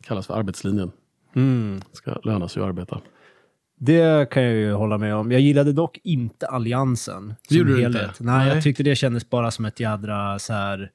kallas 0.03 0.26
för 0.26 0.34
arbetslinjen. 0.34 0.90
Mm. 1.34 1.80
Det 1.90 1.97
ska 1.97 2.18
löna 2.22 2.49
sig 2.49 2.62
att 2.62 2.68
arbeta. 2.68 3.01
Det 3.79 4.31
kan 4.31 4.43
jag 4.43 4.53
ju 4.53 4.72
hålla 4.72 4.99
med 4.99 5.14
om. 5.14 5.33
Jag 5.33 5.41
gillade 5.41 5.72
dock 5.72 5.99
inte 6.03 6.47
Alliansen. 6.47 7.35
Det 7.49 7.55
gjorde 7.55 7.77
du 7.77 7.87
inte? 7.87 7.99
Nej, 8.20 8.39
Nej, 8.39 8.49
jag 8.49 8.62
tyckte 8.62 8.83
det 8.83 8.97
kändes 8.97 9.31
bara 9.31 9.51
som 9.51 9.64
ett 9.64 9.81
jädra 9.81 10.39
så 10.39 10.53
här... 10.53 10.91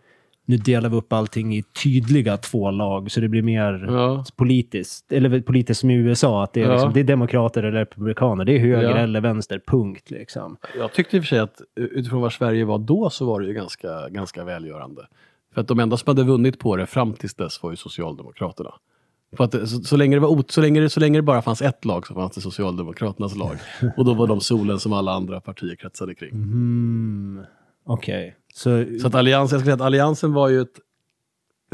Nu 0.45 0.57
delar 0.57 0.89
vi 0.89 0.95
upp 0.95 1.13
allting 1.13 1.55
i 1.55 1.63
tydliga 1.63 2.37
två 2.37 2.71
lag, 2.71 3.11
så 3.11 3.19
det 3.19 3.27
blir 3.27 3.41
mer 3.41 3.85
ja. 3.89 4.25
politiskt. 4.35 5.11
Eller 5.11 5.41
politiskt 5.41 5.79
som 5.79 5.89
i 5.89 5.93
USA, 5.95 6.43
att 6.43 6.53
det 6.53 6.61
är, 6.61 6.65
ja. 6.65 6.71
liksom, 6.71 6.93
det 6.93 6.99
är 6.99 7.03
demokrater 7.03 7.63
eller 7.63 7.79
republikaner. 7.79 8.45
Det 8.45 8.55
är 8.55 8.59
höger 8.59 8.89
ja. 8.89 8.97
eller 8.97 9.21
vänster, 9.21 9.61
punkt. 9.67 10.11
Liksom. 10.11 10.57
Jag 10.77 10.93
tyckte 10.93 11.17
i 11.17 11.19
och 11.19 11.23
för 11.23 11.27
sig 11.27 11.39
att 11.39 11.61
utifrån 11.75 12.21
var 12.21 12.29
Sverige 12.29 12.65
var 12.65 12.77
då 12.77 13.09
så 13.09 13.25
var 13.25 13.41
det 13.41 13.47
ju 13.47 13.53
ganska, 13.53 14.09
ganska 14.09 14.43
välgörande. 14.43 15.07
För 15.53 15.61
att 15.61 15.67
de 15.67 15.79
enda 15.79 15.97
som 15.97 16.07
hade 16.07 16.23
vunnit 16.23 16.59
på 16.59 16.75
det 16.75 16.85
fram 16.85 17.13
tills 17.13 17.35
dess 17.35 17.63
var 17.63 17.71
ju 17.71 17.77
Socialdemokraterna. 17.77 18.71
För 19.37 19.43
att, 19.43 19.69
så, 19.69 19.83
så, 19.83 19.97
länge 19.97 20.15
det 20.15 20.19
var, 20.19 20.43
så, 20.49 20.61
länge 20.61 20.81
det, 20.81 20.89
så 20.89 20.99
länge 20.99 21.17
det 21.17 21.21
bara 21.21 21.41
fanns 21.41 21.61
ett 21.61 21.85
lag 21.85 22.07
så 22.07 22.13
fanns 22.13 22.35
det 22.35 22.41
Socialdemokraternas 22.41 23.35
lag. 23.35 23.57
Och 23.97 24.05
då 24.05 24.13
var 24.13 24.27
de 24.27 24.41
solen 24.41 24.79
som 24.79 24.93
alla 24.93 25.11
andra 25.11 25.41
partier 25.41 25.75
kretsade 25.75 26.15
kring. 26.15 26.31
Mm. 26.31 27.43
Okej. 27.83 28.27
Okay. 28.27 28.33
Så, 28.53 28.99
så 29.01 29.07
att 29.07 29.15
alliansen, 29.15 29.55
jag 29.55 29.61
ska 29.61 29.65
säga 29.65 29.75
att 29.75 29.81
Alliansen 29.81 30.33
var 30.33 30.49
ju 30.49 30.61
ett, 30.61 30.79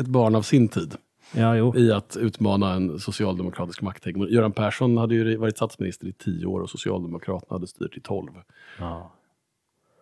ett 0.01 0.07
barn 0.07 0.35
av 0.35 0.41
sin 0.41 0.67
tid. 0.67 0.95
Ja, 1.31 1.75
I 1.75 1.91
att 1.91 2.17
utmana 2.19 2.73
en 2.73 2.99
socialdemokratisk 2.99 3.81
makthegemoni. 3.81 4.33
Göran 4.33 4.51
Persson 4.51 4.97
hade 4.97 5.15
ju 5.15 5.37
varit 5.37 5.55
statsminister 5.55 6.07
i 6.07 6.13
tio 6.13 6.45
år 6.45 6.61
och 6.61 6.69
Socialdemokraterna 6.69 7.55
hade 7.55 7.67
styrt 7.67 7.97
i 7.97 8.01
tolv. 8.01 8.31
Ja. 8.79 9.13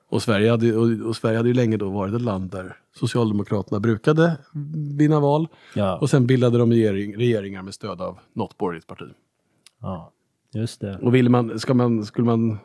Och 0.09 0.21
Sverige, 0.21 0.51
hade, 0.51 0.75
och, 0.75 1.07
och, 1.07 1.15
Sverige 1.15 1.37
hade 1.37 1.49
ju 1.49 1.55
länge 1.55 1.77
då 1.77 1.89
varit 1.89 2.13
ett 2.13 2.21
land 2.21 2.51
där 2.51 2.77
Socialdemokraterna 2.95 3.79
brukade 3.79 4.37
vinna 4.97 5.19
val. 5.19 5.47
Ja. 5.75 5.97
Och 5.97 6.09
sen 6.09 6.27
bildade 6.27 6.57
de 6.57 6.71
regering, 6.71 7.17
regeringar 7.17 7.61
med 7.61 7.73
stöd 7.73 8.01
av 8.01 8.19
något 8.33 8.57
borgerligt 8.57 8.87
parti. 8.87 9.07
Ja, 9.81 10.11
just 10.53 10.81
det. 10.81 10.97
Och 11.01 11.15
vill 11.15 11.29
man, 11.29 11.59
ska 11.59 11.73
man, 11.73 12.05
skulle, 12.05 12.25
man, 12.25 12.57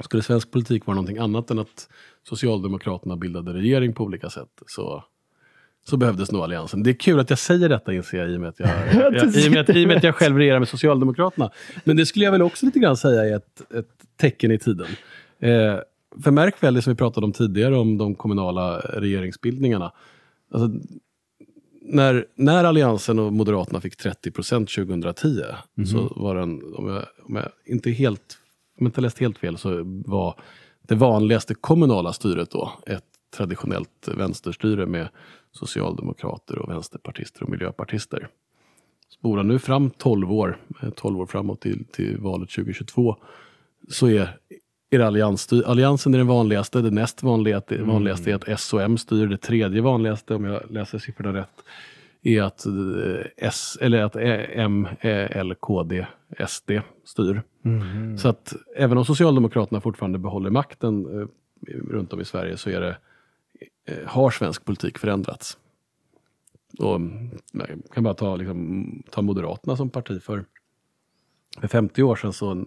skulle 0.00 0.22
svensk 0.22 0.50
politik 0.50 0.86
vara 0.86 0.94
någonting 0.94 1.18
annat 1.18 1.50
än 1.50 1.58
att 1.58 1.88
Socialdemokraterna 2.22 3.16
bildade 3.16 3.52
regering 3.52 3.92
på 3.92 4.04
olika 4.04 4.30
sätt 4.30 4.62
så, 4.66 5.04
så 5.84 5.96
behövdes 5.96 6.32
nog 6.32 6.42
Alliansen. 6.42 6.82
Det 6.82 6.90
är 6.90 6.94
kul 6.94 7.20
att 7.20 7.30
jag 7.30 7.38
säger 7.38 7.68
detta 7.68 7.92
inser 7.92 8.18
jag 8.18 8.30
i 8.30 8.36
och 8.36 8.40
med 8.40 8.48
att 8.48 8.60
jag, 8.60 8.68
jag, 8.94 9.36
i 9.36 9.48
och 9.48 9.52
med 9.52 9.60
att, 9.60 9.76
i 9.76 9.84
och 9.84 9.88
med 9.88 9.96
att 9.96 10.04
jag 10.04 10.14
själv 10.14 10.36
regerar 10.36 10.58
med 10.58 10.68
Socialdemokraterna. 10.68 11.50
Men 11.84 11.96
det 11.96 12.06
skulle 12.06 12.24
jag 12.24 12.32
väl 12.32 12.42
också 12.42 12.66
lite 12.66 12.78
grann 12.78 12.96
säga 12.96 13.24
är 13.24 13.36
ett, 13.36 13.72
ett 13.74 13.88
tecken 14.16 14.50
i 14.50 14.58
tiden. 14.58 14.86
Eh, 15.38 15.78
för 16.22 16.30
märk 16.30 16.62
väl 16.62 16.74
det 16.74 16.82
som 16.82 16.92
vi 16.92 16.96
pratade 16.96 17.26
om 17.26 17.32
tidigare 17.32 17.76
om 17.76 17.98
de 17.98 18.14
kommunala 18.14 18.78
regeringsbildningarna. 18.78 19.92
Alltså, 20.50 20.80
när, 21.82 22.26
när 22.34 22.64
Alliansen 22.64 23.18
och 23.18 23.32
Moderaterna 23.32 23.80
fick 23.80 23.96
30 23.96 24.30
procent 24.30 24.74
2010 24.74 25.42
mm. 25.76 25.86
så 25.86 26.12
var 26.16 26.34
den, 26.34 26.74
om 26.74 26.88
jag, 26.88 27.04
om 27.22 27.36
jag 27.36 27.48
inte 27.64 27.90
helt, 27.90 28.38
om 28.78 28.86
jag 28.86 28.88
inte 28.88 29.00
läst 29.00 29.18
helt 29.18 29.38
fel, 29.38 29.58
så 29.58 29.82
var 30.06 30.40
det 30.82 30.94
vanligaste 30.94 31.54
kommunala 31.54 32.12
styret 32.12 32.50
då 32.50 32.72
ett 32.86 33.04
traditionellt 33.36 34.08
vänsterstyre 34.16 34.86
med 34.86 35.08
socialdemokrater 35.52 36.58
och 36.58 36.70
vänsterpartister 36.70 37.42
och 37.42 37.50
miljöpartister. 37.50 38.28
Spola 39.08 39.42
nu 39.42 39.58
fram 39.58 39.90
12 39.90 40.32
år, 40.32 40.58
12 40.96 41.20
år 41.20 41.26
framåt 41.26 41.60
till, 41.60 41.84
till 41.84 42.18
valet 42.18 42.50
2022 42.50 43.16
så 43.88 44.08
är 44.08 44.38
är 45.00 45.00
allians, 45.00 45.52
alliansen 45.52 46.14
är 46.14 46.18
den 46.18 46.26
vanligaste, 46.26 46.80
det 46.80 46.90
näst 46.90 47.22
vanligaste, 47.22 47.74
mm. 47.74 47.88
vanligaste 47.88 48.30
är 48.30 48.34
att 48.34 48.60
SOM 48.60 48.98
styr, 48.98 49.26
det 49.26 49.36
tredje 49.36 49.80
vanligaste, 49.80 50.34
om 50.34 50.44
jag 50.44 50.70
läser 50.70 50.98
siffrorna 50.98 51.38
rätt, 51.38 51.64
är 52.22 52.42
att, 52.42 52.66
eh, 52.66 53.26
S, 53.36 53.78
eller 53.80 54.02
att 54.02 54.16
M, 54.16 54.88
L, 55.00 55.54
KD, 55.60 56.06
SD 56.48 56.70
styr. 57.04 57.42
Mm. 57.64 58.18
Så 58.18 58.28
att 58.28 58.54
även 58.76 58.98
om 58.98 59.04
Socialdemokraterna 59.04 59.80
fortfarande 59.80 60.18
behåller 60.18 60.50
makten 60.50 61.20
eh, 61.20 61.26
runt 61.90 62.12
om 62.12 62.20
i 62.20 62.24
Sverige 62.24 62.56
så 62.56 62.70
är 62.70 62.80
det, 62.80 62.96
eh, 63.86 64.06
har 64.06 64.30
svensk 64.30 64.64
politik 64.64 64.98
förändrats. 64.98 65.58
Och, 66.78 67.00
jag 67.52 67.68
kan 67.94 68.04
bara 68.04 68.14
ta, 68.14 68.36
liksom, 68.36 69.02
ta 69.10 69.22
Moderaterna 69.22 69.76
som 69.76 69.90
parti. 69.90 70.22
För, 70.22 70.44
för 71.60 71.68
50 71.68 72.02
år 72.02 72.16
sedan 72.16 72.32
så 72.32 72.64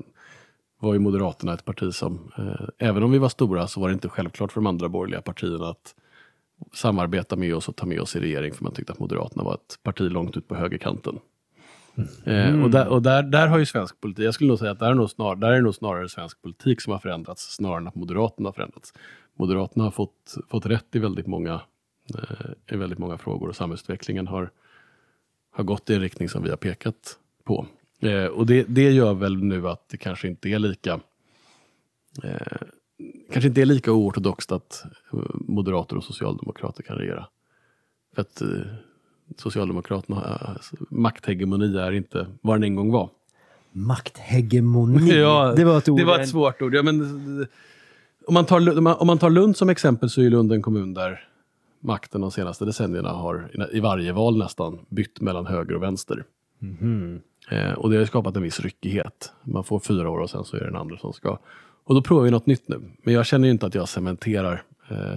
var 0.80 0.94
ju 0.94 1.00
Moderaterna 1.00 1.54
ett 1.54 1.66
parti 1.66 1.94
som, 1.94 2.32
eh, 2.38 2.88
även 2.88 3.04
om 3.04 3.12
vi 3.12 3.18
var 3.18 3.30
stora, 3.30 3.68
så 3.68 3.80
var 3.80 3.88
det 3.88 3.94
inte 3.94 4.10
självklart 4.10 4.52
för 4.52 4.62
de 4.62 4.68
andra 4.68 4.90
borgerliga 4.90 5.22
partierna 5.22 5.70
att 5.70 5.96
samarbeta 6.74 7.36
med 7.36 7.56
oss 7.56 7.70
och 7.70 7.76
ta 7.76 7.86
med 7.86 8.00
oss 8.00 8.16
i 8.16 8.20
regering, 8.20 8.54
för 8.54 8.64
man 8.64 8.74
tyckte 8.74 8.94
att 8.94 9.00
Moderaterna 9.00 9.44
var 9.44 9.54
ett 9.54 9.80
parti 9.84 10.12
långt 10.12 10.38
ut 10.38 10.48
på 10.48 10.56
högerkanten. 10.56 11.20
Eh, 12.24 12.64
och 12.64 12.70
där, 12.70 12.88
och 12.88 13.02
där, 13.02 13.24
där 13.24 13.48
har 13.48 13.58
ju 13.58 13.66
svensk 13.66 14.02
politik, 14.02 14.26
jag 14.26 14.34
skulle 14.34 14.48
nog 14.48 14.60
säga 14.60 14.72
att 14.72 14.80
där 14.80 14.90
är, 14.90 14.94
nog 14.94 15.10
snar, 15.10 15.36
där 15.36 15.48
är 15.48 15.56
det 15.56 15.62
nog 15.62 15.76
snarare 15.76 16.10
svensk 16.10 16.42
politik 16.42 16.82
som 16.82 16.94
har 16.94 17.00
förändrats 17.00 17.56
snarare 17.56 17.78
än 17.78 17.88
att 17.88 17.96
Moderaterna 17.96 18.48
har 18.48 18.54
förändrats. 18.54 18.94
Moderaterna 19.40 19.84
har 19.84 19.92
fått, 19.92 20.38
fått 20.50 20.66
rätt 20.66 20.96
i 20.96 21.00
väldigt, 21.00 21.28
många, 21.28 21.62
eh, 22.16 22.76
i 22.76 22.78
väldigt 22.78 23.00
många 23.00 23.18
frågor 23.18 23.50
och 23.50 23.56
samhällsutvecklingen 23.56 24.28
har, 24.28 24.52
har 25.52 25.64
gått 25.64 25.90
i 25.90 25.94
en 25.94 26.02
riktning 26.02 26.30
som 26.30 26.44
vi 26.44 26.50
har 26.50 26.58
pekat 26.58 27.20
på. 27.44 27.68
Eh, 28.00 28.26
och 28.26 28.46
det, 28.46 28.64
det 28.70 28.92
gör 28.92 29.14
väl 29.14 29.44
nu 29.44 29.68
att 29.70 29.90
det 29.90 29.98
kanske 29.98 30.28
inte 30.28 30.50
är 30.50 30.60
lika 30.60 31.00
eh, 32.24 32.58
kanske 33.32 33.48
inte 33.48 33.62
är 33.62 33.66
lika 33.66 33.92
oortodoxt 33.92 34.52
att 34.52 34.84
eh, 35.14 35.20
moderater 35.34 35.98
och 35.98 36.04
socialdemokrater 36.04 36.84
kan 36.84 36.96
regera. 36.98 37.28
För 38.16 38.22
att 38.22 38.42
eh, 38.42 38.48
Socialdemokraterna, 39.38 40.40
eh, 40.42 40.78
makthegemoni 40.90 41.78
är 41.78 41.92
inte 41.92 42.28
vad 42.42 42.56
den 42.56 42.64
en 42.64 42.76
gång 42.76 42.92
var. 42.92 43.10
Makthegemoni. 43.72 45.12
Ja, 45.20 45.54
det 45.56 45.64
var 45.66 45.78
ett 45.78 45.90
ord. 45.90 46.00
Det 46.00 46.06
var 46.06 46.20
ett 46.20 46.30
svårt 46.30 46.62
ord. 46.62 46.76
Ja, 46.76 46.84
men, 46.84 47.02
om, 48.28 48.34
man 48.34 48.46
tar, 48.46 48.78
om 49.02 49.08
man- 49.08 49.18
tar 49.18 49.30
Lund 49.30 49.58
som 49.58 49.70
exempel 49.70 50.10
så 50.10 50.22
är 50.22 50.30
Lund 50.30 50.52
en 50.52 50.62
kommun 50.62 50.94
där 50.94 51.28
makten 51.80 52.22
de 52.22 52.32
senaste 52.32 52.66
decennierna 52.66 53.10
har 53.10 53.52
i 53.74 53.80
varje 53.80 54.12
val 54.14 54.38
nästan 54.38 54.80
bytt 54.90 55.22
mellan 55.22 55.46
höger 55.46 55.76
och 55.76 55.84
vänster. 55.84 56.24
Mhm. 56.60 57.22
Eh, 57.50 57.72
och 57.74 57.90
det 57.90 57.98
har 57.98 58.06
skapat 58.06 58.36
en 58.36 58.44
viss 58.44 58.60
ryckighet. 58.60 59.34
Man 59.44 59.64
får 59.64 59.80
fyra 59.80 60.10
år 60.10 60.18
och 60.20 60.30
sen 60.30 60.44
så 60.44 60.56
är 60.56 60.60
det 60.60 60.66
den 60.66 60.76
andra 60.76 60.98
som 60.98 61.14
ska. 61.14 61.38
Och 61.84 61.96
då 61.96 62.02
provar 62.02 62.24
vi 62.24 62.32
något 62.32 62.46
nytt 62.46 62.68
nu. 62.68 62.82
Men 63.04 63.14
jag 63.14 63.26
känner 63.26 63.48
ju 63.48 63.52
inte 63.52 63.66
att 63.66 63.76
jag 63.76 63.90
cementerar 63.90 64.64
eh, 64.90 65.14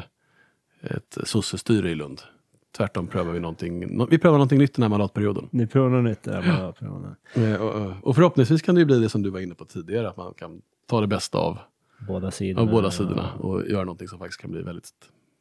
ett 0.82 1.18
sossestyre 1.24 1.90
i 1.90 1.94
Lund. 1.94 2.20
Tvärtom 2.76 3.06
prövar 3.06 3.32
vi 3.32 3.40
någonting, 3.40 3.96
nå- 3.96 4.06
vi 4.10 4.18
prövar 4.18 4.38
någonting 4.38 4.58
nytt 4.58 4.74
den 4.74 4.82
här 4.82 4.88
mandatperioden. 4.88 5.48
Ni 5.50 5.66
provar 5.66 5.88
något 5.88 6.04
nytt 6.04 6.22
bara 6.22 6.72
provar 6.72 6.98
något. 6.98 7.36
Eh, 7.36 7.62
och, 7.62 7.92
och 8.08 8.14
förhoppningsvis 8.14 8.62
kan 8.62 8.74
det 8.74 8.78
ju 8.78 8.84
bli 8.84 8.98
det 9.00 9.08
som 9.08 9.22
du 9.22 9.30
var 9.30 9.40
inne 9.40 9.54
på 9.54 9.64
tidigare, 9.64 10.08
att 10.08 10.16
man 10.16 10.34
kan 10.34 10.62
ta 10.86 11.00
det 11.00 11.06
bästa 11.06 11.38
av, 11.38 11.58
Båda 12.08 12.30
sidorna. 12.30 12.60
av 12.66 12.70
båda 12.74 12.90
sidorna 12.90 13.32
och 13.34 13.66
göra 13.68 13.84
någonting 13.84 14.08
som 14.08 14.18
faktiskt 14.18 14.40
kan 14.40 14.50
bli 14.50 14.62
väldigt 14.62 14.88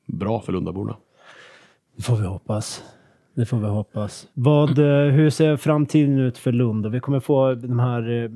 bra 0.05 0.41
för 0.41 0.53
Lundaborna. 0.53 0.95
Det 1.95 2.03
får 2.03 2.15
vi 2.15 2.25
hoppas. 2.25 2.83
Det 3.39 3.45
får 3.45 3.59
vi 3.59 3.67
hoppas. 3.67 4.27
Vad, 4.33 4.79
eh, 4.79 5.11
hur 5.11 5.29
ser 5.29 5.57
framtiden 5.57 6.19
ut 6.19 6.37
för 6.37 6.51
Lund? 6.51 6.85
Vi 6.87 6.99
kommer 6.99 7.19
få 7.19 7.53
den 7.53 7.79
här 7.79 8.23
eh, 8.23 8.29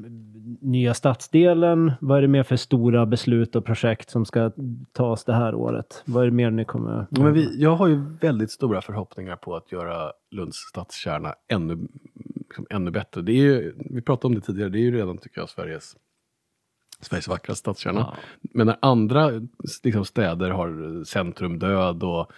nya 0.62 0.94
stadsdelen. 0.94 1.92
Vad 2.02 2.18
är 2.18 2.22
det 2.22 2.28
mer 2.28 2.44
för 2.44 2.56
stora 2.56 3.06
beslut 3.06 3.56
och 3.56 3.66
projekt 3.66 4.10
som 4.10 4.26
ska 4.26 4.52
tas 4.92 5.24
det 5.24 5.34
här 5.34 5.56
året? 5.56 6.04
Vad 6.06 6.24
är 6.24 6.26
det 6.26 6.36
mer 6.36 6.52
ni 6.52 6.66
kommer... 6.66 7.08
Men 7.10 7.34
vi, 7.34 7.62
jag 7.62 7.76
har 7.76 7.88
ju 7.88 8.06
väldigt 8.22 8.52
stora 8.52 8.82
förhoppningar 8.82 9.36
på 9.36 9.56
att 9.56 9.72
göra 9.72 10.12
Lunds 10.32 10.58
stadskärna 10.58 11.34
ännu, 11.48 11.88
liksom, 12.36 12.66
ännu 12.70 12.92
bättre. 12.92 13.22
Det 13.22 13.32
är 13.32 13.44
ju, 13.44 13.74
vi 13.78 14.02
pratade 14.02 14.28
om 14.28 14.36
det 14.36 14.46
tidigare, 14.46 14.70
det 14.70 14.80
är 14.80 14.84
ju 14.84 14.96
redan 14.96 15.18
tycker 15.18 15.42
jag 15.42 15.50
Sveriges, 15.50 15.96
Sveriges 17.00 17.28
vackraste 17.28 17.60
stadskärna. 17.60 18.00
Ja. 18.00 18.14
Men 18.42 18.68
när 18.68 18.78
andra 18.82 19.32
liksom, 19.84 20.06
städer 20.06 20.50
har 20.50 21.04
centrumdöd 21.04 22.04
och 22.04 22.32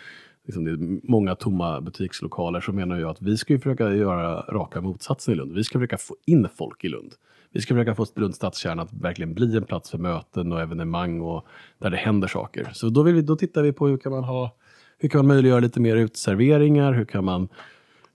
liksom, 0.46 0.66
det 0.66 0.72
är 0.72 1.10
många 1.12 1.36
tomma 1.36 1.82
butikslokaler 1.82 2.62
så 2.62 2.72
menar 2.72 3.00
jag 3.00 3.10
att 3.10 3.22
vi 3.22 3.38
ska 3.38 3.54
ju 3.54 3.60
försöka 3.60 3.93
göra 3.93 4.41
raka 4.41 4.82
motsatsen 4.82 5.34
i 5.34 5.38
Lund. 5.38 5.54
Vi 5.54 5.64
ska 5.64 5.80
försöka 5.80 5.98
få 5.98 6.16
in 6.26 6.48
folk 6.58 6.84
i 6.84 6.89
Lund. 6.89 7.14
Vi 7.52 7.62
ska 7.62 7.74
försöka 7.74 7.96
få 7.96 8.06
Lunds 8.16 8.38
stadskärna 8.38 8.82
att 8.82 8.93
verkligen 8.93 9.34
bli 9.34 9.58
en 9.58 9.64
plats 9.64 9.91
för 9.91 9.98
möten 9.98 10.52
och 10.52 10.62
evenemang 10.62 11.22
och 11.22 11.46
där 11.78 11.89
det 11.89 11.98
händer 11.98 12.28
saker. 12.28 12.70
Så 12.74 12.89
då, 12.89 13.04
vill 13.04 13.16
vi, 13.16 13.22
då 13.22 13.36
tittar 13.36 13.64
vi 13.64 13.74
på 13.74 13.88
hur 13.88 13.98
kan 13.98 14.12
man 14.12 14.24
ha 14.24 14.56
hur 14.98 15.10
kan 15.10 15.20
man 15.20 15.28
möjliggöra 15.28 15.60
lite 15.60 15.80
mer 15.80 15.96
uteserveringar? 15.96 16.93
Hur 16.93 17.06
kan 17.06 17.26
man 17.26 17.48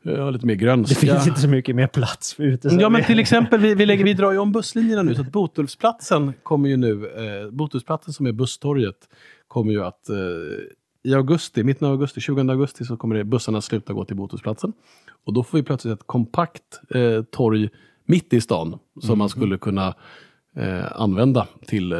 eh, 0.04 0.22
ha 0.22 0.30
lite 0.30 0.46
mer 0.46 0.54
Det 0.54 0.64
grönska? 0.64 0.94
finns 0.94 1.26
inte 1.26 1.40
så 1.40 1.48
mycket 1.48 1.76
mer 1.76 1.86
plats 1.86 2.34
för 2.34 2.42
ute. 2.42 2.68
Ja, 2.68 2.88
men 2.88 3.04
till 3.04 3.18
exempel, 3.18 3.60
vi, 3.60 3.74
vi, 3.74 3.86
lägger, 3.86 4.04
vi 4.04 4.14
drar 4.14 4.32
ju 4.32 4.38
om 4.38 4.52
busslinjerna 4.52 5.02
nu, 5.02 5.14
så 5.14 5.20
att 5.20 5.32
Botulfsplatsen 5.32 6.32
kommer 6.42 6.68
ju 6.68 6.76
nu, 6.76 7.06
eh, 7.06 7.50
Botulfsplatsen 7.50 8.14
som 8.14 8.26
är 8.26 8.32
busstorget, 8.32 8.96
kommer 9.48 9.72
ju 9.72 9.84
att 9.84 10.08
eh, 10.08 10.16
i 11.02 11.14
augusti, 11.14 11.64
mitten 11.64 11.86
av 11.86 11.92
augusti, 11.92 12.20
20 12.20 12.40
augusti, 12.40 12.84
så 12.84 12.96
kommer 12.96 13.14
det, 13.14 13.24
bussarna 13.24 13.60
sluta 13.60 13.92
gå 13.92 14.04
till 14.04 14.16
Botulfsplatsen. 14.16 14.72
Och 15.24 15.32
då 15.32 15.42
får 15.42 15.58
vi 15.58 15.64
plötsligt 15.64 16.00
ett 16.00 16.06
kompakt 16.06 16.80
eh, 16.90 17.22
torg 17.22 17.68
mitt 18.04 18.32
i 18.32 18.40
stan 18.40 18.78
som 19.00 19.18
man 19.18 19.28
skulle 19.28 19.58
kunna 19.58 19.94
eh, 20.56 21.00
använda 21.02 21.46
till 21.66 21.92
eh, 21.92 21.98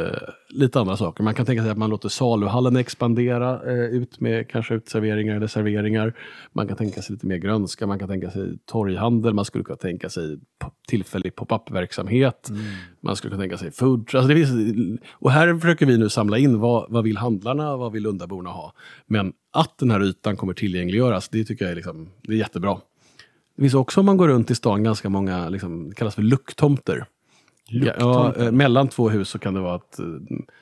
lite 0.49 0.79
andra 0.79 0.97
saker. 0.97 1.23
Man 1.23 1.33
kan 1.33 1.45
tänka 1.45 1.61
sig 1.61 1.71
att 1.71 1.77
man 1.77 1.89
låter 1.89 2.09
saluhallen 2.09 2.75
expandera 2.75 3.71
eh, 3.71 3.85
ut 3.85 4.19
med 4.19 4.49
kanske 4.49 4.73
utserveringar 4.73 5.35
eller 5.35 5.47
serveringar. 5.47 6.13
Man 6.53 6.67
kan 6.67 6.77
tänka 6.77 7.01
sig 7.01 7.13
lite 7.13 7.27
mer 7.27 7.37
grönska, 7.37 7.87
man 7.87 7.99
kan 7.99 8.07
tänka 8.07 8.31
sig 8.31 8.57
torghandel, 8.65 9.33
man 9.33 9.45
skulle 9.45 9.63
kunna 9.63 9.77
tänka 9.77 10.09
sig 10.09 10.39
tillfällig 10.87 11.35
pop-up-verksamhet. 11.35 12.49
Man 13.01 13.15
skulle 13.15 13.31
kunna 13.31 13.43
tänka 13.43 13.57
sig 13.57 13.71
food. 13.71 14.15
Alltså 14.15 14.33
finns, 14.33 14.49
och 15.11 15.31
här 15.31 15.59
försöker 15.59 15.85
vi 15.85 15.97
nu 15.97 16.09
samla 16.09 16.37
in 16.37 16.59
vad, 16.59 16.91
vad 16.91 17.03
vill 17.03 17.17
handlarna, 17.17 17.77
vad 17.77 17.91
vill 17.91 18.03
Lundaborna 18.03 18.49
ha. 18.49 18.73
Men 19.05 19.33
att 19.53 19.77
den 19.77 19.91
här 19.91 20.03
ytan 20.03 20.37
kommer 20.37 20.53
tillgängliggöras, 20.53 21.29
det 21.29 21.43
tycker 21.43 21.65
jag 21.65 21.71
är, 21.71 21.75
liksom, 21.75 22.09
det 22.21 22.33
är 22.33 22.37
jättebra. 22.37 22.77
Det 23.55 23.61
finns 23.61 23.73
också 23.73 23.99
om 23.99 24.05
man 24.05 24.17
går 24.17 24.27
runt 24.27 24.51
i 24.51 24.55
stan 24.55 24.83
ganska 24.83 25.09
många, 25.09 25.49
liksom, 25.49 25.89
det 25.89 25.95
kallas 25.95 26.15
för 26.15 26.21
lucktomter. 26.21 27.05
Ja, 27.71 27.93
ja, 27.99 28.35
eh, 28.35 28.51
mellan 28.51 28.87
två 28.87 29.09
hus 29.09 29.29
så 29.29 29.39
kan 29.39 29.53
det 29.53 29.59
vara 29.59 29.75
att 29.75 29.99
eh, 29.99 30.05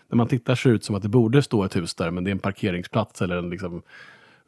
när 0.09 0.15
man 0.15 0.27
tittar 0.27 0.55
ser 0.55 0.69
det 0.69 0.75
ut 0.75 0.83
som 0.83 0.95
att 0.95 1.01
det 1.01 1.09
borde 1.09 1.41
stå 1.41 1.63
ett 1.63 1.75
hus 1.75 1.95
där 1.95 2.11
men 2.11 2.23
det 2.23 2.29
är 2.29 2.31
en 2.31 2.39
parkeringsplats 2.39 3.21
eller 3.21 3.37
en 3.37 3.49
liksom, 3.49 3.81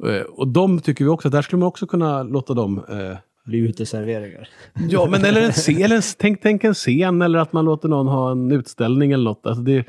eh, 0.07 0.21
och 0.21 0.47
de 0.47 0.79
tycker 0.79 1.03
vi 1.05 1.09
också, 1.09 1.27
att 1.27 1.31
där 1.31 1.41
skulle 1.41 1.59
man 1.59 1.67
också 1.67 1.87
kunna 1.87 2.23
låta 2.23 2.53
dem 2.53 2.83
eh, 2.89 3.17
bli 3.45 3.57
uteserveringar. 3.57 4.47
Ja, 4.89 5.07
men 5.11 5.25
eller 5.25 5.41
en 5.41 5.51
scen, 5.51 5.81
eller 5.81 5.95
en, 5.95 6.01
tänk, 6.17 6.41
tänk 6.41 6.63
en 6.63 6.73
scen 6.73 7.21
eller 7.21 7.39
att 7.39 7.53
man 7.53 7.65
låter 7.65 7.89
någon 7.89 8.07
ha 8.07 8.31
en 8.31 8.51
utställning 8.51 9.11
eller 9.11 9.23
något. 9.23 9.45
Alltså 9.45 9.63
det, 9.63 9.85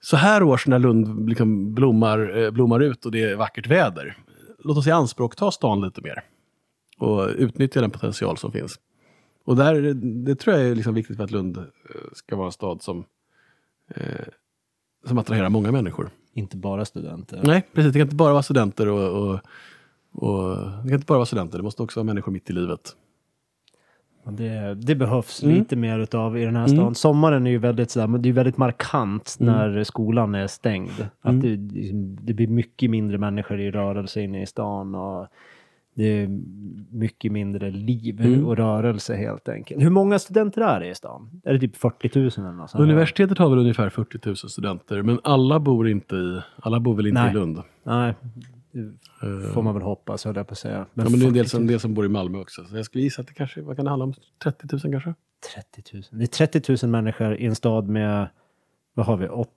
så 0.00 0.16
här 0.16 0.42
års 0.42 0.66
när 0.66 0.78
Lund 0.78 1.28
liksom 1.28 1.74
blommar, 1.74 2.50
blommar 2.50 2.80
ut 2.80 3.06
och 3.06 3.12
det 3.12 3.22
är 3.22 3.36
vackert 3.36 3.66
väder. 3.66 4.16
Låt 4.64 4.78
oss 4.78 4.86
i 4.86 4.90
anspråk 4.90 5.36
ta 5.36 5.50
stan 5.50 5.80
lite 5.80 6.00
mer. 6.00 6.22
Och 6.98 7.28
utnyttja 7.36 7.80
den 7.80 7.90
potential 7.90 8.36
som 8.36 8.52
finns. 8.52 8.78
Och 9.48 9.56
där, 9.56 9.94
det 9.94 10.34
tror 10.34 10.56
jag 10.56 10.66
är 10.68 10.74
liksom 10.74 10.94
viktigt 10.94 11.16
för 11.16 11.24
att 11.24 11.30
Lund 11.30 11.56
eh, 11.56 11.64
ska 12.12 12.36
vara 12.36 12.46
en 12.46 12.52
stad 12.52 12.82
som, 12.82 13.04
eh, 13.94 14.02
som 15.06 15.18
attraherar 15.18 15.48
många 15.48 15.72
människor. 15.72 16.10
Inte 16.32 16.56
bara 16.56 16.84
studenter. 16.84 17.40
Nej, 17.44 17.66
precis. 17.74 17.92
Det 17.92 17.98
kan 17.98 18.06
inte 18.06 18.16
bara 18.16 18.32
vara 18.32 18.42
studenter 18.42 18.88
och, 18.88 19.22
och, 19.22 19.40
och 20.12 20.56
det 20.56 20.88
kan 20.88 20.94
inte 20.94 21.06
bara 21.06 21.18
vara 21.18 21.26
studenter. 21.26 21.58
Det 21.58 21.64
måste 21.64 21.82
också 21.82 22.00
vara 22.00 22.04
människor 22.04 22.32
mitt 22.32 22.50
i 22.50 22.52
livet. 22.52 22.80
Det, 24.24 24.74
det 24.74 24.94
behövs 24.94 25.42
Mm. 25.42 25.54
lite 25.58 25.76
mer 25.76 25.98
utav 25.98 26.38
i 26.38 26.44
den 26.44 26.56
här 26.56 26.66
stan. 26.66 26.94
Sommaren 26.94 27.46
är 27.46 27.50
ju 27.50 27.58
väldigt 27.58 27.90
sådär, 27.90 28.06
men 28.06 28.22
det 28.22 28.28
är 28.28 28.32
väldigt 28.32 28.56
markant 28.56 29.36
Mm. 29.40 29.54
när 29.54 29.84
skolan 29.84 30.34
är 30.34 30.46
stängd. 30.46 31.06
Att 31.20 31.40
det, 31.40 31.56
det 32.22 32.34
blir 32.34 32.46
mycket 32.46 32.90
mindre 32.90 33.18
människor 33.18 33.60
i 33.60 33.70
rörelse 33.70 34.20
inne 34.20 34.42
i 34.42 34.46
stan 34.46 34.94
och 34.94 35.26
det 35.98 36.04
är 36.22 36.28
mycket 36.90 37.32
mindre 37.32 37.70
liv 37.70 38.20
Mm. 38.20 38.46
och 38.46 38.56
rörelse 38.56 39.16
helt 39.16 39.48
enkelt. 39.48 39.82
Hur 39.82 39.90
många 39.90 40.18
studenter 40.18 40.60
är 40.62 40.80
det 40.80 40.88
i 40.88 40.94
stan? 40.94 41.40
Är 41.44 41.52
det 41.52 41.60
typ 41.60 41.76
40 41.76 42.10
000 42.18 42.30
eller 42.38 42.52
något 42.52 42.70
sånt? 42.70 42.82
Universitetet 42.82 43.38
har 43.38 43.50
väl 43.50 43.58
ungefär 43.58 43.88
40 43.90 44.18
000 44.26 44.36
studenter, 44.36 45.02
men 45.02 45.20
alla 45.24 45.60
bor 45.60 45.88
inte 45.88 46.16
i, 46.16 46.40
alla 46.56 46.80
bor 46.80 46.94
väl 46.94 47.06
inte 47.06 47.20
Nej. 47.22 47.30
i 47.30 47.34
Lund. 47.34 47.62
Nej, 47.82 48.14
det 49.20 49.48
får 49.54 49.62
man 49.62 49.74
väl 49.74 49.82
hoppas 49.82 50.24
höll 50.24 50.36
jag 50.36 50.46
på 50.46 50.52
att 50.52 50.58
säga. 50.58 50.76
Ja, 50.78 50.86
men 50.94 51.04
det 51.04 51.10
är 51.12 51.14
en 51.14 51.20
40 51.20 51.32
del 51.34 51.42
000, 51.42 51.46
som, 51.48 51.60
en 51.60 51.66
del 51.66 51.80
som 51.80 51.94
bor 51.94 52.04
i 52.06 52.08
Malmö 52.08 52.38
också. 52.38 52.64
Så 52.64 52.76
jag 52.76 52.84
skulle 52.84 53.04
gissa 53.04 53.20
att 53.22 53.28
det 53.28 53.34
kanske, 53.34 53.60
vad 53.62 53.76
kan 53.76 53.84
det 53.84 53.90
handla 53.90 54.04
om? 54.04 54.14
30 54.42 54.66
000 54.72 54.80
kanske? 54.80 55.14
30 55.54 55.82
000. 55.94 56.02
Det 56.10 56.24
är 56.40 56.46
30 56.46 56.76
000 56.86 56.90
människor 56.90 57.34
i 57.34 57.46
en 57.46 57.54
stad 57.54 57.88
med, 57.88 58.28
vad 58.94 59.06
har 59.06 59.16
vi, 59.16 59.28
Åt- 59.28 59.48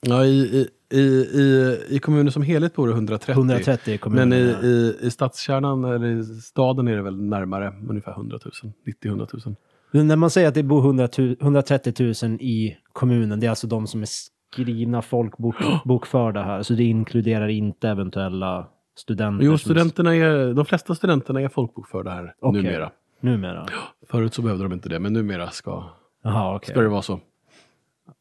Ja, 0.00 0.24
i, 0.24 0.28
i, 0.38 0.68
i, 0.90 1.00
i, 1.00 1.78
i 1.88 1.98
kommunen 1.98 2.32
som 2.32 2.42
helhet 2.42 2.74
bor 2.74 2.86
det 2.86 2.92
130. 2.92 3.32
130 3.32 3.94
i 3.94 3.98
kommunen. 3.98 4.28
Men 4.28 4.38
i, 4.38 4.66
i, 4.66 4.96
i 5.00 5.10
stadskärnan, 5.10 5.84
eller 5.84 6.06
i 6.06 6.24
staden 6.24 6.88
är 6.88 6.96
det 6.96 7.02
väl 7.02 7.22
närmare 7.22 7.74
ungefär 7.88 8.12
100 8.12 8.38
000. 8.64 8.72
90-100 9.02 9.46
000. 9.46 9.56
Men 9.90 10.06
När 10.06 10.16
man 10.16 10.30
säger 10.30 10.48
att 10.48 10.54
det 10.54 10.62
bor 10.62 10.80
100 10.80 11.08
000, 11.18 11.36
130 11.40 12.14
000 12.22 12.32
i 12.40 12.76
kommunen, 12.92 13.40
det 13.40 13.46
är 13.46 13.50
alltså 13.50 13.66
de 13.66 13.86
som 13.86 14.02
är 14.02 14.08
skrivna 14.52 15.02
folkbokförda 15.02 16.42
här. 16.42 16.62
Så 16.62 16.74
det 16.74 16.84
inkluderar 16.84 17.48
inte 17.48 17.88
eventuella 17.88 18.66
studenter. 18.96 19.46
Jo, 19.46 19.58
studenterna 19.58 20.16
är, 20.16 20.54
de 20.54 20.64
flesta 20.64 20.94
studenterna 20.94 21.40
är 21.40 21.48
folkbokförda 21.48 22.10
här 22.10 22.34
Okej. 22.40 22.62
numera. 22.62 22.90
Numera? 23.20 23.66
Förut 24.10 24.34
så 24.34 24.42
behövde 24.42 24.64
de 24.64 24.72
inte 24.72 24.88
det, 24.88 24.98
men 24.98 25.12
numera 25.12 25.50
ska, 25.50 25.84
Jaha, 26.22 26.56
okej. 26.56 26.70
ska 26.74 26.80
det 26.80 26.88
vara 26.88 27.02
så. 27.02 27.20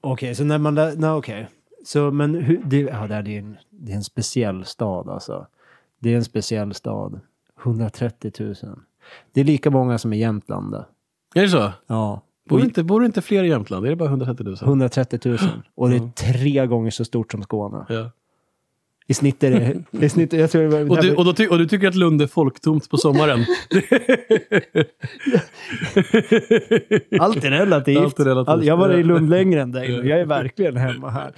Okej, 0.02 0.36
så 0.36 0.44
när 0.44 0.58
man... 0.58 0.76
Nej, 0.76 1.10
okej. 1.10 1.48
Så, 1.88 2.12
men 2.12 2.36
hur... 2.36 2.62
Det, 2.66 2.80
ja, 2.80 3.08
det 3.08 3.16
är 3.16 3.40
en, 3.40 3.58
det 3.70 3.92
är 3.92 3.96
en 3.96 4.04
speciell 4.04 4.66
stad 4.66 5.10
alltså. 5.10 5.48
Det 6.00 6.14
är 6.14 6.18
en 6.18 6.24
speciell 6.24 6.74
stad. 6.74 7.20
130 7.64 8.32
000. 8.40 8.56
Det 9.32 9.42
är 9.42 9.46
lika 9.46 9.72
många 9.72 9.98
som 9.98 10.14
i 10.14 10.20
Jämtland. 10.20 10.72
det. 10.72 10.86
Är 11.36 11.42
det 11.42 11.50
så? 11.50 11.72
Ja. 11.88 12.22
Bor 12.50 12.64
inte, 12.64 12.84
bor 12.84 13.06
inte 13.06 13.22
fler 13.22 13.44
i 13.44 13.48
Jämtland? 13.48 13.86
Är 13.86 13.90
det 13.90 13.96
bara 13.96 14.10
130 14.10 14.46
000? 14.46 14.56
130 14.62 15.20
000. 15.26 15.38
Och 15.76 15.90
det 15.90 15.96
är 15.96 16.10
tre 16.10 16.68
gånger 16.68 16.92
så 16.92 17.06
stort 17.06 17.32
som 17.32 17.44
Skåne. 17.44 17.86
Ja. 17.90 18.12
I 19.10 19.14
snitt 19.14 19.44
är 19.44 19.52
det... 19.52 19.84
I 20.06 20.10
snitt, 20.10 20.34
jag 20.34 20.52
tror 20.52 20.62
det 20.62 20.68
var, 20.68 20.92
Och 20.92 21.02
du, 21.02 21.16
och, 21.16 21.26
då 21.26 21.34
ty, 21.34 21.48
och 21.48 21.58
du 21.58 21.68
tycker 21.68 21.88
att 21.88 21.96
Lund 21.96 22.22
är 22.22 22.28
folktomt 22.28 22.90
på 22.90 22.98
sommaren? 22.98 23.40
Allt 27.20 27.44
är 27.44 27.52
relativt. 27.52 27.98
Allt 27.98 28.20
är 28.20 28.26
relativt. 28.26 28.50
All, 28.50 28.66
jag 28.66 28.78
var 28.78 28.94
i 28.94 29.04
Lund 29.04 29.30
längre 29.30 29.62
än 29.62 29.72
dig. 29.72 29.92
Jag 29.92 30.20
är 30.20 30.26
verkligen 30.26 30.78
hemma 30.78 31.10
här. 31.10 31.34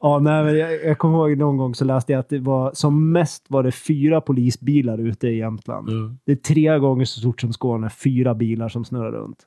Ja, 0.00 0.18
nej, 0.18 0.44
men 0.44 0.58
jag, 0.58 0.84
jag 0.84 0.98
kommer 0.98 1.18
ihåg 1.18 1.38
någon 1.38 1.56
gång 1.56 1.74
så 1.74 1.84
läste 1.84 2.12
jag 2.12 2.20
att 2.20 2.28
det 2.28 2.38
var 2.38 2.70
som 2.74 3.12
mest 3.12 3.46
var 3.48 3.62
det 3.62 3.72
fyra 3.72 4.20
polisbilar 4.20 4.98
ute 4.98 5.28
i 5.28 5.38
Jämtland. 5.38 5.88
Mm. 5.88 6.18
Det 6.26 6.32
är 6.32 6.36
tre 6.36 6.78
gånger 6.78 7.04
så 7.04 7.20
stort 7.20 7.40
som 7.40 7.52
Skåne. 7.52 7.90
Fyra 7.90 8.34
bilar 8.34 8.68
som 8.68 8.84
snurrar 8.84 9.12
runt. 9.12 9.38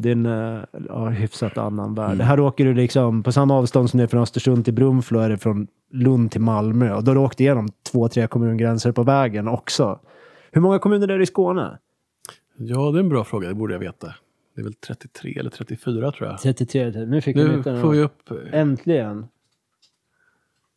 Det 0.00 0.08
är 0.08 0.12
en 0.12 0.26
eh, 0.26 0.64
ja, 0.88 1.08
hyfsat 1.08 1.58
annan 1.58 1.94
värld. 1.94 2.14
Mm. 2.14 2.26
Här 2.26 2.40
åker 2.40 2.64
du 2.64 2.74
liksom 2.74 3.22
på 3.22 3.32
samma 3.32 3.54
avstånd 3.54 3.90
som 3.90 3.98
det 3.98 4.04
är 4.04 4.08
från 4.08 4.22
Östersund 4.22 4.64
till 4.64 4.74
Brunflo 4.74 5.20
är 5.20 5.28
det 5.28 5.38
från 5.38 5.66
Lund 5.90 6.30
till 6.30 6.40
Malmö. 6.40 6.94
Och 6.94 7.04
då 7.04 7.10
har 7.10 7.14
du 7.14 7.20
åkt 7.20 7.40
igenom 7.40 7.68
två, 7.92 8.08
tre 8.08 8.26
kommungränser 8.26 8.92
på 8.92 9.02
vägen 9.02 9.48
också. 9.48 10.00
Hur 10.52 10.60
många 10.60 10.78
kommuner 10.78 11.08
är 11.08 11.18
det 11.18 11.22
i 11.22 11.26
Skåne? 11.26 11.78
Ja, 12.56 12.90
det 12.90 12.98
är 12.98 13.00
en 13.00 13.08
bra 13.08 13.24
fråga. 13.24 13.48
Det 13.48 13.54
borde 13.54 13.74
jag 13.74 13.80
veta. 13.80 14.14
Det 14.54 14.60
är 14.60 14.64
väl 14.64 14.74
33 14.74 15.36
eller 15.38 15.50
34 15.50 16.12
tror 16.12 16.28
jag. 16.28 16.38
33. 16.38 16.90
Nu 16.90 17.20
fick 17.20 17.36
vi 17.36 17.44
Nu 17.44 17.56
nytta 17.56 17.80
får 17.80 17.90
vi 17.90 18.00
upp... 18.00 18.30
Äntligen. 18.52 19.26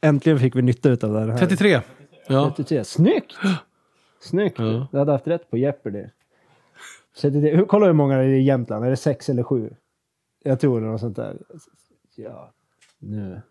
Äntligen 0.02 0.40
fick 0.40 0.56
vi 0.56 0.62
nytta 0.62 0.90
av 0.90 0.98
den 0.98 1.30
här. 1.30 1.38
33! 1.38 1.82
Ja. 2.28 2.54
33. 2.58 2.84
Snyggt! 2.84 3.34
Snyggt! 4.20 4.60
Ja. 4.60 4.88
Du 4.92 4.98
hade 4.98 5.12
haft 5.12 5.28
rätt 5.28 5.52
på 5.52 5.58
Jeopardy. 5.58 6.06
33. 7.22 7.56
Hur- 7.56 7.66
Kolla 7.66 7.86
hur 7.86 7.94
många 7.94 8.18
det 8.18 8.24
är 8.24 8.28
i 8.28 8.42
Jämtland. 8.42 8.86
Är 8.86 8.90
det 8.90 8.98
sex 8.98 9.30
eller 9.30 9.44
sju? 9.44 9.74
Jag 10.44 10.60
tror 10.60 10.82
det 10.82 10.88
är 10.88 10.92
något 10.92 11.02
sånt 11.02 11.16
där. 11.16 11.38
Ja, 12.16 12.52
nu. 13.00 13.42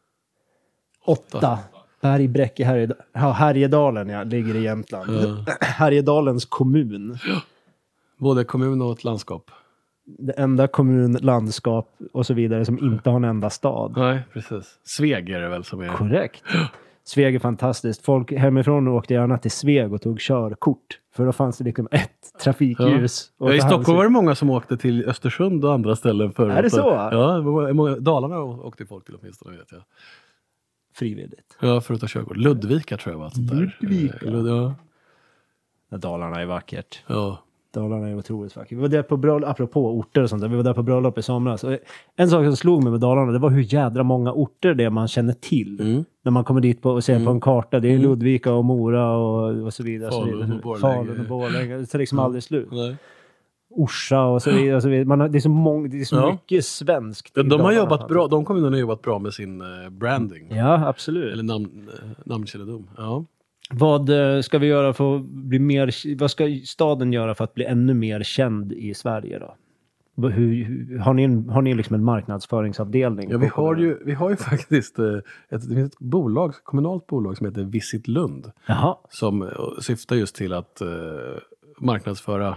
Åtta. 1.04 1.58
Bergbräcke, 2.00 2.64
Härjed 2.64 2.92
ja, 3.12 3.30
Härjedalen 3.30 4.08
ja, 4.08 4.22
ligger 4.22 4.56
i 4.56 4.62
Jämtland. 4.62 5.10
Ja. 5.10 5.54
Härjedalens 5.60 6.44
kommun. 6.44 7.18
Både 8.18 8.44
kommun 8.44 8.82
och 8.82 8.92
ett 8.92 9.04
landskap. 9.04 9.50
Det 10.04 10.32
enda 10.32 10.68
kommun, 10.68 11.12
landskap 11.12 11.96
och 12.12 12.26
så 12.26 12.34
vidare 12.34 12.64
som 12.64 12.78
inte 12.78 13.10
har 13.10 13.16
en 13.16 13.24
enda 13.24 13.50
stad. 13.50 13.92
Nej, 13.96 14.22
precis. 14.32 14.78
Sveg 14.84 15.30
är 15.30 15.40
det 15.40 15.48
väl 15.48 15.64
som 15.64 15.80
är... 15.80 15.88
Korrekt. 15.88 16.42
Sveg 17.10 17.34
är 17.34 17.38
fantastiskt. 17.38 18.04
Folk 18.04 18.32
hemifrån 18.32 18.88
åkte 18.88 19.14
gärna 19.14 19.38
till 19.38 19.50
Sveg 19.50 19.92
och 19.92 20.02
tog 20.02 20.20
körkort. 20.20 20.98
För 21.14 21.26
då 21.26 21.32
fanns 21.32 21.58
det 21.58 21.64
liksom 21.64 21.88
ett 21.90 22.32
trafikljus. 22.42 23.32
Ja, 23.38 23.54
I 23.54 23.60
Stockholm 23.60 23.96
var 23.96 24.04
det 24.04 24.10
många 24.10 24.34
som 24.34 24.50
åkte 24.50 24.76
till 24.76 25.04
Östersund 25.04 25.64
och 25.64 25.72
andra 25.72 25.96
ställen 25.96 26.32
förut. 26.32 26.56
Är 26.58 26.62
det 26.62 26.70
så? 26.70 27.08
Ja, 27.12 27.42
många, 27.72 27.96
Dalarna 27.96 28.40
åkte 28.42 28.86
folk 28.86 29.04
till 29.04 29.14
åtminstone 29.20 29.56
vet 29.56 29.72
jag. 29.72 29.82
Frivilligt. 30.94 31.56
Ja, 31.60 31.80
för 31.80 31.94
att 31.94 32.00
ta 32.00 32.06
körkort. 32.06 32.36
Ludvika 32.36 32.96
tror 32.96 33.14
jag 33.14 33.18
var 33.18 33.26
ett 33.26 33.34
sånt 33.34 33.50
där. 33.50 33.76
Ludvika. 33.80 34.26
Eh, 34.26 34.32
Lud, 34.32 34.46
ja. 34.46 34.74
Ja, 35.88 35.96
Dalarna 35.96 36.40
är 36.40 36.46
vackert. 36.46 37.02
ja. 37.06 37.44
Dalarna 37.72 38.08
är 38.08 38.14
otroligt 38.18 38.56
vackert. 38.56 38.72
Vi 38.72 38.80
var 38.80 38.88
där 38.88 39.02
på 39.02 39.16
bröllop, 39.16 39.50
apropå 39.50 39.98
orter 39.98 40.22
och 40.22 40.28
sånt 40.30 40.42
där, 40.42 40.48
vi 40.48 40.56
var 40.56 40.62
där 40.62 40.74
på 40.74 40.82
bröllop 40.82 41.18
i 41.18 41.22
somras. 41.22 41.64
Och 41.64 41.76
en 42.16 42.30
sak 42.30 42.44
som 42.44 42.56
slog 42.56 42.82
mig 42.82 42.90
med 42.90 43.00
Dalarna, 43.00 43.32
det 43.32 43.38
var 43.38 43.50
hur 43.50 43.74
jädra 43.74 44.02
många 44.02 44.32
orter 44.32 44.74
det 44.74 44.84
är 44.84 44.90
man 44.90 45.08
känner 45.08 45.32
till. 45.32 45.80
Mm. 45.80 46.04
När 46.24 46.32
man 46.32 46.44
kommer 46.44 46.60
dit 46.60 46.82
på, 46.82 46.90
och 46.90 47.04
ser 47.04 47.24
på 47.24 47.30
en 47.30 47.40
karta. 47.40 47.80
Det 47.80 47.88
är 47.88 47.90
Mm. 47.96 48.02
Ludvika 48.02 48.52
och 48.52 48.64
Mora 48.64 49.16
och, 49.16 49.64
och 49.64 49.74
så 49.74 49.82
vidare. 49.82 50.10
Falun 50.10 50.52
och 50.52 50.60
Borlänge. 50.60 50.94
Falun 51.04 51.20
och 51.20 51.26
Borlänge. 51.26 51.76
Det 51.76 51.86
tar 51.86 51.98
liksom 51.98 52.18
aldrig 52.18 52.42
slut. 52.42 52.68
Nej. 52.72 52.96
Orsa 53.72 54.24
och 54.24 54.42
så 54.42 54.50
vidare. 54.50 54.76
Och 54.76 54.82
så 54.82 54.88
vidare. 54.88 55.04
Man 55.04 55.20
har, 55.20 55.28
det 55.28 55.38
är 55.38 55.40
så, 55.40 55.48
mång, 55.48 55.90
det 55.90 56.00
är 56.00 56.04
så 56.04 56.16
Ja. 56.16 56.32
mycket 56.32 56.64
svenskt. 56.64 57.34
De, 57.34 57.48
de 57.48 57.60
har 57.60 57.72
jobbat 57.72 58.08
bra, 58.08 58.26
de 58.28 58.44
kommunerna 58.44 58.76
har 58.76 58.80
jobbat 58.80 59.02
bra 59.02 59.18
med 59.18 59.32
sin 59.34 59.60
eh, 59.60 59.90
branding. 59.90 60.46
Ja, 60.54 60.88
absolut. 60.88 61.32
Eller 61.32 61.42
namn, 61.42 61.88
eh, 62.02 62.08
namnkännedom. 62.24 62.88
Ja. 62.96 63.24
Vad 63.74 64.10
eh, 64.10 64.40
ska 64.40 64.58
vi 64.58 64.66
göra 64.66 64.92
för 64.92 65.16
att 65.16 65.22
bli 65.22 65.58
mer... 65.58 66.16
Vad 66.18 66.30
ska 66.30 66.60
staden 66.64 67.12
göra 67.12 67.34
för 67.34 67.44
att 67.44 67.54
bli 67.54 67.64
ännu 67.64 67.94
mer 67.94 68.22
känd 68.22 68.72
i 68.72 68.94
Sverige 68.94 69.38
då? 69.38 69.56
Hur, 70.28 70.98
har 70.98 71.14
ni, 71.14 71.22
en, 71.22 71.48
har 71.48 71.62
ni 71.62 71.74
liksom 71.74 71.94
en 71.94 72.04
marknadsföringsavdelning? 72.04 73.30
Ja, 73.30 73.38
vi, 73.38 73.46
har 73.46 73.76
ju, 73.76 73.98
vi 74.04 74.14
har 74.14 74.30
ju 74.30 74.36
faktiskt 74.50 74.98
eh, 74.98 75.18
ett, 75.48 75.70
ett 75.70 75.98
bolag, 75.98 76.54
kommunalt 76.62 77.06
bolag 77.06 77.36
som 77.36 77.46
heter 77.46 77.64
Visit 77.64 78.08
Lund. 78.08 78.52
Jaha. 78.66 78.96
Som 79.10 79.42
eh, 79.42 79.48
syftar 79.80 80.16
just 80.16 80.36
till 80.36 80.52
att 80.52 80.82
marknadsföra 81.78 82.56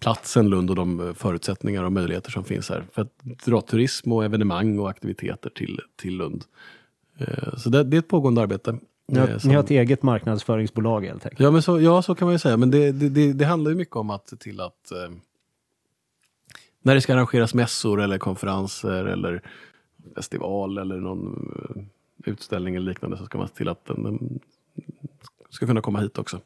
platsen 0.00 0.50
Lund 0.50 0.70
och 0.70 0.76
de 0.76 1.14
förutsättningar 1.16 1.84
och 1.84 1.92
möjligheter 1.92 2.30
som 2.30 2.44
finns 2.44 2.70
här. 2.70 2.84
För 2.92 3.02
att 3.02 3.18
dra 3.44 3.60
turism 3.60 4.12
och 4.12 4.24
evenemang 4.24 4.78
och 4.78 4.90
aktiviteter 4.90 5.50
till, 5.50 5.80
till 5.96 6.16
Lund. 6.16 6.44
Så 7.56 7.70
det, 7.70 7.84
det 7.84 7.96
är 7.96 7.98
ett 7.98 8.08
pågående 8.08 8.42
arbete. 8.42 8.78
Ni 9.12 9.18
eh, 9.18 9.28
har, 9.28 9.38
som- 9.38 9.48
ni 9.48 9.54
har 9.54 9.62
ett 9.62 9.70
eget 9.70 10.02
marknadsföringsbolag 10.02 11.04
helt 11.06 11.24
enkelt? 11.26 11.40
Ja, 11.40 11.50
men 11.50 11.62
så, 11.62 11.80
ja, 11.80 12.02
så 12.02 12.14
kan 12.14 12.26
man 12.26 12.34
ju 12.34 12.38
säga. 12.38 12.56
Men 12.56 12.70
det, 12.70 12.92
det, 12.92 13.08
det, 13.08 13.32
det 13.32 13.44
handlar 13.44 13.70
ju 13.70 13.76
mycket 13.76 13.96
om 13.96 14.10
att 14.10 14.28
se 14.28 14.36
till 14.36 14.60
att 14.60 14.90
eh, 14.92 15.10
när 16.82 16.94
det 16.94 17.00
ska 17.00 17.12
arrangeras 17.14 17.54
mässor 17.54 18.00
eller 18.00 18.18
konferenser 18.18 19.04
eller 19.04 19.42
festival 20.14 20.78
eller 20.78 20.96
någon 20.96 21.52
eh, 21.76 21.82
utställning 22.32 22.74
eller 22.74 22.90
liknande 22.90 23.16
så 23.16 23.24
ska 23.24 23.38
man 23.38 23.48
se 23.48 23.54
till 23.54 23.68
att 23.68 23.84
den, 23.84 24.02
den 24.02 24.40
ska 25.50 25.66
kunna 25.66 25.80
komma 25.80 26.00
hit 26.00 26.18
också. 26.18 26.40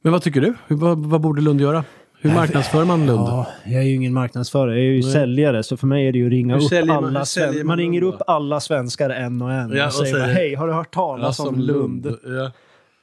Men 0.00 0.12
vad 0.12 0.22
tycker 0.22 0.40
du? 0.40 0.54
Vad, 0.68 0.98
vad 1.06 1.20
borde 1.20 1.42
Lund 1.42 1.60
göra? 1.60 1.84
Hur 2.20 2.30
marknadsför 2.34 2.84
man 2.84 3.06
Lund? 3.06 3.20
Ja, 3.28 3.46
jag 3.64 3.82
är 3.82 3.86
ju 3.86 3.94
ingen 3.94 4.12
marknadsförare, 4.12 4.74
jag 4.74 4.86
är 4.86 4.90
ju 4.96 5.02
säljare, 5.02 5.62
så 5.62 5.76
för 5.76 5.86
mig 5.86 6.08
är 6.08 6.12
det 6.12 6.18
ju 6.18 6.26
att 6.26 6.30
ringa 6.30 6.54
Hur 6.56 6.80
upp 6.80 6.86
man- 6.88 7.04
alla 7.04 7.24
svenskar. 7.24 7.58
man 7.58 7.66
Man 7.66 7.78
ringer 7.78 8.02
upp 8.02 8.22
alla 8.26 8.60
svenskar 8.60 9.10
en 9.10 9.42
och 9.42 9.52
en 9.52 9.72
Ja, 9.72 9.82
och 9.82 9.86
och 9.86 9.92
säger, 9.92 10.12
säger- 10.14 10.26
hej, 10.34 10.54
har 10.54 10.66
du 10.66 10.72
hört 10.72 10.94
talas 10.94 11.40
om 11.40 11.60
Lund? 11.60 12.06
Ja. 12.26 12.50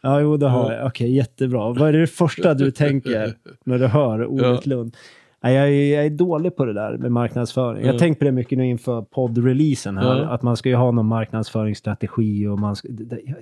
Ja, 0.01 0.19
jo, 0.21 0.37
det 0.37 0.47
har 0.47 0.71
Ja. 0.71 0.77
jag. 0.77 0.87
Okej, 0.87 1.15
jättebra. 1.15 1.59
Vad 1.73 1.81
är 1.89 1.93
det 1.93 2.07
första 2.07 2.53
du 2.53 2.71
tänker 2.71 3.33
när 3.65 3.79
du 3.79 3.87
hör 3.87 4.25
ordet 4.25 4.65
Lund? 4.65 4.95
Nej, 5.43 5.55
jag, 5.55 5.67
är, 5.69 5.95
jag 5.95 6.05
är 6.05 6.09
dålig 6.09 6.55
på 6.55 6.65
det 6.65 6.73
där 6.73 6.97
med 6.97 7.11
marknadsföring. 7.11 7.85
Jag 7.85 7.93
har 7.93 7.99
tänkt 7.99 8.19
på 8.19 8.25
det 8.25 8.31
mycket 8.31 8.57
nu 8.57 8.65
inför 8.69 9.01
poddreleasen 9.01 9.97
här. 9.97 10.17
Ja. 10.19 10.25
Att 10.29 10.41
man 10.41 10.57
ska 10.57 10.69
ju 10.69 10.75
ha 10.75 10.91
någon 10.91 11.05
marknadsföringsstrategi 11.05 12.47
och 12.47 12.59
man 12.59 12.75
ska... 12.75 12.87
Det, 12.91 13.03
det, 13.03 13.19
jag, 13.25 13.35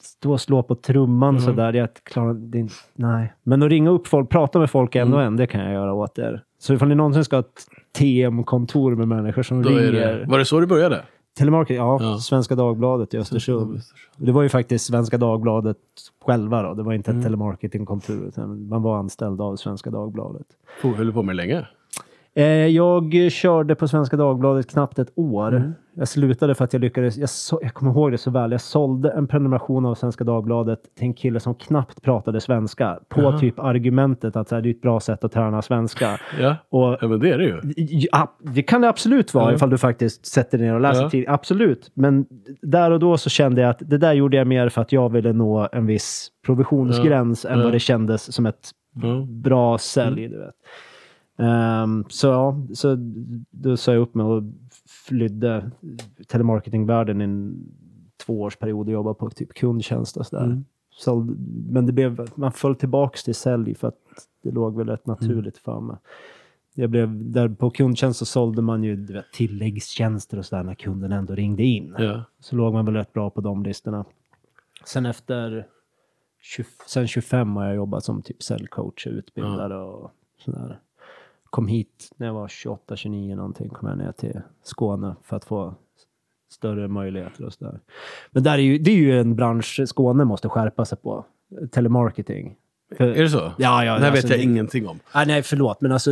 stå 0.00 0.32
och 0.32 0.40
slå 0.40 0.62
på 0.62 0.74
trumman 0.74 1.28
Mm. 1.28 1.40
sådär, 1.40 1.72
jag 1.72 1.88
klarar 1.94 2.34
det, 2.34 2.58
inte- 2.58 2.74
Nej. 2.94 3.32
Men 3.42 3.62
att 3.62 3.68
ringa 3.68 3.90
upp 3.90 4.06
folk, 4.06 4.28
prata 4.30 4.58
med 4.58 4.70
folk 4.70 4.94
en 4.96 5.02
Mm. 5.02 5.14
och 5.14 5.22
en, 5.22 5.36
det 5.36 5.46
kan 5.46 5.60
jag 5.60 5.72
göra 5.72 5.92
åt 5.94 6.18
er. 6.18 6.44
Så 6.58 6.74
ifall 6.74 6.88
ni 6.88 6.94
någonsin 6.94 7.24
ska 7.24 7.36
ha 7.36 7.40
ett 7.40 7.66
TM-kontor 7.98 8.94
med 8.96 9.08
människor 9.08 9.42
som 9.42 9.62
Då 9.62 9.68
ringer... 9.68 9.92
det, 9.92 10.24
var 10.28 10.38
det 10.38 10.44
så 10.44 10.60
du 10.60 10.66
började? 10.66 11.02
Telemarketing, 11.38 11.76
ja, 11.76 11.98
Ja. 12.02 12.18
Svenska 12.18 12.54
Dagbladet 12.54 13.14
i 13.14 13.18
Östersund. 13.18 13.80
Det 14.16 14.32
var 14.32 14.42
ju 14.42 14.48
faktiskt 14.48 14.86
Svenska 14.86 15.18
Dagbladet 15.18 15.76
själva 16.24 16.62
då. 16.62 16.74
Det 16.74 16.82
var 16.82 16.92
inte 16.92 17.10
ett 17.10 17.14
Mm. 17.14 17.24
telemarketingkontor. 17.24 18.26
utan 18.28 18.68
Man 18.68 18.82
var 18.82 18.98
anställd 18.98 19.40
av 19.40 19.56
Svenska 19.56 19.90
Dagbladet. 19.90 20.46
Höll 20.82 21.06
du 21.06 21.12
på 21.12 21.22
med 21.22 21.36
det 21.36 21.42
länge? 21.42 21.66
Eh, 22.34 22.44
jag 22.66 23.30
körde 23.32 23.74
på 23.74 23.88
Svenska 23.88 24.16
Dagbladet 24.16 24.70
knappt 24.70 24.98
ett 24.98 25.12
år. 25.14 25.56
Mm. 25.56 25.72
Jag 25.94 26.08
slutade 26.08 26.54
för 26.54 26.64
att 26.64 26.72
jag 26.72 26.80
lyckades. 26.80 27.16
Jag, 27.16 27.28
så, 27.28 27.58
jag 27.62 27.74
kommer 27.74 27.92
ihåg 27.92 28.10
det 28.12 28.18
så 28.18 28.30
väl. 28.30 28.52
Jag 28.52 28.60
sålde 28.60 29.10
en 29.10 29.26
prenumeration 29.26 29.86
av 29.86 29.94
Svenska 29.94 30.24
Dagbladet 30.24 30.78
till 30.98 31.06
en 31.06 31.14
kille 31.14 31.40
som 31.40 31.54
knappt 31.54 32.02
pratade 32.02 32.40
svenska. 32.40 32.98
På 33.08 33.22
Jaha. 33.22 33.38
typ 33.38 33.58
argumentet 33.58 34.36
att 34.36 34.48
så 34.48 34.54
här, 34.54 34.62
det 34.62 34.68
är 34.68 34.70
ett 34.70 34.80
bra 34.80 35.00
sätt 35.00 35.24
att 35.24 35.32
träna 35.32 35.62
svenska. 35.62 36.18
Ja, 36.40 36.56
Och 36.68 36.96
ja 37.00 37.08
men 37.08 37.20
det 37.20 37.30
är 37.30 37.38
det 37.38 37.44
ju. 37.44 37.60
Ja, 37.76 38.36
det 38.40 38.62
kan 38.62 38.80
det 38.80 38.88
absolut 38.88 39.34
vara 39.34 39.50
Ja. 39.50 39.54
ifall 39.54 39.70
du 39.70 39.78
faktiskt 39.78 40.26
sätter 40.26 40.58
dig 40.58 40.66
ner 40.66 40.74
och 40.74 40.80
läser 40.80 41.02
Ja. 41.02 41.10
tid. 41.10 41.24
Absolut. 41.28 41.90
Men 41.94 42.26
där 42.62 42.90
och 42.90 42.98
då 43.00 43.16
så 43.16 43.30
kände 43.30 43.60
jag 43.60 43.70
att 43.70 43.82
det 43.86 43.98
där 43.98 44.12
gjorde 44.12 44.36
jag 44.36 44.46
mer 44.46 44.68
för 44.68 44.80
att 44.82 44.92
jag 44.92 45.12
ville 45.12 45.32
nå 45.32 45.68
en 45.72 45.86
viss 45.86 46.28
provisionsgräns 46.46 47.44
än 47.44 47.58
Ja. 47.58 47.64
vad 47.64 47.72
det 47.72 47.80
kändes 47.80 48.34
som 48.34 48.46
ett 48.46 48.70
bra 49.42 49.78
sälj. 49.78 50.28
Du 50.28 50.38
vet. 50.38 50.54
Ehm, 51.42 52.04
så 52.08 52.26
ja, 52.26 52.56
så 52.74 52.96
då 53.50 53.76
sa 53.76 53.92
jag 53.92 54.00
upp 54.00 54.14
mig 54.14 54.26
och 54.26 54.42
flydde 55.08 55.70
telemarketingvärlden 56.28 57.20
i 57.20 57.24
en 57.24 57.64
tvåårsperiod 58.26 58.86
och 58.86 58.92
jobbade 58.92 59.14
på 59.14 59.30
typ 59.30 59.54
kundtjänst 59.54 60.16
och 60.16 60.26
sådär. 60.26 60.44
Mm. 60.44 60.64
Så, 60.90 61.36
men 61.68 61.86
det 61.86 61.92
blev, 61.92 62.28
man 62.34 62.52
föll 62.52 62.76
tillbaks 62.76 63.24
till 63.24 63.34
sälj 63.34 63.74
för 63.74 63.88
att 63.88 63.98
det 64.42 64.50
låg 64.50 64.76
väl 64.76 64.88
rätt 64.88 65.06
naturligt 65.06 65.58
för 65.58 65.80
mig. 65.80 65.96
Jag 66.74 66.90
blev, 66.90 67.30
där 67.32 67.48
på 67.48 67.70
kundtjänst 67.70 68.18
så 68.18 68.24
sålde 68.24 68.62
man 68.62 68.84
ju 68.84 68.96
du 68.96 69.12
vet, 69.12 69.32
tilläggstjänster 69.32 70.38
och 70.38 70.46
sådär 70.46 70.62
när 70.62 70.74
kunden 70.74 71.12
ändå 71.12 71.34
ringde 71.34 71.62
in. 71.62 71.96
Ja. 71.98 72.24
Så 72.40 72.56
låg 72.56 72.72
man 72.72 72.84
väl 72.84 72.94
rätt 72.94 73.12
bra 73.12 73.30
på 73.30 73.40
de 73.40 73.62
listorna. 73.62 74.04
Sen 74.84 75.06
efter 75.06 75.66
20, 76.40 76.64
sen 76.86 77.08
25 77.08 77.56
har 77.56 77.64
jag 77.64 77.74
jobbat 77.74 78.04
som 78.04 78.22
typ 78.22 78.42
säljcoach 78.42 79.06
och 79.06 79.12
utbildare 79.12 79.76
och 79.76 80.10
sådär. 80.38 80.80
Kom 81.52 81.66
hit 81.68 82.10
när 82.16 82.26
jag 82.26 82.34
var 82.34 82.48
28, 82.48 82.96
29 82.96 83.36
någonting, 83.36 83.68
kom 83.68 83.88
jag 83.88 83.98
ner 83.98 84.12
till 84.12 84.40
Skåne 84.62 85.14
för 85.22 85.36
att 85.36 85.44
få 85.44 85.74
större 86.52 86.88
möjligheter 86.88 87.44
och 87.44 87.52
sådär. 87.52 87.80
Men 88.30 88.42
där 88.42 88.52
är 88.52 88.58
ju, 88.58 88.78
det 88.78 88.90
är 88.90 88.96
ju 88.96 89.20
en 89.20 89.36
bransch 89.36 89.80
Skåne 89.86 90.24
måste 90.24 90.48
skärpa 90.48 90.84
sig 90.84 90.98
på. 90.98 91.24
Telemarketing. 91.70 92.54
För, 92.96 93.04
Är 93.04 93.22
det 93.22 93.28
så? 93.28 93.38
Ja, 93.58 93.84
ja. 93.84 93.94
det 93.94 94.00
här 94.00 94.10
alltså, 94.10 94.12
vet 94.26 94.30
jag 94.30 94.38
det- 94.38 94.42
ingenting 94.52 94.88
om. 94.88 94.98
Ah, 95.12 95.24
nej, 95.24 95.42
förlåt, 95.42 95.80
men 95.80 95.92
alltså 95.92 96.10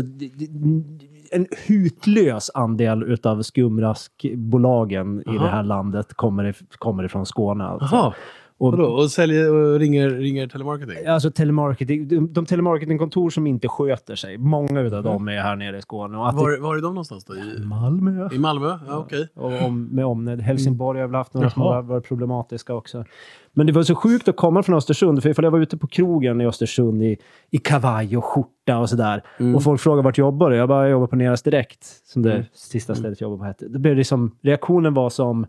en 1.32 1.47
hutlös 1.66 2.51
andel 2.55 3.03
utav 3.03 3.43
skumraskbolagen 3.43 5.22
i 5.26 5.28
Aha. 5.28 5.45
det 5.45 5.51
här 5.51 5.62
landet 5.62 6.14
kommer, 6.14 6.57
kommer 6.78 7.05
ifrån 7.05 7.26
Skåne. 7.26 7.64
Alltså. 7.64 8.14
Och, 8.61 8.70
vadå? 8.72 8.84
Och 8.84 9.11
säljer 9.11 9.54
och 9.54 9.78
ringer, 9.78 10.11
ringer 10.11 10.46
telemarketing? 10.46 11.06
Alltså 11.06 11.30
telemarketing, 11.30 12.08
de, 12.08 12.32
de 12.32 12.46
telemarketingkontor 12.46 13.30
som 13.30 13.46
inte 13.46 13.68
sköter 13.68 14.14
sig, 14.14 14.38
många 14.38 14.80
utav 14.80 15.02
dem 15.02 15.28
är 15.28 15.38
här 15.40 15.56
nere 15.56 15.78
i 15.78 15.82
Skåne. 15.82 16.18
Och 16.18 16.28
att 16.28 16.34
Var, 16.34 16.61
var 16.61 16.76
är 16.76 16.82
de 16.82 16.94
någonstans 16.94 17.24
då? 17.24 17.34
I, 17.34 17.38
det, 17.58 17.64
Malmö. 17.66 18.28
i 18.32 18.38
Malmö? 18.38 18.78
Ja, 18.88 18.96
okej. 18.98 19.28
Och 19.34 19.62
om, 19.62 19.88
med 19.92 20.04
omnejd. 20.06 20.40
Helsingborg 20.40 21.00
har 21.00 21.06
väl 21.08 21.14
haft 21.14 21.34
några 21.34 21.50
som 21.50 21.62
har 21.62 21.82
varit 21.82 22.08
problematiska 22.08 22.74
också. 22.74 23.04
Men 23.52 23.66
det 23.66 23.72
var 23.72 23.82
så 23.82 23.94
sjukt 23.94 24.28
att 24.28 24.36
komma 24.36 24.62
från 24.62 24.76
Östersund, 24.76 25.22
för 25.22 25.30
ifall 25.30 25.44
jag 25.44 25.52
var 25.52 25.58
ute 25.61 25.76
på 25.76 25.86
krogen 25.86 26.40
i 26.40 26.46
Östersund 26.46 27.02
i, 27.02 27.16
i 27.50 27.58
kavaj 27.58 28.16
och 28.16 28.24
skjorta 28.24 28.78
och 28.78 28.88
sådär. 28.90 29.22
Mm. 29.38 29.54
Och 29.56 29.62
folk 29.62 29.80
frågade 29.80 30.02
vart 30.02 30.18
jag 30.18 30.24
jobbar 30.26 30.50
Jag 30.50 30.68
bara, 30.68 30.82
jag 30.82 30.90
jobbar 30.90 31.06
på 31.06 31.16
Neras 31.16 31.42
Direkt, 31.42 31.84
som 32.04 32.22
det 32.22 32.32
Mm. 32.32 32.44
sista 32.52 32.94
stället 32.94 33.20
jag 33.20 33.26
jobbade 33.30 33.38
på 33.38 33.44
hette. 33.44 33.68
Då 33.68 33.78
blev 33.78 33.96
det 33.96 34.04
som, 34.04 34.36
reaktionen 34.42 34.94
var 34.94 35.11
som, 35.11 35.46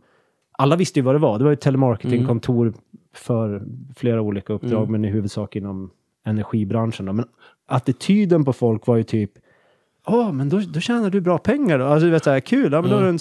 alla 0.57 0.75
visste 0.75 0.99
ju 0.99 1.03
vad 1.03 1.15
det 1.15 1.19
var. 1.19 1.37
Det 1.37 1.43
var 1.43 1.51
ju 1.51 1.55
telemarketingkontor 1.55 2.73
för 3.13 3.63
flera 3.95 4.21
olika 4.21 4.53
uppdrag, 4.53 4.79
Mm. 4.81 4.91
men 4.91 5.05
i 5.05 5.07
huvudsak 5.09 5.55
inom 5.55 5.91
energibranschen. 6.25 7.05
Då. 7.05 7.13
Men 7.13 7.25
attityden 7.67 8.45
på 8.45 8.53
folk 8.53 8.87
var 8.87 8.95
ju 8.97 9.03
typ, 9.03 9.31
ja 10.07 10.31
men 10.31 10.49
då, 10.49 10.59
då 10.59 10.79
tjänar 10.79 11.09
du 11.09 11.21
bra 11.21 11.37
pengar 11.37 11.79
då. 11.79 11.85
Alltså 11.85 12.05
du 12.05 12.11
vet 12.11 12.23
såhär, 12.23 12.39
kul, 12.39 12.71
ja 12.73 12.81
men 12.81 12.89
då 12.89 12.95
har 12.97 13.03
du 13.03 13.09
en 13.09 13.19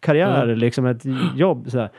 karriär, 0.00 0.46
liksom 0.46 0.86
ett 0.86 1.02
jobb. 1.36 1.70
Sådär. 1.70 1.90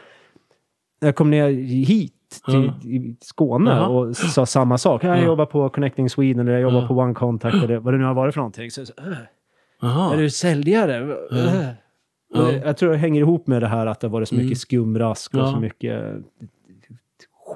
När 1.02 1.08
jag 1.08 1.16
kom 1.16 1.30
ner 1.30 1.50
hit 1.86 2.14
till 2.46 2.72
i 2.84 3.16
Skåne 3.22 3.70
Jaha. 3.72 3.88
och 3.88 4.18
sa 4.18 4.46
samma 4.46 4.78
sak. 4.78 5.04
Jag 5.04 5.18
Ja. 5.18 5.26
jobbar 5.26 5.46
på 5.46 5.70
Connecting 5.70 6.10
Sweden 6.10 6.40
eller 6.48 6.52
jag 6.52 6.62
jobbar 6.62 6.88
på 6.88 6.94
One 6.94 7.14
Contact 7.14 7.56
eller 7.64 7.78
vad 7.80 7.94
det 7.94 7.98
nu 7.98 8.04
har 8.04 8.14
varit 8.14 8.34
för 8.34 8.40
någonting. 8.42 8.72
Så, 8.72 8.86
så, 8.86 8.94
äh, 8.98 9.04
Jaha. 9.82 10.14
är 10.14 10.18
du 10.18 10.30
säljare? 10.30 11.18
Äh. 11.32 12.56
Jag 12.66 12.78
tror 12.78 12.92
det 12.92 12.98
hänger 12.98 13.22
ihop 13.22 13.48
med 13.48 13.62
det 13.62 13.68
här 13.68 13.86
att 13.86 14.00
det 14.00 14.08
har 14.08 14.12
varit 14.12 14.30
så 14.30 14.36
mycket 14.36 14.46
Mm. 14.48 14.56
skumrask 14.56 15.34
och 15.36 15.48
så 15.48 15.60
mycket 15.60 16.04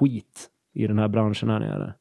skit 0.00 0.48
i 0.74 0.86
den 0.86 0.98
här 0.98 1.08
branschen 1.08 1.50
här 1.50 1.60
nere. 1.60 1.94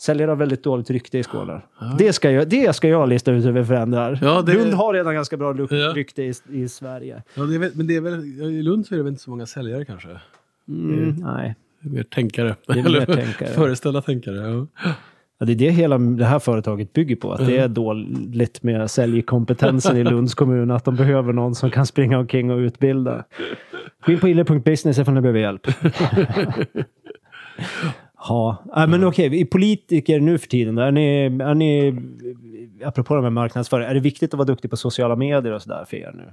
Säljare 0.00 0.28
har 0.30 0.36
väldigt 0.36 0.62
dåligt 0.64 0.90
rykte 0.90 1.18
i 1.18 1.22
Skåne. 1.22 1.60
Det, 1.98 2.12
ska 2.12 2.30
jag, 2.30 2.48
det 2.48 2.76
ska 2.76 2.88
jag 2.88 3.08
lista 3.08 3.32
ut 3.32 3.44
hur 3.44 3.52
vi 3.52 3.64
förändrar. 3.64 4.18
Ja, 4.22 4.42
det- 4.42 4.54
Lund 4.54 4.74
har 4.74 4.92
redan 4.94 5.14
ganska 5.14 5.36
bra 5.36 5.52
rykte 5.52 6.22
i, 6.22 6.32
i 6.50 6.68
Sverige. 6.68 7.22
Ja, 7.34 7.42
det 7.42 7.54
är, 7.54 7.70
men 7.76 7.86
det 7.86 7.96
är 7.96 8.00
väl, 8.00 8.24
I 8.24 8.62
Lund 8.62 8.86
så 8.86 8.94
är 8.94 8.96
det 8.96 9.02
väl 9.02 9.10
inte 9.10 9.22
så 9.22 9.30
många 9.30 9.46
säljare 9.46 9.84
kanske? 9.84 10.08
Mm, 10.68 11.14
nej. 11.16 11.54
Det 11.80 11.88
är 11.88 11.92
Mer 11.92 12.02
tänkare. 12.02 12.56
är 12.68 12.74
mer 12.74 12.86
Eller 12.86 13.06
tänkare. 13.06 13.48
Föreställa 13.48 14.02
tänkare. 14.02 14.36
Ja. 14.36 14.66
Ja, 15.38 15.46
det 15.46 15.52
är 15.52 15.56
det 15.56 15.70
hela 15.70 15.98
det 15.98 16.24
här 16.24 16.38
företaget 16.38 16.92
bygger 16.92 17.16
på. 17.16 17.32
Att 17.32 17.46
det 17.46 17.58
är 17.58 17.68
dåligt 17.68 18.62
med 18.62 18.90
säljkompetensen 18.90 19.96
i 19.96 20.04
Lunds 20.04 20.34
kommun. 20.34 20.70
Att 20.70 20.84
de 20.84 20.96
behöver 20.96 21.32
någon 21.32 21.54
som 21.54 21.70
kan 21.70 21.86
springa 21.86 22.18
omkring 22.18 22.50
och 22.50 22.58
utbilda. 22.58 23.24
Gå 24.06 24.12
in 24.12 24.18
på 24.18 24.28
ille.business 24.28 24.98
ifall 24.98 25.14
ni 25.14 25.20
behöver 25.20 25.40
hjälp. 25.40 25.66
Ja, 28.18 28.64
ja 28.74 28.86
men 28.86 29.04
okej. 29.04 29.40
i 29.40 29.44
politiker 29.44 30.20
nu 30.20 30.38
för 30.38 30.48
tiden, 30.48 30.78
är 30.78 30.90
ni, 30.90 31.24
är 31.24 31.54
ni, 31.54 32.00
apropå 32.84 33.14
de 33.14 33.24
här 33.24 33.30
marknadsföring, 33.30 33.86
är 33.86 33.94
det 33.94 34.00
viktigt 34.00 34.34
att 34.34 34.38
vara 34.38 34.46
duktig 34.46 34.70
på 34.70 34.76
sociala 34.76 35.16
medier 35.16 35.52
och 35.52 35.62
sådär 35.62 35.84
för 35.84 35.96
er 35.96 36.12
nu? 36.14 36.32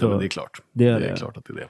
Ja, 0.00 0.08
men 0.08 0.18
det 0.18 0.24
är 0.24 0.28
klart. 0.28 0.62
Det 0.72 0.86
är 0.88 1.00
det 1.00 1.06
är 1.06 1.16
klart 1.16 1.36
att 1.36 1.44
det 1.44 1.52
är 1.52 1.56
det. 1.56 1.68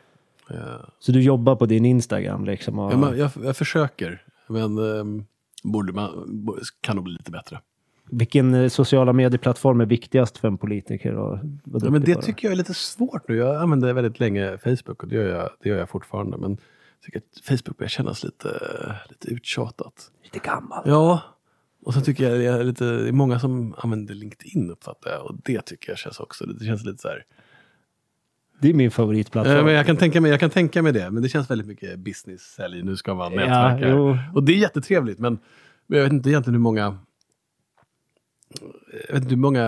Ja. 0.48 0.90
Så 0.98 1.12
du 1.12 1.22
jobbar 1.22 1.56
på 1.56 1.66
din 1.66 1.84
Instagram 1.84 2.44
liksom? 2.44 2.78
Och, 2.78 2.92
Ja, 2.92 2.96
men 2.96 3.18
jag, 3.18 3.30
jag 3.44 3.56
försöker, 3.56 4.22
men 4.46 4.78
um, 4.78 5.26
borde 5.62 5.92
man, 5.92 6.10
kan 6.80 6.96
nog 6.96 7.04
bli 7.04 7.12
lite 7.12 7.30
bättre. 7.30 7.60
Vilken 8.10 8.54
eh, 8.54 8.68
sociala 8.68 9.12
medieplattform 9.12 9.80
är 9.80 9.86
viktigast 9.86 10.38
för 10.38 10.48
en 10.48 10.58
politiker? 10.58 11.12
vara 11.12 11.40
Ja, 11.64 11.90
men 11.90 12.02
det 12.02 12.22
tycker 12.22 12.48
jag 12.48 12.52
är 12.52 12.56
lite 12.56 12.74
svårt 12.74 13.28
nu. 13.28 13.36
Jag 13.36 13.56
använde 13.56 13.92
väldigt 13.92 14.20
länge 14.20 14.58
Facebook 14.58 15.02
och 15.02 15.08
det 15.08 15.14
gör 15.14 15.28
jag, 15.28 15.50
det 15.62 15.68
gör 15.68 15.78
jag 15.78 15.88
fortfarande. 15.88 16.36
Men 16.36 16.58
tycker 17.04 17.18
att 17.18 17.44
Facebook 17.44 17.78
börjar 17.78 17.88
kännas 17.88 18.24
lite, 18.24 18.48
lite 19.08 19.28
uttjatat. 19.28 20.10
Lite 20.24 20.38
gammal. 20.38 20.82
Ja, 20.86 21.22
och 21.84 21.94
så 21.94 22.00
tycker 22.00 22.30
jag 22.30 22.40
det 22.40 22.46
är, 22.46 22.64
lite, 22.64 22.84
det 22.84 23.08
är 23.08 23.12
många 23.12 23.38
som 23.40 23.74
använder 23.78 24.14
LinkedIn 24.14 24.70
uppfattar 24.70 25.10
jag. 25.10 25.26
Och 25.26 25.36
det 25.44 25.60
tycker 25.62 25.90
jag 25.90 25.98
känns 25.98 26.20
också, 26.20 26.46
det 26.46 26.64
känns 26.64 26.84
lite 26.84 26.98
så 26.98 27.08
här. 27.08 27.24
Det 28.60 28.70
är 28.70 28.74
min 28.74 28.90
favoritplattform. 28.90 29.64
Men 29.64 29.74
jag, 29.74 29.86
kan 29.86 29.96
tänka 29.96 30.20
mig, 30.20 30.30
jag 30.30 30.40
kan 30.40 30.50
tänka 30.50 30.82
mig 30.82 30.92
det, 30.92 31.10
men 31.10 31.22
det 31.22 31.28
känns 31.28 31.50
väldigt 31.50 31.66
mycket 31.66 31.98
business, 31.98 32.42
sälj, 32.42 32.82
nu 32.82 32.96
ska 32.96 33.14
man 33.14 33.32
Ja, 33.32 33.38
nätverka. 33.38 33.88
jo. 33.88 34.18
och 34.34 34.42
det 34.42 34.52
är 34.52 34.56
jättetrevligt, 34.56 35.18
men, 35.18 35.38
men 35.86 35.98
jag 35.98 36.04
vet 36.04 36.12
inte 36.12 36.30
egentligen 36.30 36.54
hur 36.54 36.60
många 36.62 36.98
jag 39.08 39.14
vet 39.14 39.22
inte 39.22 39.34
hur 39.34 39.36
många, 39.36 39.66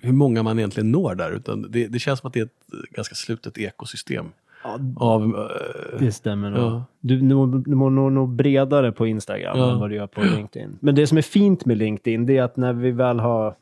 hur 0.00 0.12
många 0.12 0.42
man 0.42 0.58
egentligen 0.58 0.90
når 0.92 1.14
där, 1.14 1.30
utan 1.30 1.70
det, 1.70 1.88
det 1.88 1.98
känns 1.98 2.20
som 2.20 2.26
att 2.26 2.34
det 2.34 2.40
är 2.40 2.44
ett 2.44 2.90
ganska 2.90 3.14
slutet 3.14 3.58
ekosystem. 3.58 4.26
Ja, 4.68 5.06
Av, 5.06 5.22
eh, 5.22 5.98
det 6.00 6.12
stämmer 6.12 6.50
nog. 6.50 6.60
Ja. 6.60 6.84
Du, 7.00 7.22
når- 7.22 7.62
du 7.64 7.74
må 7.74 7.90
nå 7.90 8.26
bredare 8.26 8.92
på 8.92 9.06
Instagram 9.06 9.58
Ja. 9.58 9.72
än 9.72 9.78
vad 9.78 9.90
du 9.90 9.96
gör 9.96 10.06
på 10.06 10.20
LinkedIn. 10.20 10.76
Men 10.80 10.94
det 10.94 11.06
som 11.06 11.18
är 11.18 11.22
fint 11.22 11.64
med 11.64 11.76
LinkedIn, 11.78 12.26
det 12.26 12.36
är 12.38 12.42
att 12.42 12.56
när 12.56 12.72
vi 12.72 12.90
väl 12.90 13.20
har... 13.20 13.54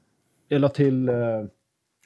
Jag 0.49 0.61
la 0.61 0.69
till 0.69 1.09
eh, 1.09 1.15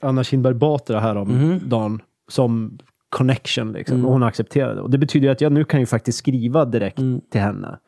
Anna 0.00 0.24
Kinberg 0.24 0.54
Batra 0.54 1.00
här 1.00 1.16
om 1.16 1.28
Mhm. 1.28 1.60
dagen 1.68 2.02
som 2.28 2.78
connection. 3.08 3.72
Liksom, 3.72 3.96
Mm. 3.96 4.06
Och 4.06 4.12
hon 4.12 4.22
accepterade. 4.22 4.80
Och 4.80 4.90
det 4.90 4.98
betyder 4.98 5.30
att 5.30 5.40
jag 5.40 5.52
nu 5.52 5.64
kan 5.64 5.80
ju 5.80 5.86
faktiskt 5.86 6.18
skriva 6.18 6.64
direkt 6.64 6.98
Mm. 6.98 7.20
till 7.30 7.40
henne. 7.40 7.78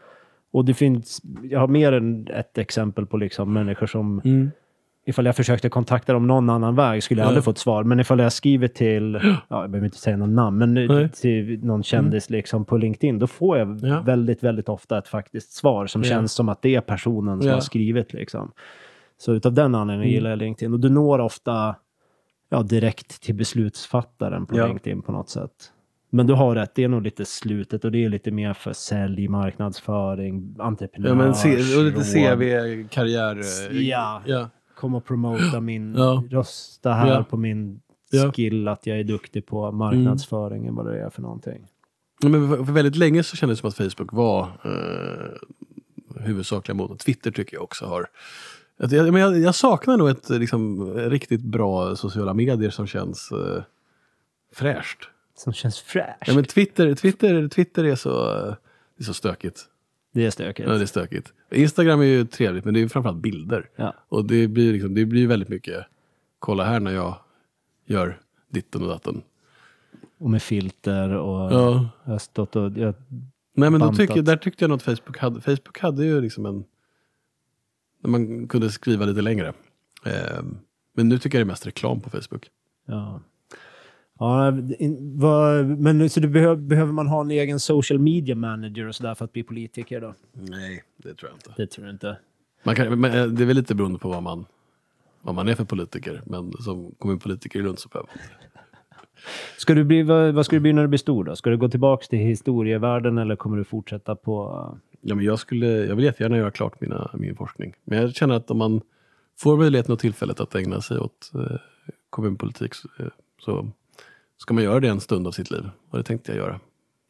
Och 0.52 0.64
det 0.64 0.74
finns... 0.74 1.20
Jag 1.42 1.60
har 1.60 1.68
mer 1.68 1.92
än 1.92 2.26
ett 2.28 2.58
exempel 2.58 3.06
på 3.06 3.16
liksom 3.16 3.52
människor 3.52 3.86
som... 3.86 4.20
mm. 5.04 5.10
Ifall 5.10 5.26
jag 5.26 5.36
försökte 5.36 5.68
kontakta 5.68 6.12
dem 6.12 6.26
någon 6.26 6.50
annan 6.50 6.74
väg 6.74 7.02
skulle 7.02 7.20
jag 7.20 7.24
Ja. 7.24 7.28
aldrig 7.28 7.44
fått 7.44 7.58
svar. 7.58 7.84
Men 7.84 8.00
ifall 8.00 8.18
jag 8.18 8.32
skriver 8.32 8.68
till, 8.68 9.14
ja, 9.48 9.60
jag 9.60 9.70
behöver 9.70 9.84
inte 9.84 9.98
säga 9.98 10.16
någon 10.16 10.34
namn, 10.34 10.58
men 10.58 10.74
Nej. 10.74 11.08
till 11.10 11.64
någon 11.64 11.82
kändis 11.82 12.30
liksom 12.30 12.64
på 12.64 12.76
LinkedIn, 12.76 13.18
då 13.18 13.26
får 13.26 13.58
jag 13.58 13.80
Ja. 13.82 14.00
väldigt, 14.00 14.42
väldigt 14.42 14.68
ofta 14.68 14.98
ett 14.98 15.08
faktiskt 15.08 15.52
svar 15.52 15.86
som 15.86 16.02
Ja. 16.02 16.08
känns 16.08 16.32
som 16.32 16.48
att 16.48 16.62
det 16.62 16.74
är 16.74 16.80
personen 16.80 17.40
som 17.40 17.48
Ja. 17.48 17.54
har 17.54 17.60
skrivit. 17.60 18.12
Liksom. 18.12 18.52
Så 19.18 19.32
utav 19.32 19.52
den 19.52 19.74
anledningen 19.74 20.02
Mm. 20.08 20.14
gillar 20.14 20.30
jag 20.30 20.38
LinkedIn. 20.38 20.72
Och 20.72 20.80
du 20.80 20.88
når 20.90 21.18
ofta 21.18 21.76
ja, 22.50 22.62
direkt 22.62 23.22
till 23.22 23.34
beslutsfattaren 23.34 24.46
på 24.46 24.58
Ja. 24.58 24.66
LinkedIn 24.66 25.02
på 25.02 25.12
något 25.12 25.28
sätt. 25.28 25.50
Men 26.14 26.26
du 26.26 26.34
har 26.34 26.54
rätt, 26.54 26.74
det 26.74 26.84
är 26.84 26.88
nog 26.88 27.02
lite 27.02 27.24
slutet 27.24 27.84
och 27.84 27.92
det 27.92 28.04
är 28.04 28.08
lite 28.08 28.30
mer 28.30 28.52
för 28.54 28.72
sälj, 28.72 29.28
marknadsföring, 29.28 30.54
Ja, 30.58 30.64
entreprenörs... 30.64 31.16
men 31.16 31.34
se, 31.34 31.76
och 31.78 31.84
lite. 31.84 32.00
CV, 32.00 32.88
karriär. 32.88 33.36
eh, 33.70 33.78
Ja. 33.78 34.22
ja. 34.26 34.48
Kom 34.82 34.94
och 34.94 35.04
promota 35.04 35.60
min, 35.70 35.94
Ja. 35.96 36.24
rösta 36.30 36.92
här 36.92 37.08
Ja. 37.08 37.24
på 37.24 37.36
min 37.36 37.80
skill 38.34 38.68
att 38.68 38.86
jag 38.86 38.98
är 39.00 39.04
duktig 39.04 39.46
på 39.46 39.72
marknadsföring 39.72 40.66
än 40.66 40.74
vad 40.74 40.86
det 40.86 41.00
är 41.00 41.10
för 41.10 41.22
någonting. 41.22 41.66
Men 42.22 42.48
för, 42.48 42.64
för 42.64 42.72
väldigt 42.72 42.96
länge 42.96 43.22
så 43.22 43.36
kändes 43.36 43.58
det 43.58 43.60
som 43.60 43.68
att 43.84 43.92
Facebook 43.94 44.12
var 44.12 44.42
eh, 44.64 46.24
huvudsakliga 46.24 46.74
motorn. 46.74 46.98
Twitter 46.98 47.30
tycker 47.30 47.56
jag 47.56 47.62
också 47.64 47.86
har. 47.86 48.06
Att 48.78 48.92
jag, 48.92 49.12
men 49.12 49.22
jag, 49.22 49.38
jag 49.38 49.54
saknar 49.54 49.96
nog 49.96 50.08
ett 50.08 50.30
liksom, 50.30 50.92
riktigt 50.94 51.42
bra 51.42 51.96
sociala 51.96 52.34
medier 52.34 52.70
som 52.70 52.86
känns 52.86 53.32
eh, 53.32 53.62
fräscht. 54.54 54.98
Som 55.36 55.52
känns 55.52 55.80
fräscht. 55.80 56.22
Ja, 56.26 56.34
men 56.34 56.44
Twitter, 56.44 56.94
Twitter, 56.94 57.48
Twitter 57.48 57.84
är, 57.84 57.96
så, 57.96 58.30
eh, 58.30 58.54
det 58.96 59.02
är 59.02 59.04
så 59.04 59.14
stökigt. 59.14 59.64
Det 60.12 60.26
är 60.26 60.30
stökigt. 60.30 60.68
Ja, 60.68 60.74
det 60.74 60.82
är 60.82 60.86
stökigt. 60.86 61.32
Instagram 61.50 62.00
är 62.00 62.04
ju 62.04 62.24
trevligt 62.24 62.64
men 62.64 62.74
det 62.74 62.80
är 62.80 62.88
framförallt 62.88 63.22
bilder. 63.22 63.70
Ja. 63.76 63.94
Och 64.08 64.24
det 64.24 64.48
blir, 64.48 64.72
liksom, 64.72 64.94
det 64.94 65.04
blir 65.06 65.26
väldigt 65.26 65.48
mycket, 65.48 65.84
kolla 66.38 66.64
här 66.64 66.80
när 66.80 66.92
jag 66.92 67.16
gör 67.86 68.20
ditten 68.50 68.82
och 68.82 68.88
datten. 68.88 69.22
Och 70.18 70.30
med 70.30 70.42
filter 70.42 71.08
och 71.08 71.52
Ja. 71.52 71.90
jag 72.04 72.12
har 72.12 72.18
stått 72.18 72.56
och... 72.56 72.78
Jag, 72.78 72.94
Nej 73.54 73.70
men 73.70 73.80
då 73.80 73.92
tycker, 73.92 74.22
där 74.22 74.36
tyckte 74.36 74.64
jag 74.64 74.68
nog 74.68 74.76
att 74.76 74.82
Facebook 74.82 75.18
hade, 75.18 75.40
Facebook 75.40 75.78
hade 75.78 76.04
ju 76.04 76.20
liksom 76.20 76.46
en, 76.46 76.64
när 78.02 78.10
man 78.10 78.48
kunde 78.48 78.70
skriva 78.70 79.04
lite 79.04 79.22
längre. 79.22 79.52
Eh, 80.06 80.42
men 80.94 81.08
nu 81.08 81.18
tycker 81.18 81.38
jag 81.38 81.46
det 81.46 81.48
är 81.48 81.52
mest 81.52 81.66
reklam 81.66 82.00
på 82.00 82.10
Facebook. 82.10 82.50
ja. 82.86 83.20
Ja, 84.22 84.52
vad, 85.00 85.66
men 85.66 86.10
så 86.10 86.20
du 86.20 86.28
behöver, 86.28 86.56
behöver 86.56 86.92
man 86.92 87.06
ha 87.06 87.20
en 87.20 87.30
egen 87.30 87.60
social 87.60 87.98
media 87.98 88.34
manager 88.34 88.86
och 88.86 88.94
sådär 88.94 89.14
för 89.14 89.24
att 89.24 89.32
bli 89.32 89.42
politiker 89.42 90.00
då? 90.00 90.14
Nej, 90.32 90.82
det 90.96 91.14
tror 91.14 91.30
jag 91.30 91.36
inte. 91.36 91.62
Det 91.62 91.66
tror 91.66 91.86
jag 91.86 91.94
inte. 91.94 92.16
Man 92.62 92.76
kan, 92.76 93.00
men 93.00 93.18
eh, 93.18 93.26
det 93.26 93.42
är 93.42 93.46
väl 93.46 93.56
lite 93.56 93.74
beroende 93.74 93.98
på 93.98 94.08
vad 94.08 94.22
man, 94.22 94.44
vad 95.22 95.34
man 95.34 95.48
är 95.48 95.54
för 95.54 95.64
politiker. 95.64 96.22
Men 96.26 96.52
som 96.52 96.94
kommunpolitiker 96.98 97.58
i 97.58 97.62
Lund 97.62 97.78
så 97.78 97.88
behöver 97.88 98.08
man. 98.14 98.18
Ska 99.58 99.74
du 99.74 99.84
bli, 99.84 100.02
vad, 100.02 100.34
vad 100.34 100.46
ska 100.46 100.56
du 100.56 100.60
bli 100.60 100.72
när 100.72 100.82
du 100.82 100.88
blir 100.88 100.98
stor 100.98 101.24
då? 101.24 101.36
Ska 101.36 101.50
du 101.50 101.56
gå 101.56 101.68
tillbaka 101.68 102.06
till 102.06 102.18
historievärlden 102.18 103.18
eller 103.18 103.36
kommer 103.36 103.56
du 103.56 103.64
fortsätta 103.64 104.16
på... 104.16 104.68
Ja, 105.00 105.14
men 105.14 105.24
jag, 105.24 105.38
skulle, 105.38 105.66
jag 105.66 105.96
vill 105.96 106.04
jättegärna 106.04 106.36
göra 106.36 106.50
klart 106.50 106.80
mina, 106.80 107.10
min 107.14 107.36
forskning. 107.36 107.74
Men 107.84 107.98
jag 107.98 108.14
känner 108.14 108.34
att 108.34 108.50
om 108.50 108.58
man 108.58 108.80
får 109.38 109.56
möjligheten 109.56 109.92
och 109.92 109.98
tillfället 109.98 110.40
att 110.40 110.54
ägna 110.54 110.80
sig 110.80 110.98
åt 110.98 111.30
eh, 111.34 111.56
kommunpolitik 112.10 112.74
så, 112.74 112.88
eh, 112.98 113.06
så 113.44 113.72
ska 114.42 114.54
man 114.54 114.64
göra 114.64 114.80
det 114.80 114.88
en 114.88 115.00
stund 115.00 115.26
av 115.26 115.32
sitt 115.32 115.50
liv. 115.50 115.70
Och 115.90 115.98
det 115.98 116.04
tänkte 116.04 116.32
jag 116.32 116.38
göra. 116.38 116.60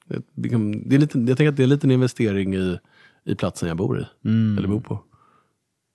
Det, 0.07 0.23
det, 0.35 0.95
är 0.95 0.99
lite, 0.99 1.19
jag 1.19 1.37
tänker 1.37 1.49
att 1.49 1.57
det 1.57 1.63
är 1.63 1.65
en 1.65 1.71
liten 1.71 1.91
investering 1.91 2.55
i, 2.55 2.79
i 3.25 3.35
platsen 3.35 3.69
jag 3.69 3.77
bor 3.77 4.01
i. 4.01 4.29
Mm. 4.29 4.59
Eller 4.59 4.69
bor 4.69 4.81
på. 4.81 5.05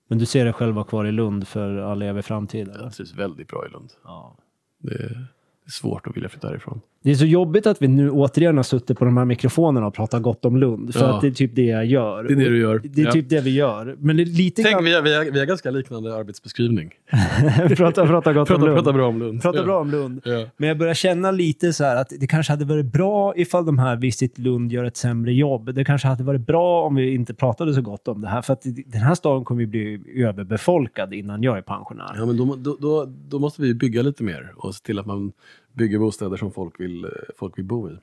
Men 0.07 0.17
du 0.17 0.25
ser 0.25 0.45
dig 0.45 0.53
själv 0.53 0.75
vara 0.75 0.85
kvar 0.85 1.05
i 1.05 1.11
Lund 1.11 1.47
för 1.47 1.77
all 1.77 2.01
evig 2.01 2.25
framtid? 2.25 2.67
Eller? 2.67 2.83
Jag 2.83 2.93
trivs 2.93 3.13
väldigt 3.13 3.47
bra 3.47 3.65
i 3.65 3.69
Lund. 3.69 3.89
Ja. 4.03 4.37
Det 4.79 4.93
är, 4.93 5.27
svårt 5.69 6.07
att 6.07 6.15
vilja 6.15 6.29
flytta 6.29 6.47
härifrån. 6.47 6.81
Det 7.07 7.11
är 7.11 7.15
så 7.15 7.25
jobbigt 7.25 7.67
att 7.67 7.81
vi 7.81 7.87
nu 7.87 8.09
återigen 8.11 8.57
har 8.57 8.63
suttit 8.63 8.99
på 8.99 9.05
de 9.05 9.17
här 9.17 9.25
mikrofonerna 9.25 9.87
och 9.87 9.93
pratat 9.93 10.21
gott 10.21 10.45
om 10.45 10.57
Lund. 10.57 10.93
För 10.93 10.99
Ja. 11.05 11.15
att 11.15 11.21
det 11.21 11.27
är 11.27 11.31
typ 11.31 11.55
det 11.55 11.65
jag 11.65 11.85
gör. 11.85 12.23
Det 12.23 12.33
är 12.33 12.37
det 12.37 12.49
du 12.49 12.59
gör. 12.59 12.81
Det 12.83 13.01
är 13.01 13.05
Ja. 13.05 13.11
typ 13.11 13.29
det 13.29 13.41
vi 13.41 13.55
gör. 13.55 13.95
Men 13.99 14.17
det 14.17 14.23
är 14.23 14.25
lite 14.25 14.63
Tänk, 14.63 14.73
grann... 14.75 14.83
vi 14.83 14.93
har, 14.95 15.01
vi, 15.01 15.15
har, 15.15 15.23
vi 15.25 15.39
har 15.39 15.45
ganska 15.45 15.71
liknande 15.71 16.15
arbetsbeskrivning. 16.15 16.91
prata, 17.77 18.07
prata 18.07 18.33
gott 18.33 18.49
om 18.49 18.55
Prata, 18.55 18.65
Lund. 18.65 18.75
prata 18.77 18.93
bra 18.93 19.07
om 19.07 19.19
Lund. 19.19 19.41
Prata 19.41 19.57
ja. 19.57 19.63
bra 19.63 19.79
om 19.79 19.91
Lund. 19.91 20.21
Men 20.57 20.67
jag 20.69 20.77
börjar 20.77 20.93
känna 20.93 21.31
lite 21.31 21.73
så 21.73 21.83
att 21.83 22.11
det 22.19 22.27
kanske 22.27 22.53
hade 22.53 22.65
varit 22.65 22.85
bra 22.85 23.33
ifall 23.35 23.65
de 23.65 23.79
här 23.79 23.95
Visit 23.95 24.37
Lund 24.37 24.71
gör 24.71 24.83
ett 24.83 24.97
sämre 24.97 25.33
jobb. 25.33 25.73
Det 25.75 25.85
kanske 25.85 26.07
hade 26.07 26.23
varit 26.23 26.45
bra 26.47 26.83
om 26.85 26.95
vi 26.95 27.13
inte 27.13 27.33
pratade 27.33 27.73
så 27.73 27.81
gott 27.81 28.07
om 28.07 28.21
det 28.21 28.27
här. 28.27 28.41
För 28.41 28.53
att 28.53 28.61
den 28.85 29.01
här 29.01 29.15
staden 29.15 29.43
kommer 29.45 29.61
ju 29.61 29.67
bli 29.67 30.01
överbefolkad 30.15 31.13
innan 31.13 31.43
jag 31.43 31.57
är 31.57 31.61
pensionär. 31.61 32.13
Ja, 32.17 32.25
men 32.25 32.37
då, 32.37 32.55
då, 32.55 32.77
då, 32.79 33.05
då 33.29 33.39
måste 33.39 33.61
vi 33.61 33.73
bygga 33.73 34.01
lite 34.01 34.23
mer 34.23 34.53
och 34.57 34.75
se 34.75 34.83
till 34.85 34.99
att 34.99 35.05
man 35.05 35.31
bygger 35.77 35.99
bostäder 35.99 36.37
som 36.37 36.51
folk 36.51 36.79
vill, 36.79 37.07
folk 37.35 37.57
vill 37.57 37.65
bo 37.65 37.89
i. 37.89 37.97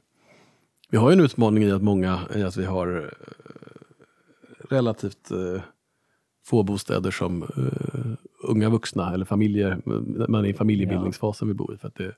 Vi 0.91 0.99
har 0.99 1.11
ju 1.11 1.13
en 1.13 1.21
utmaning 1.21 1.65
i 1.65 1.71
att 1.71 1.83
många, 1.83 2.21
i 2.35 2.43
att 2.43 2.57
vi 2.57 2.65
har 2.65 2.97
eh, 2.97 3.09
relativt 4.71 5.31
eh, 5.31 5.63
få 6.47 6.63
bostäder 6.63 7.11
som 7.11 7.43
eh, 7.43 8.49
unga 8.49 8.69
vuxna 8.69 9.15
eller 9.15 9.25
familjer, 9.25 9.81
man 10.29 10.45
är 10.45 10.49
i 10.49 10.55
familjebildningsfasen 10.55 11.49
vill 11.49 11.57
bo 11.57 11.75
i. 11.75 11.77
För 11.77 11.89
att 11.89 11.95
det, 11.95 12.13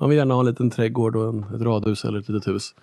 man 0.00 0.08
vill 0.08 0.18
gärna 0.18 0.34
ha 0.34 0.40
en 0.40 0.46
liten 0.46 0.70
trädgård 0.70 1.16
och 1.16 1.28
en, 1.28 1.44
ett 1.44 1.62
radhus 1.62 2.04
eller 2.04 2.18
ett 2.18 2.28
litet 2.28 2.48
hus. 2.48 2.74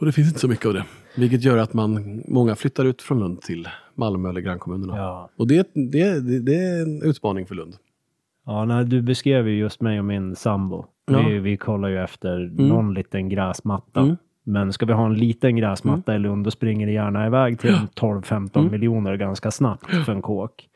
Och 0.00 0.06
det 0.06 0.12
finns 0.12 0.28
inte 0.28 0.40
så 0.40 0.48
mycket 0.48 0.66
av 0.66 0.74
det. 0.74 0.84
Vilket 1.16 1.42
gör 1.42 1.58
att 1.58 1.72
man, 1.72 2.22
många 2.28 2.56
flyttar 2.56 2.84
ut 2.84 3.02
från 3.02 3.18
Lund 3.18 3.42
till 3.42 3.68
Malmö 3.94 4.28
eller 4.28 4.40
grannkommunerna. 4.40 4.96
Ja. 4.96 5.30
Och 5.36 5.46
det, 5.46 5.70
det, 5.74 6.20
det, 6.20 6.40
det 6.40 6.54
är 6.54 6.82
en 6.82 7.02
utmaning 7.02 7.46
för 7.46 7.54
Lund. 7.54 7.76
Ja, 8.46 8.64
när 8.64 8.84
du 8.84 9.02
beskrev 9.02 9.48
ju 9.48 9.58
just 9.58 9.80
mig 9.80 9.98
och 9.98 10.04
min 10.04 10.36
sambo. 10.36 10.86
Ja. 11.12 11.28
Vi, 11.28 11.38
vi 11.38 11.56
kollar 11.56 11.88
ju 11.88 11.98
efter 12.04 12.50
någon 12.56 12.94
liten 12.94 13.28
gräsmatta. 13.28 14.00
Mm. 14.00 14.16
Men 14.44 14.72
ska 14.72 14.86
vi 14.86 14.92
ha 14.92 15.06
en 15.06 15.14
liten 15.14 15.56
gräsmatta 15.56 16.14
i 16.14 16.18
Lund, 16.18 16.44
då 16.44 16.50
springer 16.50 16.86
det 16.86 16.92
gärna 16.92 17.26
iväg 17.26 17.58
till 17.60 17.76
12-15 17.94 18.58
Mm. 18.60 18.72
miljoner 18.72 19.16
ganska 19.16 19.50
snabbt 19.50 19.86
för 20.04 20.12
en 20.12 20.22
kåk. 20.22 20.68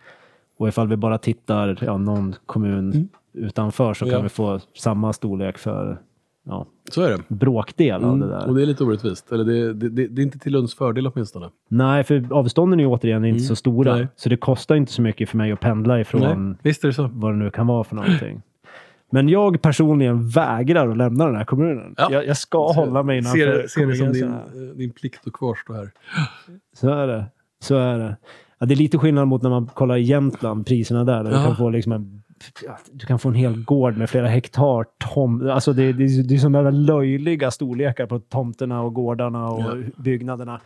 Och 0.59 0.69
ifall 0.69 0.89
vi 0.89 0.97
bara 0.97 1.19
tittar 1.19 1.79
ja, 1.81 1.99
någon 1.99 2.35
kommun 2.47 3.09
utanför 3.33 3.95
så 3.95 4.05
kan 4.05 4.09
Mm. 4.09 4.19
Ja. 4.19 4.23
vi 4.23 4.29
få 4.29 4.61
samma 4.75 5.13
storlek 5.13 5.59
för 5.59 5.99
ja, 6.47 6.67
Så 6.91 7.03
är 7.03 7.11
det. 7.11 7.23
bråkdel 7.29 8.05
av 8.05 8.15
Mm. 8.15 8.21
det 8.29 8.35
där. 8.35 8.49
Och 8.49 8.55
det 8.55 8.63
är 8.63 8.67
lite 8.67 8.85
orättvist. 8.85 9.33
Eller 9.33 9.45
det, 9.45 9.73
det, 9.73 9.89
det, 9.89 10.07
det 10.09 10.23
är 10.23 10.25
inte 10.25 10.39
till 10.39 10.53
Lunds 10.53 10.75
fördel 10.75 11.07
åtminstone. 11.07 11.51
Nej, 11.69 12.05
för 12.05 12.27
avstånden 12.33 12.81
är 12.81 12.87
återigen 12.87 13.25
inte 13.25 13.41
så 13.45 13.57
stora. 13.57 13.91
Mm. 13.91 14.01
Nej. 14.01 14.09
Så 14.17 14.29
det 14.29 14.37
kostar 14.37 14.75
inte 14.75 14.93
så 14.93 15.03
mycket 15.03 15.29
för 15.29 15.37
mig 15.37 15.53
att 15.53 15.61
pendla 15.61 16.01
ifrån 16.01 16.49
Nej, 16.49 16.59
visst 16.63 16.85
är 16.85 16.89
det 16.89 16.95
så. 16.95 17.11
vad 17.13 17.33
det 17.33 17.37
nu 17.37 17.51
kan 17.51 17.67
vara 17.67 17.85
för 17.85 17.97
någonting. 17.97 18.43
Men 19.15 19.29
jag 19.29 19.63
personligen 19.63 20.29
vägrar 20.29 20.89
att 20.89 20.97
lämna 20.97 21.27
den 21.27 21.37
här 21.37 21.45
kommunen. 21.45 21.95
Ja. 21.97 22.09
Jag, 22.13 22.27
jag 22.27 22.37
ska 22.37 22.73
hålla 22.73 23.03
mig 23.03 23.19
innanför 23.19 23.39
Ser, 23.39 23.67
ser 23.69 23.87
det 23.87 23.97
som 23.97 24.13
din, 24.13 24.25
eh, 24.33 24.77
din 24.77 24.91
plikt 24.93 25.27
att 25.27 25.33
kvarstå 25.33 25.73
här. 25.73 25.91
Så 26.77 26.89
är 26.89 27.07
det. 27.07 27.25
Så 27.63 27.77
är 27.77 27.99
det. 27.99 28.17
Ja, 28.59 28.67
det 28.67 28.75
är 28.75 28.77
lite 28.77 28.99
skillnad 28.99 29.29
mot 29.29 29.43
när 29.43 29.51
man 29.51 29.67
kollar 29.67 29.97
i 29.97 30.03
Jämtland, 30.03 30.67
priserna 30.67 31.05
där. 31.05 31.25
där 31.25 31.31
Du, 31.31 31.37
Ja. 31.37 31.45
kan 31.45 31.57
få 31.57 31.71
liksom 31.71 31.93
en, 31.93 32.23
du 32.93 33.07
kan 33.07 33.19
få 33.19 33.29
en 33.29 33.35
hel 33.35 33.65
gård 33.65 33.97
med 33.97 34.11
flera 34.11 34.27
hektar 34.27 34.85
tom. 35.15 35.51
Alltså 35.51 35.73
det, 35.73 35.93
det, 35.93 36.05
är- 36.05 36.23
det 36.29 36.35
är 36.35 36.39
sådana 36.39 36.71
löjliga 36.71 37.51
storlekar 37.51 38.07
på 38.07 38.19
tomterna 38.19 38.83
och 38.83 38.95
gårdarna 38.95 39.49
och 39.51 39.61
Ja. 39.61 39.75
byggnaderna. 39.97 40.61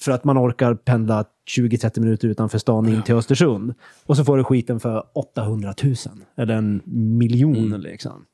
För 0.00 0.12
att 0.12 0.24
man 0.24 0.38
orkar 0.38 0.74
pendla 0.74 1.24
20-30 1.56 2.00
minuter 2.00 2.28
utanför 2.28 2.58
stan 2.58 2.88
in 2.88 3.02
till 3.02 3.14
Östersund. 3.14 3.74
Och 4.06 4.16
så 4.16 4.24
får 4.24 4.36
du 4.36 4.44
skiten 4.44 4.80
för 4.80 5.04
800 5.12 5.74
000. 5.82 5.94
Eller 6.36 6.54
en 6.54 6.82
miljon 7.18 7.56
Mm. 7.56 7.80
liksom. 7.80 8.24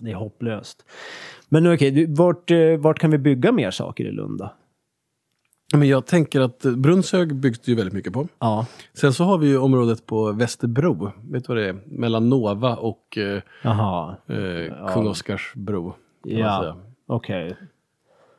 Det 0.00 0.10
är 0.10 0.14
hopplöst. 0.14 0.84
Men 1.48 1.62
nu, 1.62 1.74
okej, 1.74 1.90
du, 1.90 2.06
vart, 2.14 2.50
eh, 2.50 2.76
vart 2.78 2.98
kan 2.98 3.10
vi 3.10 3.18
bygga 3.18 3.52
mer 3.52 3.70
saker 3.70 4.04
i 4.04 4.12
Lund 4.12 4.38
då? 4.38 4.52
Men 5.74 5.88
jag 5.88 6.06
tänker 6.06 6.40
att 6.40 6.62
Brunnshög 6.62 7.34
byggs 7.36 7.58
det 7.60 7.70
ju 7.70 7.76
väldigt 7.76 7.94
mycket 7.94 8.12
på. 8.12 8.28
Ja. 8.38 8.66
Sen 8.94 9.12
så 9.12 9.24
har 9.24 9.38
vi 9.38 9.46
ju 9.48 9.58
området 9.58 10.06
på 10.06 10.32
Västerbro. 10.32 11.12
Vet 11.30 11.44
du 11.44 11.48
vad 11.48 11.56
det 11.56 11.68
är? 11.68 11.78
Mellan 11.86 12.28
Nova 12.28 12.76
och 12.76 13.18
eh, 13.18 13.42
eh, 13.64 14.94
Kung 14.94 15.06
Oscars 15.08 15.52
bro. 15.54 15.94
Ja, 16.24 16.76
okej. 17.06 17.56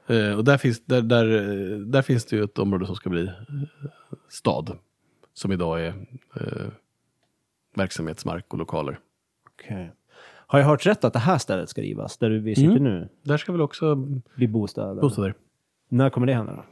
Eh, 0.08 0.38
och 0.38 0.44
där 0.44 0.58
finns, 0.58 0.86
där, 0.86 1.02
där, 1.02 1.26
eh, 1.72 1.78
där 1.78 2.02
finns 2.02 2.26
det 2.26 2.36
ju 2.36 2.44
ett 2.44 2.60
område 2.60 2.86
som 2.86 2.96
ska 2.96 3.10
bli 3.10 3.26
eh, 3.26 3.34
stad. 4.30 4.78
Som 5.34 5.52
idag 5.52 5.82
är 5.82 5.94
eh, 6.36 6.68
verksamhetsmark 7.76 8.54
och 8.54 8.60
lokaler. 8.60 9.00
Okej. 9.54 9.92
Har 10.50 10.60
jag 10.60 10.66
hört 10.66 10.86
rätt 10.86 11.04
att 11.04 11.14
det 11.14 11.20
här 11.20 11.38
stället 11.38 11.70
ska 11.70 11.82
rivas, 11.82 12.18
där 12.18 12.30
vi 12.30 12.56
sitter 12.56 12.70
Mm. 12.72 12.84
nu, 12.84 13.10
Där 13.24 13.38
ska 13.38 13.52
väl 13.52 13.62
också 13.62 13.96
bli 14.36 14.48
bostäder? 14.48 15.02
bostäder. 15.02 15.34
När 15.90 16.10
kommer 16.10 16.28
det 16.28 16.34
hända 16.34 16.54
då? 16.56 16.64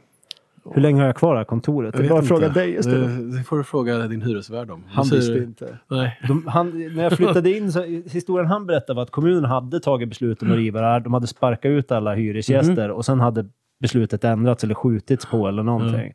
Hur 0.74 0.82
länge 0.82 1.00
har 1.00 1.06
jag 1.06 1.16
kvar 1.16 1.32
det 1.34 1.40
här 1.40 1.44
kontoret? 1.44 1.94
Jag 1.94 2.04
Jag 2.04 2.10
bara 2.10 2.22
fråga 2.22 2.48
dig 2.48 2.74
istället. 2.74 3.18
Det, 3.32 3.36
det 3.38 3.44
får 3.44 3.56
du 3.58 3.64
fråga 3.64 3.98
din 3.98 4.22
hyresvärd 4.22 4.70
om. 4.70 4.84
Han 4.88 5.06
visste 5.08 5.38
inte. 5.38 5.78
Nej. 5.88 6.20
De, 6.28 6.46
han, 6.46 6.94
när 6.96 7.02
jag 7.02 7.12
flyttade 7.12 7.56
in, 7.56 7.72
så, 7.72 7.82
historien 8.10 8.46
han 8.46 8.66
berättade 8.66 8.96
var 8.96 9.02
att 9.02 9.10
kommunen 9.10 9.44
hade 9.44 9.80
tagit 9.80 10.08
beslut 10.08 10.42
om 10.42 10.50
att 10.50 10.56
riva 10.56 10.80
det 10.80 10.86
här. 10.86 11.00
De 11.00 11.14
hade 11.14 11.26
sparkat 11.26 11.68
ut 11.70 11.92
alla 11.92 12.14
hyresgäster 12.14 12.90
och 12.90 13.04
sen 13.04 13.20
hade 13.20 13.46
beslutet 13.80 14.24
ändrats 14.24 14.64
eller 14.64 14.74
skjutits 14.74 15.26
på 15.26 15.48
eller 15.48 15.62
någonting. 15.62 16.12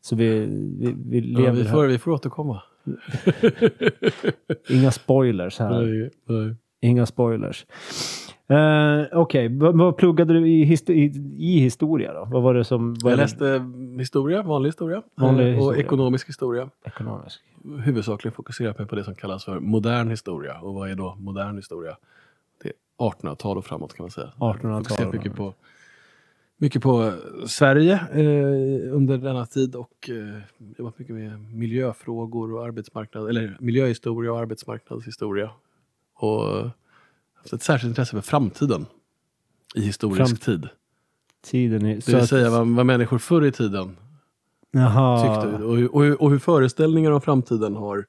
Så 0.00 0.16
vi, 0.16 0.38
vi, 0.80 0.94
vi 1.06 1.32
Ja, 1.32 1.38
lever 1.38 1.52
vi, 1.52 1.62
här. 1.62 1.72
får, 1.74 1.86
vi 1.86 1.98
får 1.98 2.10
återkomma. 2.10 2.62
Inga 4.68 4.90
spoilers 4.90 5.58
här. 5.58 5.70
Nej, 5.82 6.10
nej. 6.28 6.54
Inga 6.80 7.06
spoilers. 7.06 7.66
Uh, 8.50 9.06
Okej, 9.12 9.58
vad, 9.58 9.78
vad 9.78 9.96
pluggade 9.96 10.34
du 10.34 10.48
i, 10.48 10.64
histo- 10.64 10.92
i, 10.92 11.04
i 11.38 11.60
historia 11.60 12.12
då? 12.12 12.24
Vad 12.24 12.42
var 12.42 12.54
det 12.54 12.64
som... 12.64 12.94
Var 12.94 13.10
Jag 13.10 13.16
läste 13.16 13.70
historia, 13.98 14.42
vanlig 14.42 14.68
historia. 14.68 15.02
Vanlig 15.14 15.44
eh, 15.44 15.54
och 15.54 15.58
historia. 15.58 15.84
ekonomisk 15.84 16.28
historia. 16.28 16.70
Ekonomisk. 16.84 17.40
Huvudsakligen 17.84 18.34
fokuserat 18.34 18.78
mig 18.78 18.88
på 18.88 18.96
det 18.96 19.04
som 19.04 19.14
kallas 19.14 19.44
för 19.44 19.60
modern 19.60 20.10
historia. 20.10 20.60
Och 20.60 20.74
vad 20.74 20.90
är 20.90 20.94
då 20.94 21.14
modern 21.18 21.56
historia? 21.56 21.96
Det 22.62 22.68
är 22.68 22.74
1800-tal 22.98 23.58
och 23.58 23.64
framåt 23.66 23.94
kan 23.94 24.04
man 24.04 24.10
säga. 24.10 24.32
1800-tal. 24.36 24.84
Fokuserat 24.84 25.12
mycket 25.12 25.34
på, 25.34 25.54
mycket 26.56 26.82
på 26.82 27.12
Sverige 27.46 27.94
eh, 28.12 28.94
under 28.94 29.18
denna 29.18 29.46
tid 29.46 29.74
och 29.74 30.10
eh, 30.10 30.40
jobbat 30.78 30.98
mycket 30.98 31.14
med 31.14 31.54
miljöfrågor 31.54 32.54
och 32.54 32.64
arbetsmarknad, 32.64 33.28
eller 33.28 33.56
miljöhistoria 33.60 34.32
och 34.32 34.38
arbetsmarknadshistoria. 34.38 35.50
Och 36.14 36.70
ett 37.52 37.62
särskilt 37.62 37.88
intresse 37.90 38.10
för 38.12 38.20
framtiden 38.20 38.86
i 39.74 39.80
historisk 39.80 40.18
Fram- 40.18 40.36
tid. 40.36 40.68
Tiden 41.44 41.86
i... 41.86 41.94
Det 41.94 42.14
vill 42.14 42.28
säga 42.28 42.50
vad, 42.50 42.68
vad 42.68 42.86
människor 42.86 43.18
förr 43.18 43.44
i 43.44 43.52
tiden 43.52 43.96
Jaha. 44.70 45.22
tyckte 45.22 45.64
och, 45.64 45.76
hur- 45.76 45.94
och, 45.94 46.22
och 46.22 46.30
hur 46.30 46.38
föreställningar 46.38 47.10
om 47.10 47.20
framtiden 47.20 47.76
har 47.76 48.06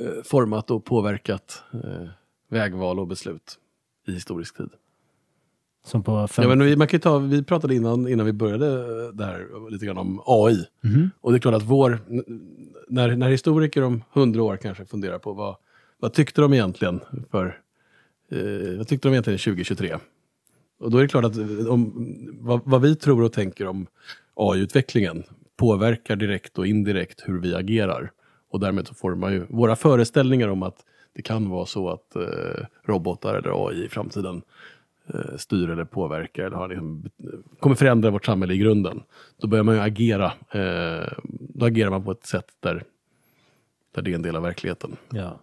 eh, 0.00 0.22
format 0.24 0.70
och 0.70 0.84
påverkat 0.84 1.62
eh, 1.72 2.08
vägval 2.50 2.98
och 2.98 3.06
beslut 3.06 3.58
i 4.06 4.12
historisk 4.12 4.56
tid. 4.56 4.70
Som 5.84 6.02
på 6.02 6.28
fem... 6.28 6.42
Ja, 6.42 6.48
men 6.48 6.66
vi, 6.66 6.76
man 6.76 6.86
kan 6.88 7.00
ta, 7.00 7.18
vi 7.18 7.42
pratade 7.44 7.74
innan, 7.74 8.08
innan 8.08 8.26
vi 8.26 8.32
började 8.32 8.66
eh, 8.72 9.12
där 9.12 9.70
lite 9.70 9.86
grann 9.86 9.98
om 9.98 10.22
AI. 10.26 10.66
Mhm. 10.80 11.10
Och 11.20 11.32
det 11.32 11.36
är 11.38 11.40
klart 11.40 11.54
att 11.54 11.62
vår, 11.62 11.98
när, 12.88 13.16
när 13.16 13.28
historiker 13.30 13.82
om 13.82 14.02
hundra 14.12 14.42
år 14.42 14.56
kanske 14.56 14.84
funderar 14.84 15.18
på 15.18 15.32
vad, 15.32 15.56
vad 15.98 16.12
tyckte 16.12 16.40
de 16.40 16.52
egentligen 16.52 17.00
för, 17.30 17.60
eh, 18.30 18.76
vad 18.76 18.88
tyckte 18.88 19.08
de 19.08 19.12
egentligen 19.12 19.38
2023? 19.38 19.96
Och 20.78 20.90
då 20.90 20.98
är 20.98 21.02
det 21.02 21.08
klart 21.08 21.24
att 21.24 21.36
eh, 21.36 21.66
om, 21.66 21.92
vad, 22.40 22.60
vad 22.64 22.82
vi 22.82 22.96
tror 22.96 23.22
och 23.22 23.32
tänker 23.32 23.66
om 23.66 23.86
AI-utvecklingen 24.34 25.22
påverkar 25.56 26.16
direkt 26.16 26.58
och 26.58 26.66
indirekt 26.66 27.22
hur 27.24 27.40
vi 27.40 27.54
agerar. 27.54 28.10
Och 28.50 28.60
därmed 28.60 28.86
så 28.86 28.94
formar 28.94 29.30
ju 29.30 29.46
våra 29.48 29.76
föreställningar 29.76 30.48
om 30.48 30.62
att 30.62 30.84
det 31.12 31.22
kan 31.22 31.50
vara 31.50 31.66
så 31.66 31.90
att 31.90 32.16
eh, 32.16 32.66
robotar 32.84 33.34
eller 33.34 33.68
AI 33.68 33.84
i 33.84 33.88
framtiden 33.88 34.42
eh, 35.14 35.36
styr 35.36 35.70
eller 35.70 35.84
påverkar 35.84 36.44
eller 36.44 36.56
har 36.56 36.68
liksom, 36.68 37.04
eh, 37.18 37.58
kommer 37.60 37.76
förändra 37.76 38.10
vårt 38.10 38.24
samhälle 38.24 38.54
i 38.54 38.58
grunden. 38.58 39.02
Då 39.40 39.48
börjar 39.48 39.64
man 39.64 39.74
ju 39.74 39.80
agera. 39.80 40.32
Eh, 40.50 41.12
då 41.30 41.66
agerar 41.66 41.90
man 41.90 42.04
på 42.04 42.10
ett 42.10 42.26
sätt 42.26 42.52
där, 42.60 42.84
där 43.94 44.02
det 44.02 44.10
är 44.10 44.14
en 44.14 44.22
del 44.22 44.36
av 44.36 44.42
verkligheten. 44.42 44.96
Ja. 45.10 45.40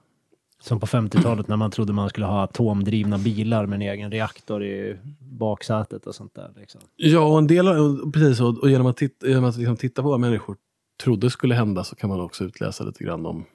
Som 0.63 0.79
på 0.79 0.85
50-talet 0.85 1.47
när 1.47 1.55
man 1.55 1.71
trodde 1.71 1.93
man 1.93 2.09
skulle 2.09 2.25
ha 2.25 2.43
atomdrivna 2.43 3.17
bilar 3.17 3.65
med 3.65 3.75
en 3.75 3.81
egen 3.81 4.11
reaktor 4.11 4.63
i 4.63 4.97
baksätet 5.19 6.07
och 6.07 6.15
sånt 6.15 6.35
där. 6.35 6.51
Liksom. 6.57 6.81
Ja, 6.95 7.19
och 7.19 7.37
en 7.37 7.47
del 7.47 7.67
av, 7.67 8.11
precis, 8.11 8.41
och, 8.41 8.57
och 8.57 8.69
genom 8.69 8.87
att, 8.87 8.97
titta, 8.97 9.27
genom 9.27 9.43
att 9.43 9.57
liksom 9.57 9.77
titta 9.77 10.01
på 10.01 10.09
vad 10.09 10.19
människor 10.19 10.57
trodde 11.03 11.29
skulle 11.29 11.55
hända 11.55 11.83
så 11.83 11.95
kan 11.95 12.09
man 12.09 12.21
också 12.21 12.43
utläsa 12.43 12.83
lite 12.83 13.03
grann 13.03 13.25
om 13.25 13.45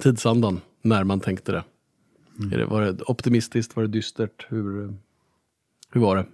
tidsandan, 0.00 0.60
när 0.82 1.04
man 1.04 1.20
tänkte 1.20 1.52
det. 1.52 1.64
Är 2.52 2.58
det 2.58 2.64
var 2.64 2.82
det 2.82 3.02
optimistiskt, 3.02 3.76
var 3.76 3.82
det 3.82 3.88
dystert, 3.88 4.46
hur, 4.48 4.94
hur 5.92 6.00
var 6.00 6.16
det? 6.16 6.26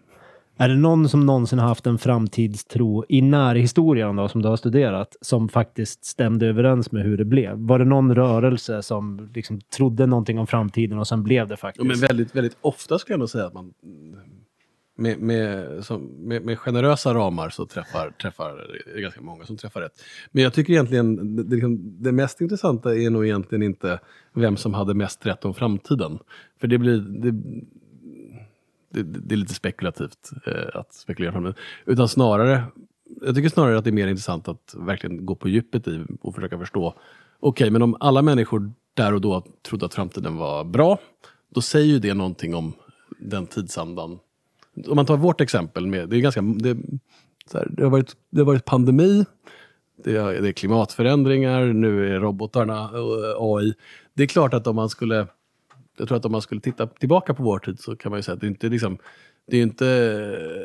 Är 0.59 0.68
det 0.68 0.76
någon 0.76 1.09
som 1.09 1.26
någonsin 1.26 1.59
har 1.59 1.68
haft 1.68 1.86
en 1.86 1.98
framtidstro 1.98 3.04
i 3.09 3.22
närhistorien 3.22 4.16
då, 4.16 4.28
som 4.28 4.42
du 4.42 4.48
har 4.48 4.57
studerat, 4.57 5.16
som 5.20 5.48
faktiskt 5.48 6.04
stämde 6.04 6.46
överens 6.46 6.92
med 6.92 7.02
hur 7.02 7.16
det 7.16 7.24
blev? 7.24 7.59
Var 7.59 7.78
det 7.78 7.84
någon 7.84 8.14
rörelse 8.14 8.82
som 8.82 9.30
liksom 9.34 9.61
trodde 9.61 10.07
någonting 10.07 10.38
om 10.38 10.46
framtiden 10.46 10.98
och 10.98 11.09
sen 11.09 11.22
blev 11.22 11.48
det 11.48 11.57
faktiskt? 11.57 11.84
Ja, 11.84 11.88
men 11.88 12.00
väldigt, 12.00 12.36
väldigt 12.36 12.57
ofta 12.61 12.98
skulle 12.98 13.12
jag 13.12 13.18
nog 13.18 13.30
säga 13.30 13.46
att 13.46 13.54
man 13.54 13.72
med, 14.98 15.18
med, 15.18 15.84
som, 15.84 16.02
med, 16.02 16.42
med 16.42 16.59
generösa 16.59 17.14
ramar 17.14 17.50
så 17.50 17.66
träffar, 17.66 18.11
träffar 18.11 18.66
det 18.94 18.98
är 18.98 19.02
ganska 19.02 19.20
många 19.20 19.44
som 19.44 19.57
träffar 19.57 19.80
rätt. 19.80 20.02
Men 20.32 20.42
jag 20.42 20.52
tycker 20.52 20.72
egentligen 20.72 21.36
det, 21.36 21.54
liksom, 21.54 22.02
det 22.02 22.12
mest 22.12 22.40
intressanta 22.40 22.96
är 22.96 23.11
nog 23.11 23.24
egentligen 23.26 23.62
inte 23.62 24.00
vem 24.34 24.57
som 24.57 24.74
hade 24.74 24.94
mest 24.94 25.26
rätt 25.26 25.44
om 25.44 25.54
framtiden. 25.54 26.18
För 26.61 26.66
det 26.66 26.78
blir 26.78 26.98
det, 26.98 27.42
det, 29.03 29.18
det 29.20 29.34
är 29.34 29.36
lite 29.36 29.55
spekulativt 29.55 30.30
eh, 30.47 30.80
att 30.80 30.94
spekulera 30.94 31.32
fram 31.32 31.44
det. 31.44 31.55
Utan 31.86 32.09
snarare, 32.09 32.64
jag 33.22 33.34
tycker 33.34 33.49
snarare 33.49 33.78
att 33.78 33.84
det 33.84 33.90
är 33.90 33.92
mer 33.92 34.09
intressant 34.09 34.49
att 34.49 34.74
verkligen 34.78 35.26
gå 35.26 35.34
på 35.34 35.49
djupet 35.49 35.88
i 35.88 36.05
och 36.20 36.34
försöka 36.34 36.59
förstå. 36.59 36.88
Okej, 36.88 37.01
okay, 37.40 37.70
men 37.70 37.82
om 37.82 37.97
alla 38.01 38.22
människor 38.22 38.72
där 38.94 39.14
och 39.14 39.20
då 39.20 39.44
trodde 39.68 39.86
att 39.86 39.94
framtiden 39.94 40.36
var 40.36 40.64
bra, 40.64 40.99
då 41.55 41.61
säger 41.61 41.86
ju 41.86 41.99
det 41.99 42.14
någonting 42.14 42.55
om 42.55 42.72
den 43.18 43.47
tidsandan 43.47 44.18
om 44.88 44.97
man 44.97 45.07
tar 45.07 45.16
vårt 45.16 45.40
exempel, 45.40 45.86
med, 45.86 46.09
det, 46.09 46.16
är 46.16 46.20
ganska, 46.20 46.42
det, 46.42 46.76
här, 47.55 47.68
det, 47.70 47.82
har 47.82 47.90
varit, 47.90 48.16
det 48.30 48.40
har 48.40 48.47
varit 48.47 48.64
pandemi, 48.64 49.24
det 50.05 50.16
är, 50.16 50.42
det 50.42 50.49
är 50.49 50.53
klimatförändringar, 50.53 51.66
nu 51.66 52.14
är 52.14 52.20
robotarna 52.20 52.90
eh, 52.94 53.32
och 53.36 53.59
AI. 53.59 53.74
Det 54.14 54.22
är 54.22 54.26
klart 54.26 54.55
att 54.55 54.66
om 54.66 54.76
man 54.76 54.88
skulle, 54.88 55.26
jag 55.97 56.09
tror 56.09 56.18
att 56.18 56.24
om 56.24 56.32
man 56.32 56.42
skulle 56.42 56.61
titta 56.61 56.86
tillbaka 56.86 57.34
på 57.34 57.42
vår 57.42 57.59
tid 57.59 57.80
så 57.80 57.97
kan 57.97 58.11
man 58.11 58.18
ju 58.18 58.22
säga 58.22 58.34
att 58.34 58.40
det 58.40 58.47
inte 58.47 58.68
liksom, 58.68 58.99
det 59.47 59.57
är 59.57 59.62
inte 59.62 59.88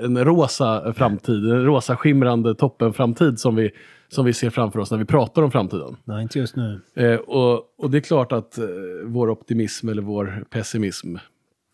en 0.04 0.26
rosa 0.26 0.94
framtid, 0.94 1.36
en 1.36 1.66
rosa 1.66 1.98
skimrande 1.98 2.56
toppenframtid 2.56 3.40
som 3.40 3.56
vi, 3.56 3.72
som 4.10 4.26
vi 4.26 4.34
ser 4.34 4.50
framför 4.50 4.80
oss 4.80 4.92
när 4.92 4.98
vi 4.98 5.06
pratar 5.06 5.42
om 5.42 5.52
framtiden. 5.52 5.98
Nej, 6.04 6.24
inte 6.24 6.40
just 6.40 6.56
nu. 6.56 6.82
Eh, 6.96 7.16
och, 7.16 7.76
och 7.78 7.92
det 7.92 7.98
är 7.98 8.02
klart 8.02 8.32
att 8.32 8.58
eh, 8.58 8.66
vår 9.04 9.30
optimism 9.30 9.90
eller 9.90 10.02
vår 10.02 10.44
pessimism 10.50 11.16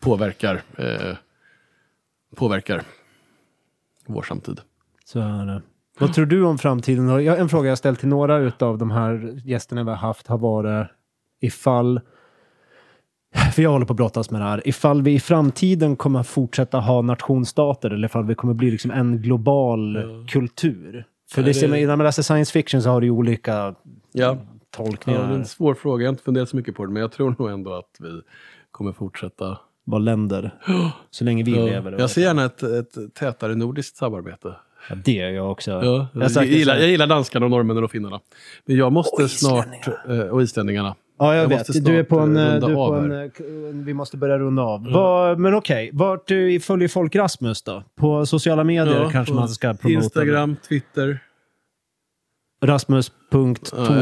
påverkar 0.00 0.62
eh, 0.76 1.16
påverkar 2.36 2.82
vår 4.06 4.22
samtid. 4.22 4.60
Så 5.04 5.20
är 5.20 5.46
det. 5.46 5.62
Vad 5.98 6.14
tror 6.14 6.26
du 6.26 6.44
om 6.44 6.58
framtiden? 6.58 7.08
En 7.08 7.48
fråga 7.48 7.68
jag 7.68 7.78
ställt 7.78 8.00
till 8.00 8.08
några 8.08 8.52
av 8.58 8.78
de 8.78 8.90
här 8.90 9.40
gästerna 9.44 9.84
vi 9.84 9.90
har 9.90 9.96
haft 9.96 10.26
har 10.26 10.38
varit 10.38 10.88
ifall 11.40 12.00
för 13.54 13.62
jag 13.62 13.70
håller 13.70 13.86
på 13.86 13.92
att 13.92 13.96
brottas 13.96 14.30
med 14.30 14.40
det 14.40 14.44
här. 14.44 14.68
Ifall 14.68 15.02
vi 15.02 15.12
i 15.12 15.20
framtiden 15.20 15.96
kommer 15.96 16.22
fortsätta 16.22 16.78
ha 16.78 17.02
nationsstater 17.02 17.90
eller 17.90 18.08
ifall 18.08 18.24
vi 18.24 18.34
kommer 18.34 18.54
bli 18.54 18.70
liksom 18.70 18.90
en 18.90 19.22
global 19.22 19.96
ja. 19.96 20.26
kultur. 20.28 21.04
För 21.30 21.42
det, 21.42 21.60
det... 21.60 21.86
när 21.86 21.96
man 21.96 22.06
läser 22.06 22.22
science 22.22 22.52
fiction 22.52 22.82
så 22.82 22.90
har 22.90 23.00
det 23.00 23.06
ju 23.06 23.10
olika 23.10 23.74
ja. 24.12 24.36
tolkningar. 24.70 25.20
Ja, 25.20 25.26
det 25.26 25.32
är 25.32 25.38
en 25.38 25.46
svår 25.46 25.74
fråga. 25.74 26.04
Jag 26.04 26.08
har 26.08 26.12
inte 26.12 26.22
funderat 26.22 26.48
så 26.48 26.56
mycket 26.56 26.74
på 26.74 26.86
det, 26.86 26.92
men 26.92 27.02
jag 27.02 27.12
tror 27.12 27.34
nog 27.38 27.50
ändå 27.50 27.72
att 27.72 27.96
vi 28.00 28.20
kommer 28.70 28.92
fortsätta 28.92 29.58
vara 29.84 29.98
länder. 29.98 30.54
Så 31.10 31.24
länge 31.24 31.42
vi 31.42 31.56
ja. 31.56 31.64
lever. 31.64 31.96
Jag 31.98 32.10
ser 32.10 32.22
gärna 32.22 32.44
ett, 32.44 32.62
ett 32.62 33.14
tätare 33.14 33.54
nordiskt 33.54 33.96
samarbete. 33.96 34.54
Ja, 34.88 34.94
det 35.04 35.12
gör 35.12 35.30
jag 35.30 35.50
också. 35.50 35.70
Ja, 35.70 36.08
jag, 36.14 36.30
jag, 36.30 36.46
gillar, 36.46 36.76
jag 36.76 36.88
gillar 36.88 37.06
danskarna, 37.06 37.46
och 37.46 37.50
norrmännen 37.50 37.84
och 37.84 37.90
finnarna. 37.90 38.20
Men 38.64 38.76
jag 38.76 38.92
måste 38.92 39.22
och 39.22 39.30
snart... 39.30 39.88
Eh, 40.08 40.20
och 40.20 40.42
islänningarna. 40.42 40.94
Ja, 41.18 41.34
jag, 41.34 41.44
jag 41.44 41.48
vet. 41.48 41.84
Du 41.84 41.98
är 41.98 42.02
på 42.02 42.18
en... 42.18 42.36
Eh, 42.36 42.42
du 42.42 42.66
är 42.66 42.74
på 42.74 42.94
en 42.94 43.22
eh, 43.22 43.84
vi 43.84 43.94
måste 43.94 44.16
börja 44.16 44.38
runda 44.38 44.62
av. 44.62 44.80
Mm. 44.80 44.92
Var, 44.92 45.36
men 45.36 45.54
okej, 45.54 45.90
okay. 45.92 45.98
vart 45.98 46.28
följer 46.62 46.88
folk 46.88 47.16
Rasmus 47.16 47.62
då? 47.62 47.82
På 47.96 48.26
sociala 48.26 48.64
medier 48.64 49.02
ja, 49.02 49.10
kanske 49.10 49.34
man 49.34 49.48
ska 49.48 49.74
promota? 49.74 50.04
Instagram, 50.04 50.56
Twitter. 50.68 51.18
Rasmus. 52.60 53.12
Torn... 53.30 53.56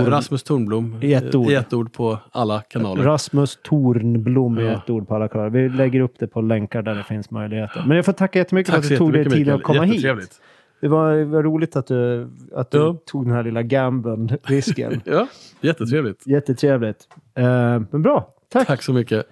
Rasmus 0.07 0.43
Tornblom. 0.43 0.99
I 1.03 1.15
ett 1.15 1.35
ord. 1.35 1.51
I 1.51 1.55
ett 1.55 1.73
ord 1.73 1.93
på 1.93 2.19
alla 2.33 2.61
kanaler. 2.61 3.03
Rasmus 3.03 3.59
Tornblom 3.63 4.59
i 4.59 4.67
ett 4.67 4.91
ord 4.91 5.09
på 5.09 5.15
alla 5.15 5.29
kanaler. 5.29 5.51
Vi 5.51 5.69
lägger 5.69 6.01
upp 6.01 6.15
det 6.19 6.27
på 6.27 6.41
länkar 6.41 6.83
där 6.83 6.95
det 6.95 7.05
finns 7.05 7.31
möjligheter. 7.31 7.85
Men 7.87 7.97
jag 7.97 8.05
får 8.05 8.13
tacka 8.13 8.39
jättemycket 8.39 8.75
Tack 8.75 8.85
för 8.85 8.87
att 8.87 8.89
du 8.89 8.97
tog 8.97 9.13
dig 9.13 9.31
tid 9.31 9.49
att 9.49 9.63
komma 9.63 9.83
hit. 9.83 10.07
Det 10.81 10.89
var, 10.89 11.25
var 11.25 11.43
roligt 11.43 11.77
att 11.77 11.87
du, 11.87 12.31
att 12.55 12.71
du 12.71 12.79
ja. 12.79 12.97
tog 13.07 13.25
den 13.25 13.33
här 13.33 13.43
lilla 13.43 13.63
gamblen, 13.63 14.31
risken. 14.43 15.01
ja, 15.05 15.29
jättetrevligt. 15.61 16.27
Jättetrevligt. 16.27 17.09
Uh, 17.39 17.45
men 17.91 18.03
bra, 18.03 18.31
tack. 18.49 18.67
Tack 18.67 18.83
så 18.83 18.93
mycket. 18.93 19.27